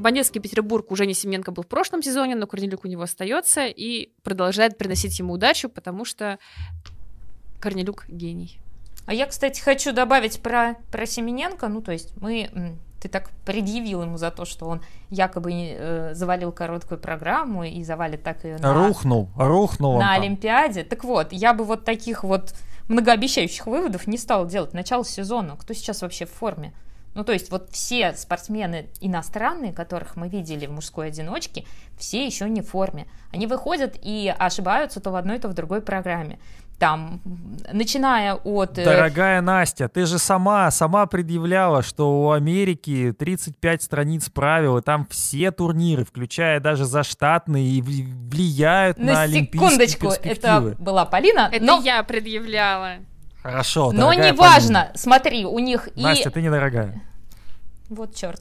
Бандитский 0.00 0.40
Петербург 0.40 0.90
уже 0.90 1.06
не 1.06 1.14
Семенко 1.14 1.52
был 1.52 1.62
в 1.62 1.66
прошлом 1.66 2.02
сезоне, 2.02 2.34
но 2.34 2.46
Корнелюк 2.46 2.84
у 2.84 2.88
него 2.88 3.02
остается 3.02 3.66
и 3.66 4.10
продолжает 4.22 4.78
приносить 4.78 5.18
ему 5.18 5.34
удачу, 5.34 5.68
потому 5.68 6.04
что 6.04 6.38
Корнелюк 7.60 8.06
гений. 8.08 8.58
А 9.06 9.14
я, 9.14 9.26
кстати, 9.26 9.60
хочу 9.60 9.92
добавить 9.92 10.40
про, 10.40 10.76
про 10.90 11.06
Семененко. 11.06 11.68
Ну, 11.68 11.80
то 11.80 11.92
есть 11.92 12.12
мы... 12.20 12.76
Ты 13.00 13.08
так 13.08 13.30
предъявил 13.46 14.02
ему 14.02 14.18
за 14.18 14.30
то, 14.30 14.44
что 14.44 14.66
он 14.66 14.82
якобы 15.08 15.52
э, 15.52 16.14
завалил 16.14 16.52
короткую 16.52 17.00
программу 17.00 17.64
и 17.64 17.82
завалит 17.82 18.22
так 18.22 18.44
ее 18.44 18.58
на, 18.58 18.74
Рухнул, 18.74 19.30
рухнул 19.36 19.94
на 19.94 20.14
там. 20.14 20.22
Олимпиаде. 20.22 20.84
Так 20.84 21.02
вот, 21.04 21.32
я 21.32 21.54
бы 21.54 21.64
вот 21.64 21.86
таких 21.86 22.24
вот 22.24 22.52
многообещающих 22.88 23.66
выводов 23.66 24.06
не 24.06 24.18
стала 24.18 24.46
делать. 24.46 24.74
Начало 24.74 25.06
сезона. 25.06 25.56
Кто 25.56 25.72
сейчас 25.72 26.02
вообще 26.02 26.26
в 26.26 26.30
форме? 26.30 26.74
Ну, 27.20 27.24
то 27.24 27.32
есть 27.34 27.50
вот 27.50 27.68
все 27.70 28.14
спортсмены 28.14 28.88
иностранные, 29.02 29.74
которых 29.74 30.16
мы 30.16 30.30
видели 30.30 30.64
в 30.64 30.70
мужской 30.72 31.08
одиночке, 31.08 31.66
все 31.98 32.24
еще 32.24 32.48
не 32.48 32.62
в 32.62 32.68
форме. 32.70 33.08
Они 33.30 33.46
выходят 33.46 33.94
и 34.00 34.34
ошибаются 34.38 35.00
то 35.00 35.10
в 35.10 35.16
одной, 35.16 35.38
то 35.38 35.48
в 35.48 35.52
другой 35.52 35.82
программе. 35.82 36.38
Там, 36.78 37.20
начиная 37.70 38.36
от... 38.36 38.78
э, 38.78 38.84
Дорогая 38.86 39.42
Настя, 39.42 39.90
ты 39.90 40.06
же 40.06 40.18
сама, 40.18 40.70
сама 40.70 41.04
предъявляла, 41.04 41.82
что 41.82 42.22
у 42.22 42.30
Америки 42.30 43.14
35 43.18 43.82
страниц 43.82 44.30
правил, 44.30 44.78
и 44.78 44.80
там 44.80 45.06
все 45.10 45.50
турниры, 45.50 46.06
включая 46.06 46.58
даже 46.58 46.86
заштатные, 46.86 47.66
и 47.68 47.82
вли- 47.82 48.06
влияют 48.30 48.96
на, 48.96 49.12
на 49.12 49.20
олимпийские 49.24 49.68
секундочку, 49.68 50.06
перспективы. 50.06 50.70
это 50.70 50.82
была 50.82 51.04
Полина, 51.04 51.50
Это 51.52 51.62
но, 51.62 51.82
я 51.84 52.02
предъявляла. 52.02 52.92
Хорошо, 53.42 53.90
но 53.92 54.10
дорогая 54.10 54.32
неважно, 54.32 54.90
смотри, 54.94 55.46
у 55.46 55.58
них 55.58 55.88
и... 55.94 56.02
Настя, 56.02 56.30
ты 56.30 56.42
недорогая. 56.42 57.02
Вот 57.90 58.14
черт. 58.14 58.40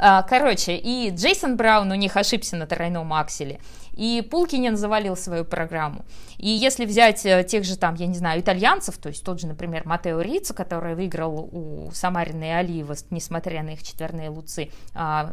А, 0.00 0.22
Короче, 0.24 0.76
и 0.76 1.10
Джейсон 1.10 1.56
Браун 1.56 1.92
у 1.92 1.94
них 1.94 2.16
ошибся 2.16 2.56
на 2.56 2.66
тройном 2.66 3.12
акселе, 3.14 3.60
и 3.92 4.26
Пулкинен 4.28 4.76
завалил 4.76 5.16
свою 5.16 5.44
программу. 5.44 6.04
И 6.36 6.48
если 6.48 6.84
взять 6.84 7.24
э, 7.24 7.44
тех 7.44 7.64
же 7.64 7.78
там, 7.78 7.94
я 7.94 8.06
не 8.06 8.14
знаю, 8.14 8.40
итальянцев, 8.40 8.98
то 8.98 9.08
есть 9.08 9.24
тот 9.24 9.40
же, 9.40 9.46
например, 9.46 9.86
Матео 9.86 10.20
Риццо, 10.20 10.52
который 10.52 10.96
выиграл 10.96 11.48
у 11.52 11.92
Самарина 11.92 12.42
и 12.42 12.48
Алиева, 12.48 12.96
несмотря 13.10 13.62
на 13.62 13.70
их 13.70 13.84
четверные 13.84 14.30
луцы, 14.30 14.72
а, 14.94 15.32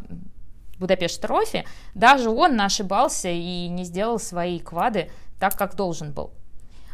Будапешт 0.78 1.20
Трофи, 1.20 1.64
даже 1.94 2.30
он 2.30 2.60
ошибался 2.60 3.30
и 3.30 3.66
не 3.66 3.82
сделал 3.82 4.20
свои 4.20 4.60
квады 4.60 5.10
так, 5.40 5.56
как 5.56 5.74
должен 5.74 6.12
был. 6.12 6.30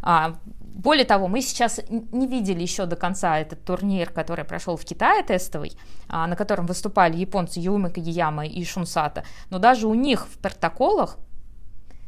А, 0.03 0.35
более 0.75 1.05
того, 1.05 1.29
мы 1.29 1.41
сейчас 1.41 1.81
не 1.88 2.27
видели 2.27 2.61
еще 2.61 2.87
до 2.87 2.97
конца 2.97 3.38
этот 3.38 3.65
турнир, 3.65 4.11
который 4.11 4.45
прошел 4.45 4.77
в 4.77 4.85
Китае 4.85 5.23
тестовый, 5.23 5.73
а, 6.09 6.27
на 6.27 6.37
котором 6.37 6.67
выступали 6.67 7.17
японцы 7.17 7.61
Юма 7.61 7.91
Кагияма 7.91 8.47
и 8.47 8.65
Шунсата, 8.65 9.25
но 9.51 9.59
даже 9.59 9.87
у 9.87 9.95
них 9.95 10.27
в 10.27 10.38
протоколах 10.38 11.19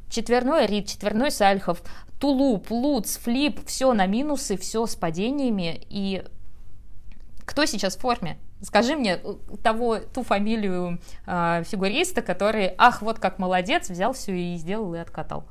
четверной 0.08 0.66
Рид, 0.66 0.88
четверной 0.88 1.30
Сальхов, 1.30 1.82
Тулуп, 2.18 2.70
Луц, 2.70 3.18
Флип, 3.18 3.66
все 3.66 3.92
на 3.92 4.06
минусы, 4.06 4.56
все 4.56 4.86
с 4.86 4.94
падениями. 4.96 5.80
И 5.88 6.24
кто 7.44 7.66
сейчас 7.66 7.96
в 7.96 8.00
форме? 8.00 8.38
Скажи 8.62 8.96
мне 8.96 9.20
э, 9.22 9.34
того, 9.62 9.98
ту 9.98 10.22
фамилию 10.22 11.00
э, 11.26 11.62
фигуриста, 11.66 12.22
который, 12.22 12.72
ах, 12.78 13.02
вот 13.02 13.18
как 13.18 13.38
молодец, 13.38 13.90
взял 13.90 14.12
все 14.14 14.32
и 14.32 14.56
сделал 14.56 14.94
и 14.94 14.98
откатал. 14.98 15.44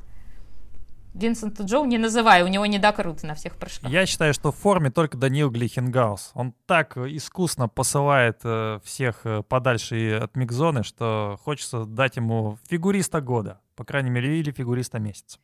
Винсента 1.14 1.64
Джоу 1.64 1.86
не 1.86 1.98
называй, 1.98 2.42
у 2.44 2.48
него 2.48 2.66
недокруты 2.66 3.28
на 3.28 3.36
всех 3.36 3.56
прыжках. 3.58 3.90
Я 3.90 4.06
считаю, 4.06 4.34
что 4.34 4.52
в 4.52 4.56
форме 4.56 4.90
только 4.90 5.18
Даниил 5.18 5.52
Глихенгаус. 5.52 6.32
Он 6.34 6.54
так 6.66 6.98
искусно 6.98 7.68
посылает 7.70 8.40
э, 8.44 8.80
всех 8.84 9.26
э, 9.26 9.44
подальше 9.44 10.20
от 10.22 10.36
микзоны, 10.36 10.84
что 10.84 11.40
хочется 11.44 11.86
дать 11.86 12.16
ему 12.16 12.58
фигуриста 12.68 13.22
года. 13.22 13.62
По 13.76 13.84
крайней 13.86 14.10
мере, 14.10 14.40
или 14.40 14.52
фигуриста 14.52 15.00
месяца. 15.00 15.40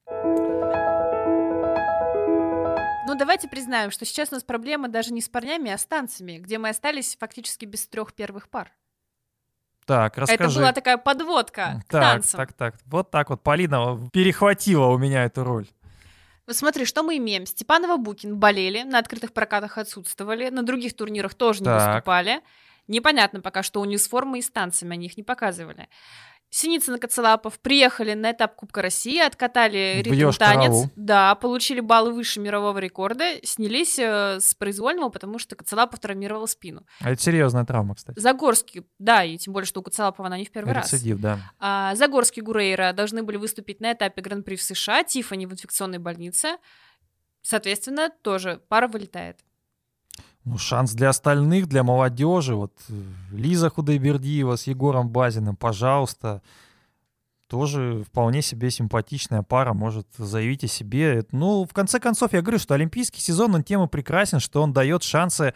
Ну, 3.07 3.15
давайте 3.15 3.47
признаем, 3.47 3.89
что 3.89 4.05
сейчас 4.05 4.29
у 4.31 4.35
нас 4.35 4.43
проблема 4.43 4.87
даже 4.87 5.13
не 5.13 5.21
с 5.21 5.29
парнями, 5.29 5.71
а 5.71 5.77
с 5.77 5.85
танцами, 5.85 6.37
где 6.37 6.59
мы 6.59 6.69
остались 6.69 7.17
фактически 7.19 7.65
без 7.65 7.87
трех 7.87 8.13
первых 8.13 8.49
пар. 8.49 8.71
Так, 9.89 10.19
расскажи. 10.19 10.43
Это 10.43 10.59
была 10.59 10.71
такая 10.71 10.97
подводка 10.97 11.81
к 11.87 11.91
так, 11.91 12.01
танцам. 12.01 12.37
так, 12.37 12.53
так. 12.53 12.75
Вот 12.85 13.09
так 13.09 13.31
вот 13.31 13.41
Полина 13.41 13.99
перехватила 14.13 14.85
у 14.85 14.99
меня 14.99 15.23
эту 15.25 15.43
роль. 15.43 15.65
Вот 16.45 16.55
смотри, 16.55 16.85
что 16.85 17.01
мы 17.01 17.17
имеем. 17.17 17.47
Степанова 17.47 17.97
Букин 17.97 18.37
болели, 18.37 18.83
на 18.83 18.99
открытых 18.99 19.33
прокатах 19.33 19.79
отсутствовали, 19.79 20.49
на 20.49 20.61
других 20.61 20.95
турнирах 20.95 21.33
тоже 21.33 21.61
не 21.61 21.65
Так. 21.65 21.93
выступали. 21.95 22.41
Непонятно 22.87 23.41
пока, 23.41 23.63
что 23.63 23.81
у 23.81 23.85
них 23.85 23.99
с 23.99 24.07
формой 24.07 24.39
и 24.39 24.43
с 24.43 24.51
танцами, 24.51 24.93
они 24.93 25.07
их 25.07 25.17
не 25.17 25.23
показывали. 25.23 25.89
Синицын 26.51 26.95
и 26.95 26.99
Коцелапов 26.99 27.59
приехали 27.59 28.13
на 28.15 28.31
этап 28.31 28.55
Кубка 28.55 28.81
России, 28.81 29.19
откатали 29.19 30.01
В 30.01 30.05
ритм 30.05 30.17
Йошкар-Олу. 30.17 30.37
танец, 30.37 30.91
да, 30.95 31.35
получили 31.35 31.79
баллы 31.79 32.11
выше 32.11 32.39
мирового 32.39 32.79
рекорда, 32.79 33.35
снялись 33.43 33.99
э, 33.99 34.39
с 34.39 34.55
произвольного, 34.55 35.09
потому 35.09 35.37
что 35.37 35.55
Коцелапов 35.55 35.99
травмировал 35.99 36.47
спину. 36.47 36.85
А 37.01 37.11
это 37.11 37.21
серьезная 37.21 37.65
травма, 37.65 37.93
кстати. 37.95 38.19
Загорский, 38.19 38.83
да, 38.97 39.23
и 39.23 39.37
тем 39.37 39.53
более, 39.53 39.67
что 39.67 39.81
у 39.81 39.83
Коцелапова 39.83 40.27
она 40.27 40.39
не 40.39 40.45
в 40.45 40.51
первый 40.51 40.73
раз. 40.73 40.91
Рецидив, 40.91 41.19
да. 41.19 41.39
А, 41.59 41.93
Загорский 41.95 42.41
Гурейра 42.41 42.93
должны 42.93 43.21
были 43.21 43.37
выступить 43.37 43.79
на 43.79 43.93
этапе 43.93 44.21
Гран-при 44.21 44.55
в 44.55 44.63
США, 44.63 45.03
Тифани 45.03 45.45
в 45.45 45.53
инфекционной 45.53 45.99
больнице. 45.99 46.57
Соответственно, 47.41 48.09
тоже 48.21 48.61
пара 48.69 48.87
вылетает. 48.87 49.39
Ну, 50.45 50.57
шанс 50.57 50.93
для 50.93 51.09
остальных, 51.09 51.67
для 51.67 51.83
молодежи. 51.83 52.55
Вот 52.55 52.73
э, 52.89 52.93
Лиза 53.31 53.69
Худайбердиева 53.69 54.55
с 54.55 54.67
Егором 54.67 55.09
Базиным, 55.09 55.55
пожалуйста. 55.55 56.41
Тоже 57.47 58.03
вполне 58.07 58.41
себе 58.41 58.69
симпатичная 58.69 59.41
пара, 59.41 59.73
может 59.73 60.07
заявить 60.17 60.63
о 60.63 60.67
себе. 60.67 61.15
Это- 61.15 61.35
Ну, 61.35 61.65
в 61.65 61.73
конце 61.73 61.99
концов, 61.99 62.33
я 62.33 62.41
говорю, 62.41 62.59
что 62.59 62.73
олимпийский 62.75 63.21
сезон, 63.21 63.55
он 63.55 63.63
тем 63.63 63.83
и 63.83 63.87
прекрасен, 63.87 64.39
что 64.39 64.61
он 64.61 64.71
дает 64.71 65.03
шансы 65.03 65.53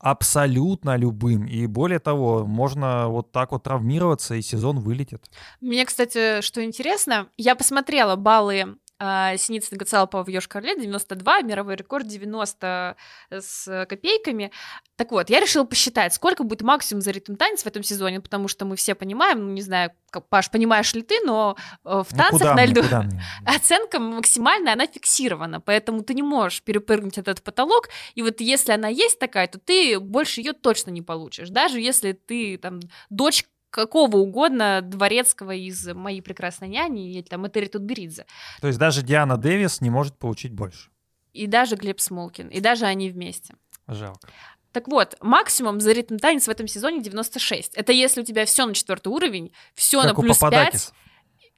абсолютно 0.00 0.96
любым. 0.96 1.46
И 1.46 1.66
более 1.66 1.98
того, 1.98 2.44
можно 2.46 3.08
вот 3.08 3.32
так 3.32 3.52
вот 3.52 3.64
травмироваться, 3.64 4.34
и 4.34 4.42
сезон 4.42 4.78
вылетит. 4.80 5.24
Мне, 5.60 5.84
кстати, 5.84 6.40
что 6.40 6.64
интересно, 6.64 7.28
я 7.36 7.54
посмотрела 7.56 8.14
баллы 8.16 8.76
Синицын 9.00 9.78
Гацалпова 9.78 10.24
в 10.24 10.28
Ёж-Карле 10.28 10.76
92, 10.76 11.42
мировой 11.42 11.76
рекорд 11.76 12.06
90 12.06 12.96
с 13.30 13.86
копейками. 13.88 14.50
Так 14.96 15.12
вот, 15.12 15.30
я 15.30 15.38
решила 15.40 15.64
посчитать, 15.64 16.12
сколько 16.14 16.42
будет 16.42 16.62
максимум 16.62 17.00
за 17.00 17.12
ритм 17.12 17.36
танец 17.36 17.62
в 17.62 17.66
этом 17.66 17.82
сезоне, 17.82 18.20
потому 18.20 18.48
что 18.48 18.64
мы 18.64 18.74
все 18.74 18.94
понимаем, 18.94 19.46
ну, 19.46 19.52
не 19.52 19.62
знаю, 19.62 19.92
Паш, 20.30 20.50
понимаешь 20.50 20.94
ли 20.94 21.02
ты, 21.02 21.20
но 21.24 21.56
э, 21.84 22.02
в 22.08 22.16
танцах 22.16 22.56
на 22.56 22.64
льду 22.64 22.82
оценка 23.44 24.00
максимальная, 24.00 24.72
она 24.72 24.86
фиксирована, 24.86 25.60
поэтому 25.60 26.02
ты 26.02 26.14
не 26.14 26.22
можешь 26.22 26.62
перепрыгнуть 26.62 27.18
этот 27.18 27.42
потолок, 27.42 27.90
и 28.14 28.22
вот 28.22 28.40
если 28.40 28.72
она 28.72 28.88
есть 28.88 29.18
такая, 29.18 29.48
то 29.48 29.58
ты 29.58 30.00
больше 30.00 30.40
ее 30.40 30.54
точно 30.54 30.90
не 30.90 31.02
получишь, 31.02 31.50
даже 31.50 31.78
если 31.78 32.12
ты 32.12 32.56
там 32.56 32.80
дочь 33.10 33.44
какого 33.70 34.16
угодно 34.16 34.80
дворецкого 34.82 35.54
из 35.54 35.86
«Моей 35.86 36.22
прекрасной 36.22 36.68
няни» 36.68 37.10
или 37.10 37.22
там 37.22 37.46
Этери 37.46 37.66
Тутберидзе. 37.66 38.26
То 38.60 38.66
есть 38.66 38.78
даже 38.78 39.02
Диана 39.02 39.36
Дэвис 39.36 39.80
не 39.80 39.90
может 39.90 40.16
получить 40.16 40.52
больше? 40.52 40.90
И 41.32 41.46
даже 41.46 41.76
Глеб 41.76 42.00
Смолкин, 42.00 42.48
и 42.48 42.60
даже 42.60 42.86
они 42.86 43.10
вместе. 43.10 43.54
Жалко. 43.86 44.28
Так 44.72 44.88
вот, 44.88 45.16
максимум 45.20 45.80
за 45.80 45.92
ритм 45.92 46.18
танец 46.18 46.46
в 46.46 46.50
этом 46.50 46.68
сезоне 46.68 47.02
96. 47.02 47.74
Это 47.74 47.92
если 47.92 48.20
у 48.20 48.24
тебя 48.24 48.44
все 48.44 48.66
на 48.66 48.74
четвертый 48.74 49.08
уровень, 49.08 49.52
все 49.74 50.02
на 50.02 50.14
плюс 50.14 50.38
5. 50.38 50.92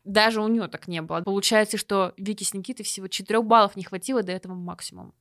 Даже 0.04 0.40
у 0.40 0.48
нее 0.48 0.68
так 0.68 0.88
не 0.88 1.02
было. 1.02 1.20
Получается, 1.20 1.76
что 1.76 2.14
Вики 2.16 2.44
с 2.44 2.54
Никитой 2.54 2.84
всего 2.84 3.08
4 3.08 3.42
баллов 3.42 3.76
не 3.76 3.84
хватило 3.84 4.22
до 4.22 4.32
этого 4.32 4.54
максимума. 4.54 5.12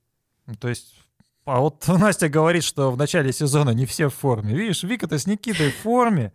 То 0.59 0.69
есть 0.69 0.95
а 1.45 1.61
вот 1.61 1.83
Настя 1.87 2.29
говорит, 2.29 2.63
что 2.63 2.91
в 2.91 2.97
начале 2.97 3.33
сезона 3.33 3.71
не 3.71 3.85
все 3.85 4.09
в 4.09 4.13
форме. 4.13 4.53
Видишь, 4.53 4.83
Вика-то 4.83 5.17
с 5.17 5.25
Никитой 5.25 5.71
в 5.71 5.77
форме. 5.77 6.31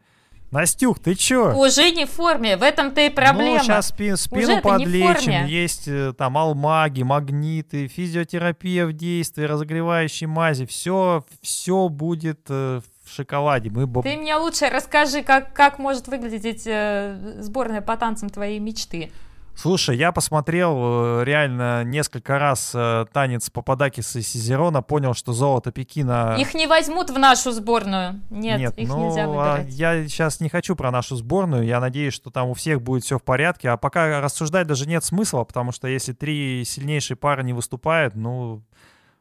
Настюх, 0.55 1.00
ты 1.00 1.16
чё? 1.16 1.52
Уже 1.52 1.90
не 1.90 2.07
в 2.07 2.11
форме, 2.11 2.57
в 2.57 2.62
этом-то 2.62 3.00
и 3.00 3.11
проблема. 3.11 3.57
Ну, 3.57 3.59
сейчас 3.59 3.88
спи, 3.88 4.14
спину 4.14 4.61
подлечим, 4.61 5.46
есть 5.46 5.88
э, 5.88 6.12
там 6.16 6.38
алмаги, 6.38 7.02
магниты, 7.02 7.88
физиотерапия 7.88 8.86
в 8.86 8.92
действии, 8.92 9.42
разогревающие 9.42 10.28
мази, 10.28 10.64
все, 10.64 11.24
все 11.42 11.88
будет 11.88 12.46
э, 12.50 12.80
в 13.05 13.11
шоколаде. 13.12 13.70
Мы... 13.70 14.02
Ты 14.02 14.16
мне 14.16 14.36
лучше 14.36 14.68
расскажи, 14.68 15.24
как, 15.24 15.52
как 15.55 15.80
может 15.80 16.07
выглядеть 16.07 16.62
э, 16.66 17.18
сборная 17.40 17.80
по 17.80 17.96
танцам 17.96 18.30
твоей 18.30 18.61
мечты. 18.61 19.11
Слушай, 19.57 19.96
я 19.96 20.11
посмотрел 20.11 21.20
э, 21.20 21.24
реально 21.24 21.84
несколько 21.84 22.38
раз 22.38 22.72
э, 22.74 23.07
танец 23.12 23.50
Пападакиса 23.50 24.18
и 24.18 24.22
Сизерона, 24.22 24.82
понял, 24.82 25.14
что 25.14 25.32
золото 25.32 25.70
Пекина... 25.70 26.36
Их 26.38 26.55
не 26.55 26.66
возьмут 26.66 27.11
в 27.11 27.18
нашу 27.18 27.52
сборную. 27.52 28.20
Нет, 28.30 28.59
Нет 28.59 28.78
их 28.78 28.88
ну, 28.88 29.07
нельзя 29.07 29.24
а 29.24 29.28
выбирать. 29.28 29.72
Я 29.72 30.09
сейчас 30.09 30.40
не 30.40 30.48
хочу 30.48 30.74
про 30.74 30.90
нашу 30.90 31.14
сборную, 31.16 31.64
я 31.64 31.80
надеюсь, 31.80 32.14
что 32.14 32.30
там 32.30 32.48
у 32.48 32.55
всех 32.55 32.82
будет 32.82 33.05
все 33.05 33.18
в 33.18 33.22
порядке, 33.22 33.70
а 33.70 33.76
пока 33.76 34.20
рассуждать 34.20 34.66
даже 34.66 34.88
нет 34.88 35.05
смысла, 35.05 35.44
потому 35.44 35.70
что 35.70 35.86
если 35.86 36.12
три 36.12 36.64
сильнейшие 36.64 37.16
пары 37.16 37.44
не 37.44 37.52
выступают, 37.52 38.16
ну, 38.16 38.62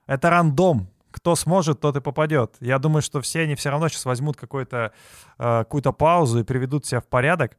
это 0.08 0.32
рандом, 0.32 0.88
кто 1.12 1.36
сможет, 1.36 1.80
тот 1.80 1.96
и 1.96 2.02
попадет. 2.02 2.56
Я 2.60 2.80
думаю, 2.80 3.04
что 3.04 3.22
все 3.22 3.42
они 3.42 3.54
все 3.54 3.70
равно 3.70 3.88
сейчас 3.88 4.06
возьмут 4.06 4.36
какую-то 4.36 4.92
э, 5.38 5.60
какую-то 5.60 5.92
паузу 5.92 6.40
и 6.40 6.44
приведут 6.44 6.88
себя 6.88 7.02
в 7.02 7.06
порядок. 7.06 7.56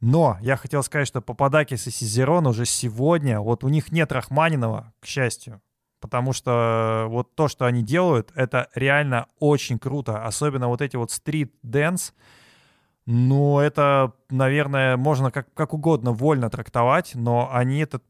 Но 0.00 0.36
я 0.40 0.56
хотел 0.56 0.82
сказать, 0.82 1.08
что 1.08 1.20
Пападакис 1.20 1.86
и 1.86 1.90
Сизерон 1.90 2.46
уже 2.46 2.66
сегодня, 2.66 3.40
вот 3.40 3.64
у 3.64 3.68
них 3.68 3.90
нет 3.92 4.12
Рахманинова, 4.12 4.92
к 5.00 5.06
счастью, 5.06 5.62
потому 6.00 6.32
что 6.32 7.06
вот 7.08 7.34
то, 7.34 7.48
что 7.48 7.64
они 7.64 7.82
делают, 7.82 8.30
это 8.34 8.68
реально 8.74 9.28
очень 9.38 9.78
круто. 9.78 10.26
Особенно 10.26 10.68
вот 10.68 10.82
эти 10.82 10.96
вот 10.96 11.10
стрит-дэнс, 11.10 12.12
ну, 13.06 13.58
это, 13.58 14.12
наверное, 14.30 14.96
можно 14.96 15.30
как, 15.30 15.52
как 15.54 15.74
угодно 15.74 16.12
вольно 16.12 16.50
трактовать, 16.50 17.14
но 17.14 17.50
они 17.52 17.78
это 17.80 18.00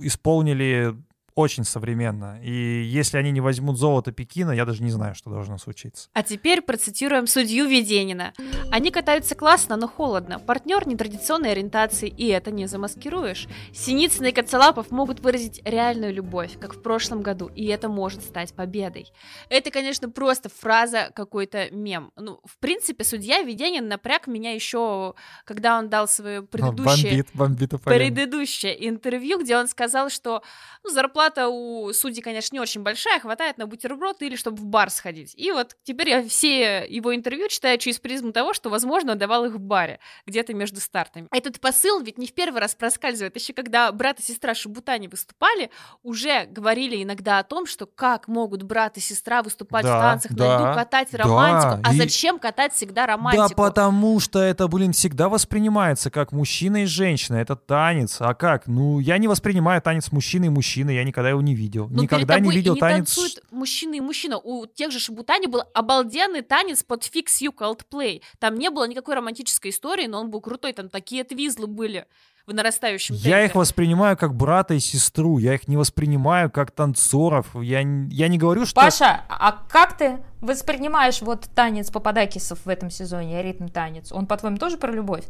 исполнили 0.00 0.94
очень 1.34 1.64
современно. 1.64 2.40
И 2.42 2.82
если 2.84 3.16
они 3.16 3.30
не 3.30 3.40
возьмут 3.40 3.78
золото 3.78 4.12
Пекина, 4.12 4.52
я 4.52 4.64
даже 4.64 4.82
не 4.82 4.90
знаю, 4.90 5.14
что 5.14 5.30
должно 5.30 5.58
случиться. 5.58 6.08
А 6.12 6.22
теперь 6.22 6.60
процитируем 6.62 7.26
судью 7.26 7.66
Веденина. 7.66 8.32
Они 8.70 8.90
катаются 8.90 9.34
классно, 9.34 9.76
но 9.76 9.88
холодно. 9.88 10.38
Партнер 10.38 10.86
нетрадиционной 10.86 11.52
ориентации, 11.52 12.08
и 12.08 12.26
это 12.28 12.50
не 12.50 12.66
замаскируешь. 12.66 13.48
Синицын 13.72 14.26
и 14.26 14.32
Коцелапов 14.32 14.90
могут 14.90 15.20
выразить 15.20 15.60
реальную 15.64 16.12
любовь, 16.12 16.58
как 16.60 16.74
в 16.74 16.82
прошлом 16.82 17.22
году, 17.22 17.50
и 17.54 17.66
это 17.66 17.88
может 17.88 18.22
стать 18.22 18.54
победой. 18.54 19.06
Это, 19.48 19.70
конечно, 19.70 20.10
просто 20.10 20.48
фраза 20.48 21.10
какой-то 21.14 21.70
мем. 21.70 22.12
Ну, 22.16 22.40
в 22.44 22.58
принципе, 22.58 23.04
судья 23.04 23.42
Веденин 23.42 23.88
напряг 23.88 24.26
меня 24.26 24.52
еще, 24.52 25.14
когда 25.44 25.78
он 25.78 25.88
дал 25.88 26.08
свое 26.08 26.42
предыдущее, 26.42 27.24
бомбит, 27.34 27.70
бомбит 27.70 27.82
предыдущее 27.82 28.88
интервью, 28.88 29.40
где 29.40 29.56
он 29.56 29.68
сказал, 29.68 30.10
что 30.10 30.42
ну, 30.84 30.90
зарплата 30.90 31.21
зарплата 31.22 31.48
у 31.48 31.92
судей, 31.92 32.22
конечно, 32.22 32.54
не 32.54 32.60
очень 32.60 32.82
большая, 32.82 33.20
хватает 33.20 33.58
на 33.58 33.66
бутерброд 33.66 34.22
или 34.22 34.36
чтобы 34.36 34.58
в 34.58 34.64
бар 34.64 34.90
сходить. 34.90 35.34
И 35.36 35.52
вот 35.52 35.76
теперь 35.84 36.10
я 36.10 36.28
все 36.28 36.84
его 36.88 37.14
интервью 37.14 37.48
читаю 37.48 37.78
через 37.78 37.98
призму 37.98 38.32
того, 38.32 38.54
что, 38.54 38.70
возможно, 38.70 39.12
он 39.12 39.18
давал 39.18 39.44
их 39.44 39.54
в 39.54 39.60
баре, 39.60 40.00
где-то 40.26 40.54
между 40.54 40.80
стартами. 40.80 41.28
Этот 41.30 41.60
посыл 41.60 42.00
ведь 42.00 42.18
не 42.18 42.26
в 42.26 42.34
первый 42.34 42.60
раз 42.60 42.74
проскальзывает. 42.74 43.36
Еще 43.36 43.52
когда 43.52 43.90
брат 43.92 44.18
и 44.20 44.22
сестра 44.22 44.54
Шабутани 44.54 45.08
выступали, 45.08 45.70
уже 46.02 46.46
говорили 46.46 47.02
иногда 47.02 47.38
о 47.38 47.44
том, 47.44 47.66
что 47.66 47.86
как 47.86 48.28
могут 48.28 48.62
брат 48.62 48.96
и 48.96 49.00
сестра 49.00 49.42
выступать 49.42 49.84
да, 49.84 49.98
в 49.98 50.02
танцах 50.02 50.32
да, 50.32 50.58
на 50.58 50.64
льду, 50.64 50.74
катать 50.74 51.14
романтику. 51.14 51.82
Да, 51.82 51.90
а 51.90 51.94
и... 51.94 51.98
зачем 51.98 52.38
катать 52.38 52.72
всегда 52.72 53.06
романтику? 53.06 53.48
Да 53.48 53.54
потому 53.54 54.20
что 54.20 54.40
это, 54.40 54.66
блин, 54.68 54.92
всегда 54.92 55.28
воспринимается 55.28 56.10
как 56.10 56.32
мужчина 56.32 56.82
и 56.82 56.86
женщина. 56.86 57.36
Это 57.36 57.56
танец. 57.56 58.16
А 58.20 58.34
как? 58.34 58.66
Ну, 58.66 58.98
я 58.98 59.18
не 59.18 59.28
воспринимаю 59.28 59.80
танец 59.82 60.10
мужчины 60.12 60.46
и 60.46 60.48
мужчины. 60.48 60.90
Я 60.90 61.04
не 61.04 61.11
никогда 61.12 61.30
его 61.30 61.42
не 61.42 61.54
видел. 61.54 61.88
Но 61.90 62.02
никогда 62.02 62.40
не 62.40 62.50
видел 62.50 62.74
не 62.74 62.80
танец. 62.80 63.14
танцуют 63.14 63.44
мужчина 63.50 63.94
и 63.94 64.00
мужчина. 64.00 64.38
У 64.38 64.66
тех 64.66 64.90
же 64.90 64.98
Шабутани 64.98 65.46
был 65.46 65.62
обалденный 65.74 66.42
танец 66.42 66.82
под 66.82 67.02
Fix 67.02 67.42
You 67.42 67.54
Coldplay. 67.54 68.22
Там 68.38 68.58
не 68.58 68.70
было 68.70 68.88
никакой 68.88 69.14
романтической 69.14 69.70
истории, 69.70 70.06
но 70.06 70.20
он 70.20 70.30
был 70.30 70.40
крутой. 70.40 70.72
Там 70.72 70.88
такие 70.88 71.24
твизлы 71.24 71.66
были 71.66 72.06
в 72.46 72.54
нарастающем 72.54 73.14
темпе. 73.14 73.30
Я 73.30 73.44
их 73.44 73.54
воспринимаю 73.54 74.16
как 74.16 74.34
брата 74.34 74.74
и 74.74 74.80
сестру, 74.80 75.38
я 75.38 75.54
их 75.54 75.68
не 75.68 75.76
воспринимаю 75.76 76.50
как 76.50 76.70
танцоров. 76.70 77.46
Я, 77.54 77.80
я 77.80 78.28
не 78.28 78.38
говорю, 78.38 78.66
что... 78.66 78.80
Паша, 78.80 79.22
а 79.28 79.52
как 79.68 79.96
ты 79.96 80.18
воспринимаешь 80.40 81.22
вот 81.22 81.48
танец 81.54 81.90
Пападакисов 81.90 82.64
в 82.64 82.68
этом 82.68 82.90
сезоне, 82.90 83.42
ритм 83.42 83.68
танец? 83.68 84.10
Он, 84.10 84.26
по-твоему, 84.26 84.56
тоже 84.56 84.76
про 84.76 84.90
любовь? 84.90 85.24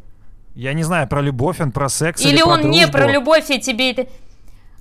Я 0.55 0.73
не 0.73 0.83
знаю, 0.83 1.07
про 1.07 1.21
любовь 1.21 1.59
он, 1.59 1.71
про 1.71 1.89
секс 1.89 2.21
или, 2.21 2.35
или 2.35 2.41
он 2.41 2.61
про 2.61 2.67
не 2.67 2.87
про 2.87 3.11
любовь, 3.11 3.49
и 3.49 3.59
тебе 3.59 3.91
это... 3.91 4.07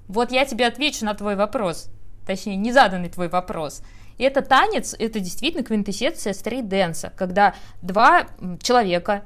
Вот 0.09 0.33
я 0.33 0.45
тебе 0.45 0.67
отвечу 0.67 1.05
на 1.05 1.15
твой 1.15 1.37
вопрос, 1.37 1.91
точнее, 2.27 2.57
незаданный 2.57 3.09
твой 3.09 3.29
вопрос. 3.29 3.83
И 4.19 4.25
это 4.25 4.43
танец, 4.43 4.95
это 4.99 5.21
действительно 5.21 5.65
квинтэссенция 5.65 6.33
стрит-дэнса, 6.33 7.13
когда 7.17 7.55
два 7.81 8.27
человека 8.61 9.23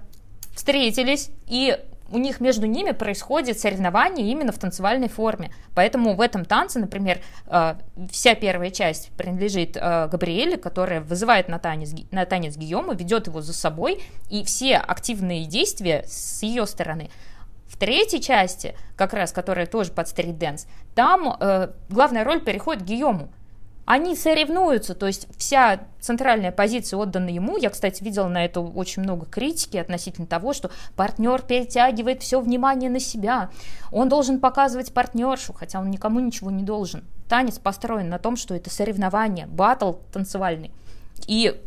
встретились, 0.55 1.31
и 1.47 1.79
у 2.09 2.19
них 2.19 2.41
между 2.41 2.67
ними 2.67 2.93
происходит 2.93 3.59
соревнование 3.59 4.31
именно 4.31 4.53
в 4.53 4.59
танцевальной 4.59 5.09
форме. 5.09 5.53
Поэтому 5.75 6.15
в 6.15 6.21
этом 6.21 6.45
танце, 6.45 6.79
например, 6.79 7.21
э, 7.47 7.75
вся 8.11 8.35
первая 8.35 8.71
часть 8.71 9.11
принадлежит 9.17 9.77
э, 9.77 10.09
Габриэле, 10.09 10.57
которая 10.57 11.01
вызывает 11.01 11.49
на 11.49 11.59
танец, 11.59 11.93
на 12.13 12.25
танец 12.25 12.57
Гийома, 12.57 12.95
ведет 12.95 13.27
его 13.27 13.41
за 13.41 13.53
собой, 13.53 14.03
и 14.31 14.45
все 14.45 14.77
активные 14.77 15.47
действия 15.47 16.05
с 16.07 16.43
ее 16.43 16.67
стороны 16.67 17.11
в 17.77 17.79
третьей 17.79 18.23
части, 18.23 18.75
как 18.97 19.13
раз, 19.13 19.33
которая 19.33 19.67
тоже 19.67 19.93
под 19.93 20.09
стрит-дэнс, 20.09 20.67
там 20.95 21.37
э, 21.39 21.69
главная 21.91 22.25
роль 22.25 22.41
переходит 22.41 22.85
Гийому. 22.85 23.29
Они 23.85 24.17
соревнуются, 24.17 24.95
то 24.95 25.07
есть 25.07 25.29
вся 25.37 25.81
центральная 26.01 26.53
позиция 26.53 26.97
отдана 26.97 27.29
ему. 27.29 27.59
Я, 27.59 27.69
кстати, 27.69 28.03
видела 28.03 28.29
на 28.29 28.45
это 28.47 28.61
очень 28.61 29.03
много 29.03 29.27
критики 29.27 29.77
относительно 29.77 30.27
того, 30.27 30.55
что 30.55 30.71
партнер 30.97 31.43
перетягивает 31.43 32.23
все 32.23 32.41
внимание 32.41 32.89
на 32.89 32.99
себя. 32.99 33.51
Он 33.93 34.09
должен 34.09 34.41
показывать 34.41 34.95
партнершу, 34.95 35.53
хотя 35.53 35.79
он 35.79 35.91
никому 35.91 36.19
ничего 36.19 36.51
не 36.51 36.65
должен. 36.65 37.05
Танец 37.29 37.59
построен 37.59 38.09
на 38.09 38.19
том, 38.19 38.37
что 38.37 38.55
это 38.55 38.71
соревнование, 38.71 39.47
батл 39.47 39.93
танцевальный. 40.13 40.73
И 41.29 41.61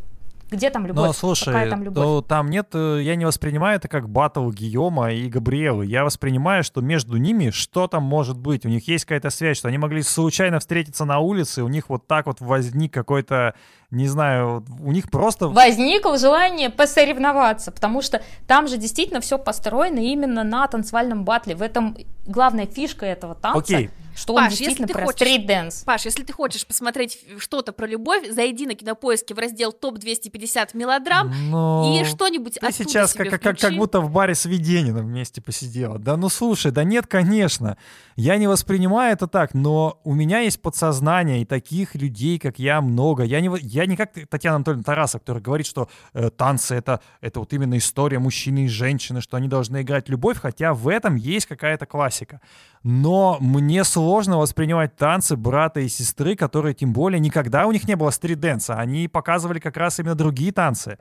где 0.49 0.69
там 0.69 0.85
любовь? 0.85 1.07
Ну, 1.07 1.13
слушай, 1.13 1.45
Какая 1.45 1.69
там 1.69 1.83
любовь? 1.83 2.03
То, 2.03 2.21
там 2.21 2.49
нет, 2.49 2.69
э, 2.73 3.01
я 3.03 3.15
не 3.15 3.25
воспринимаю 3.25 3.77
это 3.77 3.87
как 3.87 4.09
батл 4.09 4.49
Гийома 4.49 5.11
и 5.11 5.29
Габриэлы. 5.29 5.85
Я 5.85 6.03
воспринимаю, 6.03 6.63
что 6.63 6.81
между 6.81 7.17
ними 7.17 7.49
что 7.51 7.87
там 7.87 8.03
может 8.03 8.37
быть. 8.37 8.65
У 8.65 8.69
них 8.69 8.87
есть 8.87 9.05
какая-то 9.05 9.29
связь, 9.29 9.57
что 9.57 9.67
они 9.67 9.77
могли 9.77 10.01
случайно 10.01 10.59
встретиться 10.59 11.05
на 11.05 11.19
улице, 11.19 11.63
у 11.63 11.67
них 11.67 11.89
вот 11.89 12.07
так 12.07 12.25
вот 12.25 12.41
возник 12.41 12.93
какой-то, 12.93 13.53
не 13.91 14.07
знаю, 14.07 14.63
у 14.83 14.91
них 14.91 15.09
просто... 15.09 15.47
Возникло 15.47 16.17
желание 16.17 16.69
посоревноваться, 16.69 17.71
потому 17.71 18.01
что 18.01 18.21
там 18.47 18.67
же 18.67 18.77
действительно 18.77 19.19
все 19.21 19.37
построено 19.39 19.99
именно 19.99 20.43
на 20.43 20.67
танцевальном 20.67 21.25
батле. 21.25 21.55
В 21.55 21.61
этом 21.61 21.97
главная 22.27 22.67
фишка 22.67 23.05
этого 23.07 23.33
танца, 23.33 23.57
Окей. 23.59 23.89
что 24.15 24.35
он 24.35 24.43
Паш, 24.43 24.51
если 24.51 24.63
действительно 24.65 24.87
ты 24.87 24.93
про 24.93 25.05
хочешь- 25.05 25.15
street 25.27 25.55
dance. 25.55 25.83
Паш, 25.85 26.05
если 26.05 26.23
ты 26.23 26.31
хочешь 26.33 26.67
посмотреть 26.67 27.17
что-то 27.39 27.71
про 27.73 27.87
любовь, 27.87 28.29
зайди 28.29 28.67
на 28.67 28.75
кинопоиске 28.75 29.33
в 29.33 29.39
раздел 29.39 29.71
топ-250 29.71 30.69
мелодрам 30.75 31.33
Ну, 31.49 31.99
и 31.99 32.03
что-нибудь 32.05 32.55
Ты 32.59 32.67
оттуда 32.67 32.73
сейчас 32.73 33.13
себе 33.13 33.31
как, 33.31 33.41
как, 33.41 33.57
как 33.57 33.73
будто 33.75 34.01
в 34.01 34.11
баре 34.11 34.35
с 34.35 34.45
Ведениным 34.45 35.07
вместе 35.07 35.41
посидела. 35.41 35.97
Да 35.97 36.15
ну 36.17 36.29
слушай, 36.29 36.71
да 36.71 36.83
нет, 36.83 37.07
конечно. 37.07 37.77
Я 38.15 38.37
не 38.37 38.45
воспринимаю 38.47 39.13
это 39.13 39.25
так, 39.27 39.53
но 39.55 39.99
у 40.03 40.13
меня 40.13 40.39
есть 40.41 40.61
подсознание, 40.61 41.41
и 41.41 41.45
таких 41.45 41.95
людей, 41.95 42.37
как 42.37 42.59
я, 42.59 42.81
много. 42.81 43.23
Я 43.23 43.39
не, 43.41 43.49
в- 43.49 43.57
я 43.79 43.85
не 43.85 43.95
как 43.95 44.11
Татьяна 44.29 44.57
Анатольевна 44.57 44.83
Тарасов, 44.83 45.21
которая 45.21 45.41
говорит, 45.41 45.65
что 45.65 45.87
э, 46.13 46.29
танцы 46.29 46.75
это, 46.75 46.99
это 47.21 47.39
вот 47.39 47.53
именно 47.53 47.77
история 47.77 48.19
мужчины 48.19 48.65
и 48.65 48.67
женщины, 48.67 49.21
что 49.21 49.37
они 49.37 49.47
должны 49.47 49.81
играть 49.81 50.09
любовь, 50.09 50.37
хотя 50.37 50.73
в 50.73 50.89
этом 50.89 51.15
есть 51.15 51.45
какая-то 51.45 51.85
классика. 51.85 52.41
Но 52.83 53.37
мне 53.39 53.85
сложно 53.85 54.37
воспринимать 54.37 54.97
танцы 54.97 55.37
брата 55.37 55.79
и 55.79 55.87
сестры, 55.87 56.35
которые 56.35 56.73
тем 56.73 56.91
более 56.91 57.21
никогда 57.21 57.67
у 57.67 57.71
них 57.71 57.87
не 57.87 57.95
было 57.95 58.09
стрит-дэнса. 58.09 58.75
Они 58.75 59.07
показывали 59.07 59.59
как 59.59 59.77
раз 59.77 59.99
именно 59.99 60.15
другие 60.15 60.51
танцы. 60.51 60.97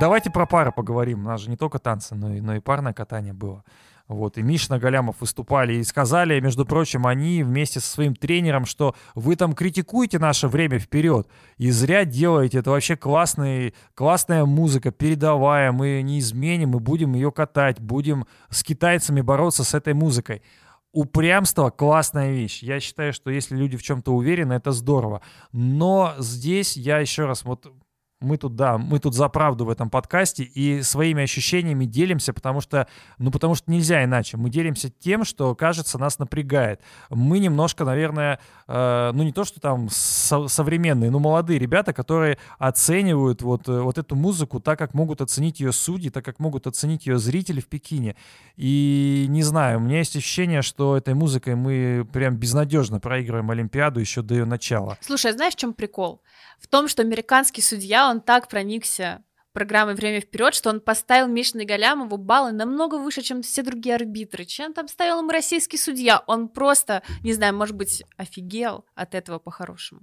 Давайте 0.00 0.30
про 0.30 0.46
пары 0.46 0.72
поговорим. 0.72 1.26
У 1.26 1.28
нас 1.28 1.42
же 1.42 1.50
не 1.50 1.56
только 1.56 1.78
танцы, 1.78 2.14
но 2.14 2.34
и, 2.34 2.40
но 2.40 2.56
и 2.56 2.60
парное 2.60 2.94
катание 2.94 3.32
было. 3.34 3.62
Вот, 4.06 4.36
и 4.36 4.42
Мишна 4.42 4.78
Галямов 4.78 5.16
выступали 5.20 5.76
и 5.76 5.82
сказали, 5.82 6.38
между 6.38 6.66
прочим, 6.66 7.06
они 7.06 7.42
вместе 7.42 7.80
со 7.80 7.88
своим 7.88 8.14
тренером, 8.14 8.66
что 8.66 8.94
вы 9.14 9.34
там 9.34 9.54
критикуете 9.54 10.18
наше 10.18 10.46
время 10.46 10.78
вперед 10.78 11.26
и 11.56 11.70
зря 11.70 12.04
делаете. 12.04 12.58
Это 12.58 12.70
вообще 12.70 12.96
классный, 12.96 13.74
классная 13.94 14.44
музыка, 14.44 14.90
передовая. 14.90 15.72
Мы 15.72 16.02
не 16.02 16.18
изменим, 16.18 16.70
мы 16.70 16.80
будем 16.80 17.14
ее 17.14 17.32
катать, 17.32 17.80
будем 17.80 18.26
с 18.50 18.62
китайцами 18.62 19.22
бороться 19.22 19.64
с 19.64 19.72
этой 19.72 19.94
музыкой. 19.94 20.42
Упрямство— 20.92 21.70
классная 21.76 22.30
вещь. 22.30 22.62
Я 22.62 22.80
считаю, 22.80 23.14
что 23.14 23.30
если 23.30 23.56
люди 23.56 23.78
в 23.78 23.82
чем-то 23.82 24.12
уверены, 24.12 24.52
это 24.52 24.70
здорово. 24.70 25.22
Но 25.50 26.14
здесь 26.18 26.76
я 26.76 26.98
еще 26.98 27.24
раз, 27.24 27.42
вот 27.42 27.72
мы 28.20 28.36
тут, 28.36 28.56
да, 28.56 28.78
мы 28.78 28.98
тут 28.98 29.14
за 29.14 29.28
правду 29.28 29.64
в 29.64 29.70
этом 29.70 29.90
подкасте 29.90 30.42
и 30.42 30.82
своими 30.82 31.22
ощущениями 31.22 31.84
делимся, 31.84 32.32
потому 32.32 32.60
что, 32.60 32.88
ну, 33.18 33.30
потому 33.30 33.54
что 33.54 33.70
нельзя 33.70 34.02
иначе. 34.04 34.36
Мы 34.36 34.50
делимся 34.50 34.90
тем, 34.90 35.24
что, 35.24 35.54
кажется, 35.54 35.98
нас 35.98 36.18
напрягает. 36.18 36.80
Мы 37.10 37.38
немножко, 37.38 37.84
наверное, 37.84 38.40
э, 38.68 39.10
ну, 39.14 39.22
не 39.22 39.32
то, 39.32 39.44
что 39.44 39.60
там 39.60 39.88
со- 39.90 40.48
современные, 40.48 41.10
но 41.10 41.18
молодые 41.18 41.58
ребята, 41.58 41.92
которые 41.92 42.38
оценивают 42.58 43.42
вот, 43.42 43.68
э, 43.68 43.80
вот 43.80 43.98
эту 43.98 44.16
музыку 44.16 44.60
так, 44.60 44.78
как 44.78 44.94
могут 44.94 45.20
оценить 45.20 45.60
ее 45.60 45.72
судьи, 45.72 46.10
так, 46.10 46.24
как 46.24 46.38
могут 46.38 46.66
оценить 46.66 47.06
ее 47.06 47.18
зрители 47.18 47.60
в 47.60 47.66
Пекине. 47.66 48.16
И 48.56 49.26
не 49.28 49.42
знаю, 49.42 49.78
у 49.78 49.80
меня 49.80 49.98
есть 49.98 50.16
ощущение, 50.16 50.62
что 50.62 50.96
этой 50.96 51.14
музыкой 51.14 51.54
мы 51.54 52.06
прям 52.12 52.36
безнадежно 52.36 53.00
проигрываем 53.00 53.50
Олимпиаду 53.50 54.00
еще 54.00 54.22
до 54.22 54.34
ее 54.34 54.44
начала. 54.44 54.96
Слушай, 55.00 55.32
а 55.32 55.34
знаешь, 55.34 55.54
в 55.54 55.58
чем 55.58 55.74
прикол? 55.74 56.22
В 56.58 56.66
том, 56.68 56.88
что 56.88 57.02
американский 57.02 57.62
судья, 57.62 58.08
он 58.08 58.20
так 58.20 58.48
проникся 58.48 59.22
программой 59.54 59.94
«Время 59.94 60.20
вперед», 60.20 60.54
что 60.54 60.68
он 60.68 60.80
поставил 60.80 61.28
Мишиной 61.28 61.64
Галямову 61.64 62.18
баллы 62.18 62.52
намного 62.52 62.96
выше, 62.96 63.22
чем 63.22 63.40
все 63.40 63.62
другие 63.62 63.94
арбитры. 63.94 64.44
Чем 64.44 64.74
там 64.74 64.88
ставил 64.88 65.20
ему 65.20 65.30
российский 65.30 65.78
судья? 65.78 66.22
Он 66.26 66.48
просто, 66.48 67.02
не 67.22 67.32
знаю, 67.32 67.54
может 67.54 67.74
быть, 67.74 68.04
офигел 68.18 68.84
от 68.94 69.14
этого 69.14 69.38
по-хорошему. 69.38 70.02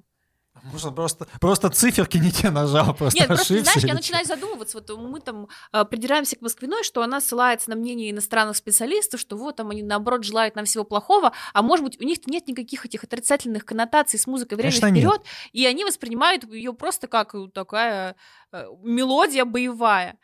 Может, 0.64 0.95
просто, 0.95 1.28
просто 1.39 1.70
циферки 1.70 2.18
не 2.18 2.32
те 2.32 2.49
нажал, 2.49 2.93
просто 2.93 3.20
Нет, 3.20 3.28
просто, 3.28 3.53
ошибся 3.53 3.72
знаешь, 3.72 3.88
я 3.88 3.93
начинаю 3.93 4.26
задумываться, 4.26 4.80
вот 4.80 4.97
мы 4.99 5.20
там 5.20 5.47
э, 5.74 5.86
придираемся 5.86 6.36
к 6.36 6.41
Москвиной, 6.41 6.84
что 6.84 7.01
она 7.01 7.20
ссылается 7.20 7.70
на 7.70 7.76
мнение 7.76 8.12
иностранных 8.12 8.55
специалистов, 8.57 9.20
что 9.20 9.38
вот 9.38 9.55
там 9.55 9.70
они, 9.72 9.82
наоборот, 9.82 10.24
желают 10.24 10.55
нам 10.55 10.66
всего 10.66 10.84
плохого, 10.84 11.32
а 11.53 11.62
может 11.62 11.84
быть, 11.84 11.99
у 11.99 12.03
них 12.03 12.20
нет 12.28 12.47
никаких 12.47 12.86
этих 12.86 13.03
отрицательных 13.03 13.66
коннотаций 13.66 14.20
с 14.20 14.28
музыкой 14.28 14.57
«Время 14.57 14.72
Конечно, 14.72 14.88
нет. 14.88 15.03
вперед», 15.03 15.22
и 15.51 15.66
они 15.66 15.84
воспринимают 15.84 16.43
ее 16.51 16.74
просто 16.74 17.07
как 17.07 17.34
э, 17.34 17.47
такая 17.53 18.16
э, 18.51 18.66
мелодия 18.84 19.45
боевая. 19.45 20.18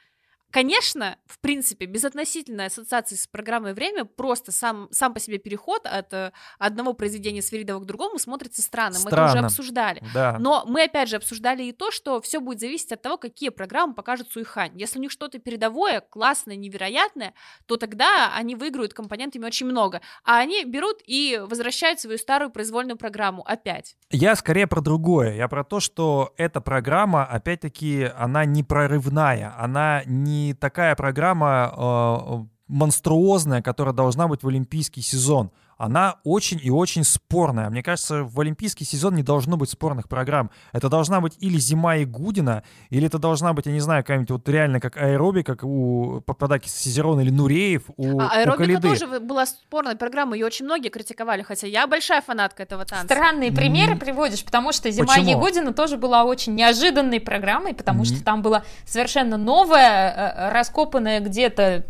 Конечно, 0.52 1.18
в 1.26 1.39
принципе, 1.39 1.86
безотносительной 1.86 2.68
ассоциации 2.68 3.16
с 3.16 3.28
программой 3.28 3.74
«Время» 3.74 4.06
просто 4.06 4.54
сам, 4.54 4.88
сам 4.91 5.14
по 5.14 5.20
себе 5.20 5.39
переход 5.39 5.86
от 5.86 6.14
э, 6.14 6.32
одного 6.58 6.93
произведения 6.93 7.41
Сверидова 7.41 7.82
к 7.82 7.86
другому 7.86 8.18
смотрится 8.18 8.62
странно. 8.62 8.98
Мы 9.04 9.12
это 9.12 9.26
уже 9.26 9.39
обсуждали. 9.39 10.02
Да. 10.14 10.38
Но 10.39 10.64
мы 10.66 10.84
опять 10.84 11.10
же 11.10 11.18
обсуждали 11.18 11.64
и 11.64 11.74
то, 11.74 11.91
что 11.91 12.22
все 12.22 12.39
будет 12.39 12.62
зависеть 12.62 12.93
от 12.93 13.02
того, 13.02 13.18
какие 13.18 13.50
программы 13.50 13.93
покажет 13.93 14.32
Суихань. 14.32 14.72
Если 14.76 14.98
у 15.00 15.02
них 15.02 15.12
что-то 15.12 15.39
передовое, 15.39 16.00
классное, 16.00 16.56
невероятное, 16.56 17.34
то 17.66 17.76
тогда 17.76 18.34
они 18.34 18.56
выиграют 18.56 18.93
компонентами 18.93 19.45
очень 19.45 19.66
много. 19.66 20.02
А 20.24 20.39
они 20.39 20.64
берут 20.64 21.02
и 21.06 21.41
возвращают 21.45 22.00
свою 22.00 22.18
старую 22.18 22.52
произвольную 22.52 22.98
программу 22.98 23.43
опять. 23.45 23.98
Я 24.12 24.36
скорее 24.38 24.68
про 24.68 24.80
другое. 24.80 25.36
Я 25.36 25.50
про 25.50 25.66
то, 25.66 25.82
что 25.82 26.34
эта 26.38 26.62
программа, 26.62 27.26
опять-таки, 27.26 28.10
она 28.18 28.45
не 28.45 28.64
прорывная. 28.64 29.54
Она 29.58 30.04
не 30.06 30.37
такая 30.60 30.96
программа 30.96 31.74
э, 31.76 32.46
монструозная, 32.68 33.62
которая 33.62 33.94
должна 33.94 34.28
быть 34.28 34.44
в 34.44 34.48
олимпийский 34.48 35.02
сезон. 35.02 35.52
Она 35.78 36.15
очень 36.23 36.59
и 36.61 36.69
очень 36.71 37.03
спорная. 37.03 37.69
Мне 37.69 37.84
кажется, 37.84 38.23
в 38.23 38.39
олимпийский 38.39 38.84
сезон 38.86 39.15
не 39.15 39.23
должно 39.23 39.57
быть 39.57 39.69
спорных 39.69 40.07
программ. 40.09 40.49
Это 40.73 40.89
должна 40.89 41.21
быть 41.21 41.36
или 41.39 41.57
зима 41.57 41.97
Игудина, 42.01 42.63
или 42.89 43.07
это 43.07 43.19
должна 43.19 43.53
быть, 43.53 43.65
я 43.67 43.71
не 43.71 43.80
знаю, 43.80 44.03
какая-нибудь 44.03 44.32
вот 44.32 44.49
реально 44.49 44.80
как 44.80 44.97
аэроби, 44.97 45.43
как 45.43 45.63
у 45.63 46.21
Пападаки 46.25 46.67
Сизерона 46.67 47.21
или 47.21 47.30
Нуреев, 47.30 47.84
у, 47.95 48.19
А 48.19 48.25
у 48.25 48.30
аэробика 48.30 48.57
Калиды. 48.63 48.89
тоже 48.89 49.19
была 49.19 49.45
спорная 49.45 49.95
программа, 49.95 50.36
ее 50.36 50.45
очень 50.45 50.65
многие 50.65 50.89
критиковали, 50.89 51.43
хотя 51.43 51.67
я 51.67 51.86
большая 51.88 52.21
фанатка 52.21 52.63
этого 52.63 52.86
танца. 52.86 53.05
Странные 53.05 53.51
примеры 53.51 53.93
М. 53.93 53.99
приводишь, 53.99 54.43
потому 54.43 54.71
что 54.71 54.89
«Зима 54.91 55.07
Почему? 55.07 55.30
Ягудина» 55.30 55.73
тоже 55.73 55.97
была 55.97 56.23
очень 56.23 56.55
неожиданной 56.55 57.19
программой, 57.19 57.73
потому 57.73 57.99
М. 57.99 58.05
что 58.05 58.23
там 58.23 58.41
была 58.41 58.63
совершенно 58.86 59.38
новая, 59.38 60.11
э, 60.49 60.51
раскопанная 60.53 61.19
где-то 61.19 61.61
э, 61.61 61.84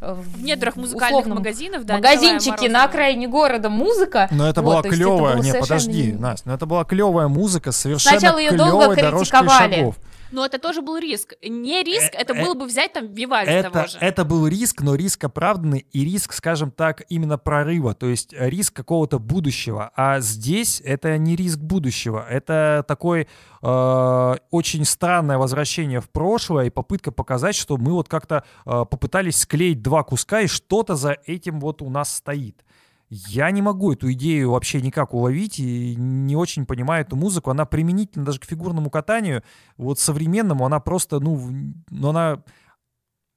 В 0.00 0.42
недрах 0.42 0.76
музыкальных 0.76 1.20
условном 1.20 1.38
магазинов, 1.38 1.84
да, 1.84 1.96
магазинчике 1.96 2.50
Николая 2.52 2.72
на 2.72 2.84
окраине 2.84 3.28
города 3.28 3.68
музыка. 3.68 4.28
Но 4.30 4.48
это 4.48 4.62
Вот, 4.62 4.82
была 4.82 4.82
клевая, 4.82 5.36
не, 5.36 5.42
совершенно 5.50 5.60
подожди, 5.60 6.12
Настя, 6.12 6.48
но 6.48 6.54
это 6.54 6.64
была 6.66 6.84
клевая 6.84 7.28
музыка, 7.28 7.70
совершенно 7.70 8.18
Сначала 8.18 8.38
её 8.38 8.56
долго 8.56 8.94
критиковали. 8.94 9.74
шагов. 9.74 9.96
Но 10.32 10.44
это 10.44 10.58
тоже 10.58 10.82
был 10.82 10.98
риск. 10.98 11.34
Не 11.42 11.82
риск, 11.82 12.10
Э, 12.14 12.18
это 12.18 12.34
э, 12.34 12.44
было 12.44 12.54
бы 12.54 12.66
взять 12.66 12.92
там 12.92 13.12
Вивальди 13.12 13.50
Это, 13.50 13.70
того 13.70 13.86
же. 13.86 13.98
это 14.00 14.24
был 14.24 14.46
риск, 14.46 14.82
но 14.82 14.94
риск 14.94 15.24
оправданный 15.24 15.86
и 15.90 16.04
риск, 16.04 16.32
скажем 16.32 16.70
так, 16.70 17.02
именно 17.08 17.38
прорыва, 17.38 17.94
то 17.94 18.06
есть 18.06 18.32
э, 18.32 18.48
риск 18.48 18.74
какого-то 18.74 19.18
будущего. 19.18 19.90
А 19.96 20.20
здесь 20.20 20.80
это 20.84 21.18
не 21.18 21.36
риск 21.36 21.58
будущего, 21.58 22.24
это 22.28 22.84
такой 22.86 23.28
э, 23.62 24.36
очень 24.50 24.84
странное 24.84 25.38
возвращение 25.38 26.00
в 26.00 26.08
прошлое 26.10 26.66
и 26.66 26.70
попытка 26.70 27.12
показать, 27.12 27.54
что 27.56 27.76
мы 27.76 27.92
вот 27.92 28.08
как-то 28.08 28.44
э, 28.66 28.84
попытались 28.90 29.36
склеить 29.36 29.82
два 29.82 30.02
куска 30.02 30.40
и 30.40 30.46
что-то 30.46 30.96
за 30.96 31.16
этим 31.26 31.60
вот 31.60 31.82
у 31.82 31.90
нас 31.90 32.16
стоит. 32.16 32.64
Я 33.12 33.50
не 33.50 33.60
могу 33.60 33.92
эту 33.92 34.12
идею 34.12 34.52
вообще 34.52 34.80
никак 34.80 35.14
уловить 35.14 35.58
и 35.58 35.96
не 35.96 36.36
очень 36.36 36.64
понимаю 36.64 37.04
эту 37.04 37.16
музыку. 37.16 37.50
Она 37.50 37.66
применительна 37.66 38.24
даже 38.24 38.38
к 38.38 38.44
фигурному 38.44 38.88
катанию. 38.88 39.42
Вот 39.76 39.98
современному 39.98 40.64
она 40.64 40.78
просто, 40.78 41.18
ну, 41.18 41.74
ну 41.90 42.08
она, 42.08 42.44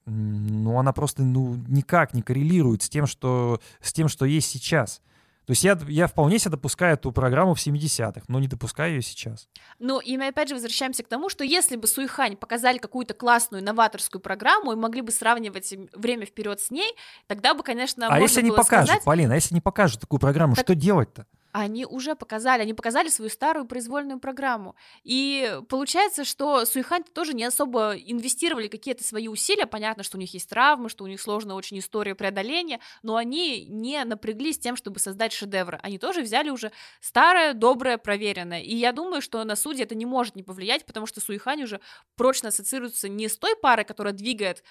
ну 0.05 0.77
она 0.77 0.93
просто, 0.93 1.23
ну, 1.23 1.55
никак 1.67 2.13
не 2.13 2.21
коррелирует 2.21 2.83
с 2.83 2.89
тем, 2.89 3.07
что, 3.07 3.59
с 3.81 3.91
тем, 3.91 4.09
что 4.09 4.25
есть 4.25 4.47
сейчас. 4.47 5.01
То 5.45 5.51
есть 5.51 5.63
я, 5.63 5.77
я 5.87 6.07
вполне 6.07 6.39
себе 6.39 6.51
допускаю 6.51 6.93
эту 6.93 7.11
программу 7.11 7.53
в 7.53 7.57
70-х, 7.57 8.21
но 8.27 8.39
не 8.39 8.47
допускаю 8.47 8.95
ее 8.95 9.01
сейчас. 9.01 9.49
Ну, 9.79 9.99
и 9.99 10.17
мы 10.17 10.27
опять 10.27 10.47
же 10.47 10.55
возвращаемся 10.55 11.03
к 11.03 11.07
тому, 11.07 11.29
что 11.29 11.43
если 11.43 11.75
бы 11.75 11.87
Суихань 11.87 12.37
показали 12.37 12.77
какую-то 12.77 13.13
классную 13.13 13.63
новаторскую 13.63 14.21
программу 14.21 14.71
и 14.71 14.75
могли 14.75 15.01
бы 15.01 15.11
сравнивать 15.11 15.73
время 15.93 16.25
вперед 16.25 16.61
с 16.61 16.71
ней, 16.71 16.95
тогда 17.27 17.53
бы, 17.53 17.63
конечно, 17.63 18.07
а 18.07 18.19
если 18.19 18.41
не 18.41 18.51
покажут, 18.51 18.87
сказать, 18.87 19.03
Полина, 19.03 19.33
а 19.33 19.35
если 19.35 19.53
не 19.53 19.61
покажут 19.61 19.99
такую 19.99 20.19
программу, 20.19 20.55
Так- 20.55 20.65
что 20.65 20.75
делать-то? 20.75 21.27
Они 21.53 21.85
уже 21.85 22.15
показали, 22.15 22.63
они 22.63 22.73
показали 22.73 23.09
свою 23.09 23.29
старую 23.29 23.65
произвольную 23.65 24.19
программу. 24.19 24.75
И 25.03 25.59
получается, 25.69 26.25
что 26.25 26.65
Суихань 26.65 27.03
тоже 27.03 27.33
не 27.33 27.43
особо 27.43 27.93
инвестировали 27.95 28.67
какие-то 28.67 29.03
свои 29.03 29.27
усилия. 29.27 29.67
Понятно, 29.67 30.01
что 30.01 30.17
у 30.17 30.19
них 30.19 30.33
есть 30.33 30.49
травмы, 30.49 30.89
что 30.89 31.03
у 31.03 31.07
них 31.07 31.21
сложная 31.21 31.55
очень 31.55 31.77
история 31.77 32.15
преодоления, 32.15 32.79
но 33.03 33.15
они 33.15 33.65
не 33.65 34.03
напряглись 34.03 34.57
тем, 34.57 34.75
чтобы 34.75 34.99
создать 34.99 35.31
шедевры. 35.31 35.79
Они 35.83 35.99
тоже 35.99 36.23
взяли 36.23 36.49
уже 36.49 36.71
старое, 36.99 37.53
доброе, 37.53 37.99
проверенное. 37.99 38.61
И 38.61 38.75
я 38.75 38.91
думаю, 38.91 39.21
что 39.21 39.43
на 39.43 39.55
судьи 39.55 39.83
это 39.83 39.93
не 39.93 40.07
может 40.07 40.35
не 40.35 40.41
повлиять, 40.41 40.85
потому 40.85 41.05
что 41.05 41.21
Суихань 41.21 41.63
уже 41.63 41.79
прочно 42.15 42.49
ассоциируется 42.49 43.07
не 43.07 43.29
с 43.29 43.37
той 43.37 43.55
парой, 43.55 43.85
которая 43.85 44.13
двигает 44.13 44.63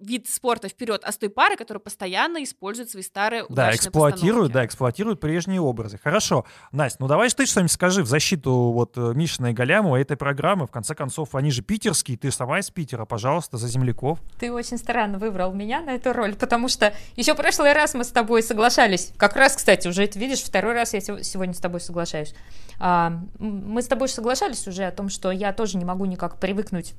вид 0.00 0.28
спорта 0.28 0.68
вперед, 0.68 1.02
а 1.04 1.12
с 1.12 1.18
той 1.18 1.28
пары, 1.28 1.56
которая 1.56 1.80
постоянно 1.80 2.42
использует 2.42 2.90
свои 2.90 3.02
старые 3.02 3.44
Да, 3.48 3.74
эксплуатируют, 3.74 4.52
да, 4.52 4.64
эксплуатируют 4.64 5.20
прежние 5.20 5.60
образы. 5.60 5.98
Хорошо. 6.02 6.44
Настя, 6.72 6.98
ну 7.00 7.08
давай 7.08 7.28
ты 7.30 7.46
что-нибудь 7.46 7.72
скажи 7.72 8.02
в 8.02 8.06
защиту 8.06 8.52
вот 8.52 8.96
э, 8.96 9.12
Мишина 9.14 9.50
и 9.50 9.52
Галямова 9.52 9.96
этой 9.96 10.16
программы. 10.16 10.66
В 10.66 10.70
конце 10.70 10.94
концов, 10.94 11.34
они 11.34 11.50
же 11.50 11.62
питерские, 11.62 12.16
ты 12.16 12.30
сама 12.30 12.58
из 12.58 12.70
Питера, 12.70 13.04
пожалуйста, 13.04 13.56
за 13.56 13.68
земляков. 13.68 14.18
Ты 14.38 14.52
очень 14.52 14.78
странно 14.78 15.18
выбрал 15.18 15.52
меня 15.52 15.80
на 15.80 15.90
эту 15.90 16.12
роль, 16.12 16.34
потому 16.34 16.68
что 16.68 16.94
еще 17.16 17.34
в 17.34 17.36
прошлый 17.36 17.72
раз 17.72 17.94
мы 17.94 18.04
с 18.04 18.08
тобой 18.08 18.42
соглашались. 18.42 19.12
Как 19.16 19.36
раз, 19.36 19.56
кстати, 19.56 19.86
уже 19.88 20.04
это 20.04 20.18
видишь, 20.18 20.42
второй 20.42 20.74
раз 20.74 20.94
я 20.94 21.00
сего- 21.00 21.22
сегодня 21.22 21.54
с 21.54 21.58
тобой 21.58 21.80
соглашаюсь. 21.80 22.34
А, 22.78 23.20
мы 23.38 23.82
с 23.82 23.86
тобой 23.86 24.08
соглашались 24.08 24.66
уже 24.66 24.84
о 24.84 24.92
том, 24.92 25.08
что 25.08 25.30
я 25.30 25.52
тоже 25.52 25.76
не 25.76 25.84
могу 25.84 26.06
никак 26.06 26.38
привыкнуть 26.38 26.94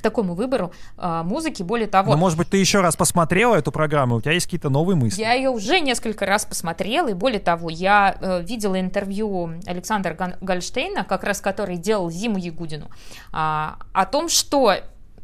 к 0.00 0.02
такому 0.02 0.34
выбору 0.34 0.72
а, 0.96 1.22
музыки. 1.22 1.62
Более 1.62 1.86
того, 1.86 2.12
Ну, 2.12 2.18
может 2.18 2.36
быть, 2.38 2.48
ты 2.48 2.56
еще 2.56 2.80
раз 2.80 2.96
посмотрела 2.96 3.54
эту 3.54 3.70
программу, 3.70 4.16
у 4.16 4.20
тебя 4.20 4.32
есть 4.32 4.46
какие-то 4.46 4.70
новые 4.70 4.96
мысли. 4.96 5.20
Я 5.20 5.34
ее 5.34 5.50
уже 5.50 5.80
несколько 5.80 6.26
раз 6.26 6.44
посмотрела, 6.44 7.08
и 7.08 7.14
более 7.14 7.40
того, 7.40 7.70
я 7.70 8.16
э, 8.20 8.42
видела 8.42 8.80
интервью 8.80 9.52
Александра 9.66 10.14
Ган- 10.14 10.36
Гольштейна, 10.40 11.04
как 11.04 11.24
раз 11.24 11.40
который 11.40 11.76
делал 11.76 12.10
Зиму 12.10 12.38
Ягудину, 12.38 12.90
а, 13.32 13.76
о 13.92 14.06
том, 14.06 14.28
что 14.28 14.74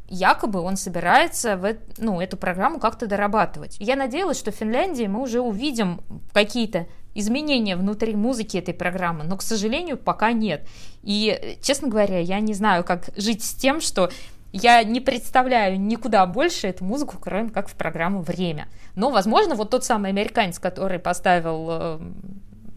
якобы 0.09 0.61
он 0.61 0.77
собирается 0.77 1.57
в, 1.57 1.77
ну, 1.99 2.20
эту 2.20 2.37
программу 2.37 2.79
как-то 2.79 3.07
дорабатывать. 3.07 3.77
Я 3.81 3.97
надеялась, 3.97 4.39
что 4.39 4.53
в 4.53 4.55
Финляндии 4.55 5.07
мы 5.07 5.20
уже 5.20 5.41
увидим 5.41 6.01
какие-то 6.33 6.87
изменения 7.14 7.77
внутри 7.77 8.14
музыки 8.14 8.59
этой 8.59 8.74
программы, 8.74 9.24
но, 9.24 9.37
к 9.37 9.43
сожалению, 9.43 9.97
пока 9.97 10.33
нет. 10.33 10.68
И, 11.03 11.31
э, 11.31 11.55
честно 11.62 11.89
говоря, 11.89 12.20
я 12.20 12.41
не 12.41 12.55
знаю, 12.55 12.85
как 12.85 13.09
жить 13.16 13.43
с 13.43 13.55
тем, 13.55 13.81
что 13.81 14.11
я 14.57 14.83
не 14.85 15.01
представляю 15.01 15.81
никуда 15.81 16.27
больше 16.27 16.69
эту 16.69 16.85
музыку, 16.85 17.17
кроме 17.21 17.51
как 17.51 17.69
в 17.69 17.75
программу 17.75 18.23
«Время». 18.23 18.69
Но, 18.95 19.11
возможно, 19.11 19.55
вот 19.55 19.71
тот 19.71 19.85
самый 19.85 20.11
американец, 20.11 20.59
который 20.59 20.99
поставил 20.99 21.67
э, 21.69 21.99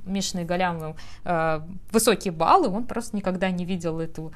Мишиной 0.05 0.45
Галямовым 0.45 0.95
э, 1.23 1.61
высокие 1.91 2.33
баллы, 2.33 2.67
он 2.69 2.85
просто 2.85 3.15
никогда 3.15 3.49
не 3.51 3.65
видел 3.65 3.99
эту 3.99 4.33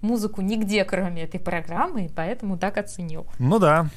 музыку 0.00 0.40
нигде, 0.40 0.84
кроме 0.84 1.22
этой 1.22 1.40
программы, 1.40 2.06
и 2.06 2.08
поэтому 2.08 2.58
так 2.58 2.78
оценил. 2.78 3.26
Ну 3.38 3.58
да. 3.58 3.88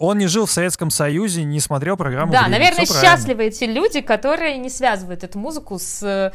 Он 0.00 0.16
не 0.16 0.28
жил 0.28 0.46
в 0.46 0.50
Советском 0.50 0.88
Союзе, 0.88 1.44
не 1.44 1.60
смотрел 1.60 1.94
программу 1.94 2.32
да, 2.32 2.44
«Время». 2.44 2.58
наверное, 2.58 2.86
правильно. 2.86 3.02
счастливы 3.02 3.44
эти 3.44 3.64
люди, 3.64 4.00
которые 4.00 4.56
не 4.56 4.70
связывают 4.70 5.24
эту 5.24 5.38
музыку 5.38 5.78
с 5.78 6.02
э, 6.02 6.32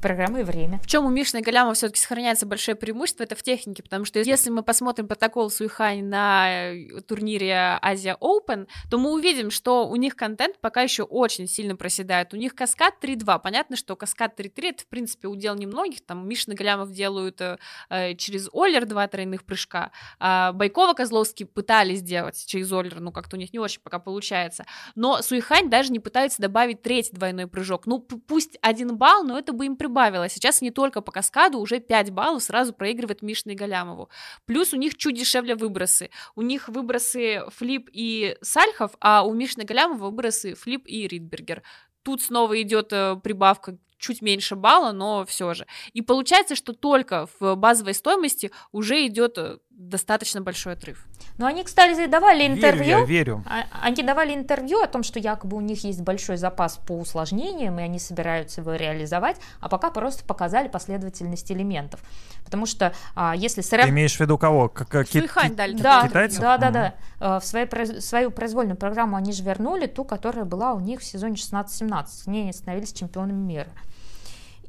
программой 0.00 0.44
«Время». 0.44 0.80
В 0.82 0.86
чем 0.86 1.04
у 1.04 1.10
Мишина 1.10 1.40
и 1.40 1.42
Галямова 1.42 1.74
все-таки 1.74 2.00
сохраняется 2.00 2.46
большое 2.46 2.74
преимущество, 2.74 3.24
это 3.24 3.36
в 3.36 3.42
технике, 3.42 3.82
потому 3.82 4.06
что 4.06 4.18
если 4.18 4.48
мы 4.48 4.62
посмотрим 4.62 5.08
протокол 5.08 5.50
Суихань 5.50 6.04
на 6.04 6.72
э, 6.72 7.02
турнире 7.06 7.78
Азия 7.82 8.16
Open, 8.18 8.66
то 8.90 8.96
мы 8.96 9.12
увидим, 9.12 9.50
что 9.50 9.86
у 9.86 9.96
них 9.96 10.16
контент 10.16 10.58
пока 10.62 10.80
еще 10.80 11.02
очень 11.02 11.46
сильно 11.46 11.76
проседает. 11.76 12.32
У 12.32 12.38
них 12.38 12.54
каскад 12.54 12.94
3.2. 13.02 13.40
Понятно, 13.42 13.76
что 13.76 13.94
каскад 13.94 14.40
3.3 14.40 14.68
это, 14.70 14.84
в 14.84 14.86
принципе, 14.86 15.28
удел 15.28 15.54
немногих. 15.54 16.00
Там 16.00 16.26
Мишин 16.26 16.54
и 16.54 16.56
Галямов 16.56 16.92
делают 16.92 17.42
э, 17.42 17.58
э, 17.90 18.14
через 18.14 18.48
Оллер 18.54 18.86
два 18.86 19.06
тройных 19.06 19.44
прыжка. 19.44 19.90
А 20.18 20.52
Байкова 20.52 20.94
Козловский 20.94 21.44
пытались 21.44 21.98
сделать 21.98 22.42
через 22.46 22.72
Оллер, 22.72 23.01
ну 23.02 23.12
как-то 23.12 23.36
у 23.36 23.38
них 23.38 23.52
не 23.52 23.58
очень 23.58 23.80
пока 23.82 23.98
получается. 23.98 24.64
Но 24.94 25.22
Суихань 25.22 25.70
даже 25.70 25.92
не 25.92 25.98
пытается 25.98 26.40
добавить 26.40 26.82
третий 26.82 27.14
двойной 27.14 27.46
прыжок. 27.46 27.86
Ну, 27.86 28.00
пусть 28.00 28.58
один 28.62 28.96
балл, 28.96 29.24
но 29.24 29.38
это 29.38 29.52
бы 29.52 29.66
им 29.66 29.76
прибавило. 29.76 30.28
Сейчас 30.28 30.62
они 30.62 30.70
только 30.70 31.00
по 31.00 31.12
каскаду 31.12 31.58
уже 31.58 31.80
5 31.80 32.10
баллов 32.10 32.42
сразу 32.42 32.72
проигрывает 32.72 33.22
Мишиной 33.22 33.54
Галямову. 33.54 34.08
Плюс 34.46 34.72
у 34.72 34.76
них 34.76 34.96
чуть 34.96 35.16
дешевле 35.16 35.54
выбросы. 35.54 36.10
У 36.34 36.42
них 36.42 36.68
выбросы 36.68 37.42
Флип 37.56 37.88
и 37.92 38.36
Сальхов, 38.40 38.92
а 39.00 39.22
у 39.24 39.32
Мишиной 39.34 39.66
Галямова 39.66 40.06
выбросы 40.06 40.54
Флип 40.54 40.84
и 40.86 41.06
Ридбергер. 41.06 41.62
Тут 42.02 42.20
снова 42.20 42.60
идет 42.60 42.92
э, 42.92 43.16
прибавка 43.22 43.78
чуть 44.02 44.20
меньше 44.20 44.56
балла, 44.56 44.92
но 44.92 45.24
все 45.24 45.54
же. 45.54 45.66
И 45.92 46.02
получается, 46.02 46.56
что 46.56 46.72
только 46.72 47.28
в 47.38 47.54
базовой 47.54 47.94
стоимости 47.94 48.50
уже 48.72 49.06
идет 49.06 49.38
э, 49.38 49.58
достаточно 49.76 50.40
большой 50.40 50.74
отрыв. 50.74 51.04
Но 51.38 51.46
они, 51.46 51.64
кстати, 51.64 52.06
давали 52.06 52.42
Верю 52.44 52.54
интервью. 52.54 52.98
я, 53.00 53.04
верю. 53.04 53.44
А- 53.46 53.64
Они 53.82 54.02
давали 54.02 54.34
интервью 54.34 54.80
о 54.80 54.86
том, 54.86 55.02
что 55.02 55.18
якобы 55.18 55.56
у 55.56 55.60
них 55.60 55.82
есть 55.84 56.00
большой 56.02 56.36
запас 56.36 56.76
по 56.86 56.92
усложнениям, 56.98 57.78
и 57.78 57.82
они 57.82 57.98
собираются 57.98 58.60
его 58.60 58.74
реализовать, 58.74 59.36
а 59.60 59.68
пока 59.68 59.90
просто 59.90 60.24
показали 60.24 60.68
последовательность 60.68 61.50
элементов. 61.50 62.00
Потому 62.44 62.66
что 62.66 62.92
а, 63.14 63.34
если 63.36 63.60
Ты 63.62 63.68
сравнивать... 63.68 63.92
имеешь 63.92 64.16
в 64.16 64.20
виду 64.20 64.38
кого? 64.38 64.68
Как, 64.68 65.08
Суихань 65.08 65.50
ки- 65.52 65.54
дали 65.56 65.74
Да, 65.76 66.06
китайцев? 66.06 66.40
да, 66.40 66.58
да, 66.58 66.70
да. 66.70 66.94
Э, 67.20 67.40
В 67.40 67.44
свою, 67.44 67.66
произ- 67.66 68.00
свою 68.00 68.30
произвольную 68.30 68.76
программу 68.76 69.16
они 69.16 69.32
же 69.32 69.42
вернули 69.42 69.86
ту, 69.86 70.04
которая 70.04 70.44
была 70.44 70.74
у 70.74 70.80
них 70.80 71.00
в 71.00 71.04
сезоне 71.04 71.34
16-17. 71.36 72.06
С 72.08 72.26
ней 72.26 72.42
они 72.42 72.52
становились 72.52 72.92
чемпионами 72.92 73.38
мира. 73.38 73.68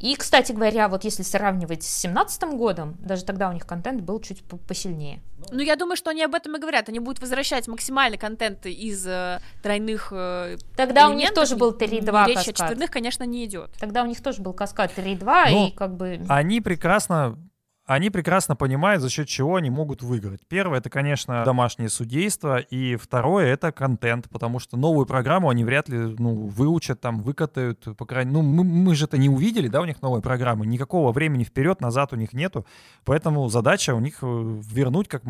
И, 0.04 0.16
кстати 0.18 0.52
говоря, 0.52 0.90
вот 0.90 1.06
если 1.06 1.24
сравнивать 1.24 1.84
с 1.84 1.88
17 2.02 2.44
годом, 2.56 2.98
даже 3.00 3.24
тогда 3.24 3.48
у 3.48 3.54
них 3.54 3.66
контент 3.66 4.02
был 4.02 4.20
чуть 4.20 4.44
по- 4.44 4.58
посильнее. 4.58 5.22
Ну, 5.50 5.60
я 5.62 5.78
думаю, 5.78 5.96
что 5.96 6.10
они 6.10 6.22
об 6.24 6.36
этом 6.36 6.58
и 6.58 6.60
говорят. 6.60 6.90
Они 6.90 7.00
будут 7.00 7.22
возвращать 7.22 7.70
максимальный 7.70 8.18
контент 8.18 8.66
из 8.66 9.08
э, 9.08 9.40
тройных 9.62 10.10
э, 10.12 10.58
Тогда 10.76 11.08
у 11.08 11.14
них 11.14 11.34
тоже 11.34 11.56
был 11.56 11.72
Н- 11.72 11.78
3-2 11.78 12.28
Речь 12.28 12.38
о 12.38 12.44
четверных, 12.44 12.92
конечно, 12.92 13.24
не 13.24 13.46
идет. 13.46 13.72
Тогда 13.80 14.04
у 14.04 14.06
них 14.06 14.22
тоже 14.22 14.42
был 14.42 14.52
каскад 14.52 14.92
3-2, 14.98 15.52
Ну, 15.52 15.68
и 15.68 15.72
как 15.72 15.96
бы... 15.96 16.20
Они 16.28 16.60
прекрасно, 16.60 17.38
они 17.86 18.10
прекрасно 18.10 18.56
понимают, 18.56 19.02
за 19.02 19.10
счет 19.10 19.28
чего 19.28 19.58
они 19.58 19.70
могут 19.70 20.02
выиграть. 20.02 20.42
Первое, 20.48 20.80
это, 20.80 20.90
конечно, 20.90 21.44
домашнее 21.44 21.90
судейство, 21.90 22.60
и 22.60 22.96
второе, 22.96 23.48
это 23.48 23.72
контент, 23.72 24.30
потому 24.30 24.60
что 24.60 24.78
новую 24.78 25.06
программу 25.06 25.50
они 25.50 25.66
вряд 25.66 25.90
ли 25.90 26.16
ну, 26.18 26.48
выучат, 26.48 27.02
там, 27.02 27.22
выкатают, 27.22 27.86
по 27.98 28.06
крайней 28.06 28.32
Ну, 28.32 28.42
мы, 28.42 28.64
мы 28.64 28.96
же 28.96 29.06
это 29.06 29.18
не 29.18 29.28
увидели, 29.28 29.68
да, 29.68 29.82
у 29.82 29.86
них 29.86 30.02
новой 30.02 30.22
программы, 30.22 30.66
никакого 30.66 31.12
времени 31.12 31.44
вперед, 31.44 31.82
назад 31.82 32.14
у 32.14 32.16
них 32.16 32.32
нету, 32.32 32.66
поэтому 33.04 33.50
задача 33.50 33.94
у 33.94 34.00
них 34.00 34.20
э, 34.22 34.62
вернуть 34.72 35.10
как 35.10 35.24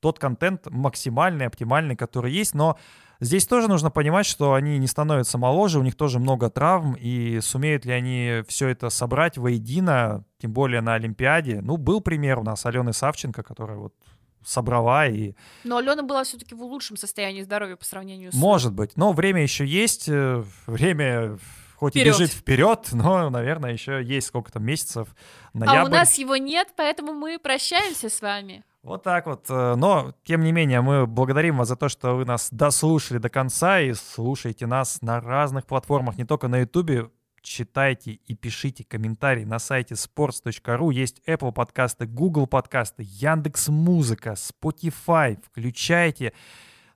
тот 0.00 0.18
контент 0.18 0.66
максимальный, 0.70 1.46
оптимальный, 1.46 1.96
который 1.96 2.32
есть, 2.32 2.54
но 2.54 2.78
Здесь 3.22 3.46
тоже 3.46 3.68
нужно 3.68 3.90
понимать, 3.90 4.24
что 4.24 4.54
они 4.54 4.78
не 4.78 4.86
становятся 4.86 5.36
моложе, 5.36 5.78
у 5.78 5.82
них 5.82 5.94
тоже 5.94 6.18
много 6.18 6.48
травм, 6.48 6.94
и 6.98 7.40
сумеют 7.40 7.84
ли 7.84 7.92
они 7.92 8.42
все 8.48 8.68
это 8.68 8.88
собрать 8.88 9.36
воедино, 9.36 10.24
тем 10.38 10.54
более 10.54 10.80
на 10.80 10.94
Олимпиаде. 10.94 11.60
Ну, 11.60 11.76
был 11.76 12.00
пример 12.00 12.38
у 12.38 12.42
нас 12.42 12.64
Алены 12.64 12.94
Савченко, 12.94 13.42
которая 13.42 13.76
вот 13.76 13.94
собрала 14.42 15.06
и 15.06 15.34
Но 15.64 15.76
Алена 15.76 16.02
была 16.02 16.24
все-таки 16.24 16.54
в 16.54 16.62
лучшем 16.62 16.96
состоянии 16.96 17.42
здоровья 17.42 17.76
по 17.76 17.84
сравнению 17.84 18.32
с... 18.32 18.34
может 18.34 18.72
быть, 18.72 18.96
но 18.96 19.12
время 19.12 19.42
еще 19.42 19.66
есть, 19.66 20.08
э, 20.08 20.42
время 20.66 21.38
хоть 21.76 21.92
Вперед. 21.92 22.06
и 22.06 22.10
бежит 22.10 22.30
вперед, 22.30 22.88
но, 22.92 23.28
наверное, 23.28 23.72
еще 23.72 24.02
есть 24.02 24.28
сколько-то 24.28 24.60
месяцев. 24.60 25.08
А 25.52 25.58
Ноябрь. 25.58 25.90
у 25.90 25.92
нас 25.92 26.16
его 26.18 26.36
нет, 26.36 26.68
поэтому 26.74 27.12
мы 27.12 27.38
прощаемся 27.38 28.08
с 28.08 28.22
вами. 28.22 28.64
Вот 28.82 29.02
так 29.02 29.26
вот. 29.26 29.46
э, 29.50 29.74
Но, 29.76 30.14
тем 30.24 30.42
не 30.42 30.52
менее, 30.52 30.80
мы 30.80 31.06
благодарим 31.06 31.58
вас 31.58 31.68
за 31.68 31.76
то, 31.76 31.88
что 31.88 32.16
вы 32.16 32.24
нас 32.24 32.48
дослушали 32.50 33.18
до 33.18 33.28
конца 33.28 33.80
и 33.80 33.92
слушаете 33.92 34.66
нас 34.66 35.02
на 35.02 35.20
разных 35.20 35.66
платформах, 35.66 36.16
не 36.16 36.24
только 36.24 36.48
на 36.48 36.60
YouTube. 36.60 37.12
Читайте 37.42 38.12
и 38.12 38.34
пишите 38.34 38.84
комментарии 38.84 39.44
на 39.44 39.58
сайте 39.58 39.94
sports.ru. 39.94 40.92
Есть 40.92 41.22
Apple 41.26 41.52
подкасты, 41.52 42.06
Google 42.06 42.46
подкасты, 42.46 43.02
Яндекс 43.06 43.68
Музыка, 43.68 44.34
Spotify. 44.34 45.38
Включайте. 45.42 46.32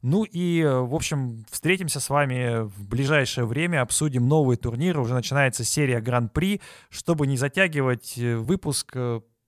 Ну 0.00 0.24
и, 0.24 0.60
э, 0.60 0.80
в 0.80 0.94
общем, 0.94 1.44
встретимся 1.50 2.00
с 2.00 2.10
вами 2.10 2.62
в 2.62 2.86
ближайшее 2.88 3.46
время, 3.46 3.82
обсудим 3.82 4.26
новые 4.26 4.56
турниры. 4.56 5.00
Уже 5.00 5.14
начинается 5.14 5.64
серия 5.64 6.00
Гран-при. 6.00 6.60
Чтобы 6.90 7.26
не 7.26 7.36
затягивать 7.36 8.18
э, 8.18 8.36
выпуск, 8.36 8.94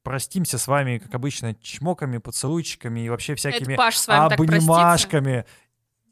простимся 0.07 0.57
с 0.57 0.69
вами, 0.69 0.99
как 0.99 1.13
обычно, 1.17 1.57
чмоками, 1.57 2.19
поцелуйчиками 2.19 3.01
и 3.01 3.09
вообще 3.09 3.35
всякими 3.35 3.73
Это 3.73 3.83
Паш 3.83 3.97
с 3.97 4.07
вами 4.07 4.29
так 4.29 4.39
обнимашками. 4.39 5.45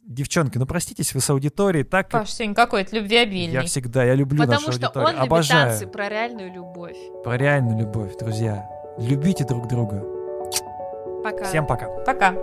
Девчонки, 0.05 0.59
ну 0.59 0.67
проститесь 0.67 1.15
вы 1.15 1.21
с 1.21 1.31
аудиторией, 1.31 1.85
так 1.85 2.11
как 2.11 2.23
Паш 2.23 2.33
сегодня 2.33 2.57
какой-то 2.57 2.97
любвеобильный. 2.97 3.55
я 3.55 3.63
всегда, 3.63 4.03
я 4.03 4.17
люблю 4.17 4.39
Потому 4.39 4.67
нашу 4.67 4.73
что 4.73 4.87
аудиторию, 4.87 5.09
он 5.11 5.15
любит 5.15 5.27
обожаю. 5.29 5.71
танцы 5.71 5.87
про 5.87 6.09
реальную 6.09 6.53
любовь. 6.53 6.97
Про 7.23 7.37
реальную 7.37 7.79
любовь, 7.79 8.17
друзья. 8.19 8.69
Любите 8.99 9.45
друг 9.45 9.69
друга. 9.69 10.05
Пока. 11.23 11.45
Всем 11.45 11.65
пока. 11.65 11.87
Пока. 12.05 12.35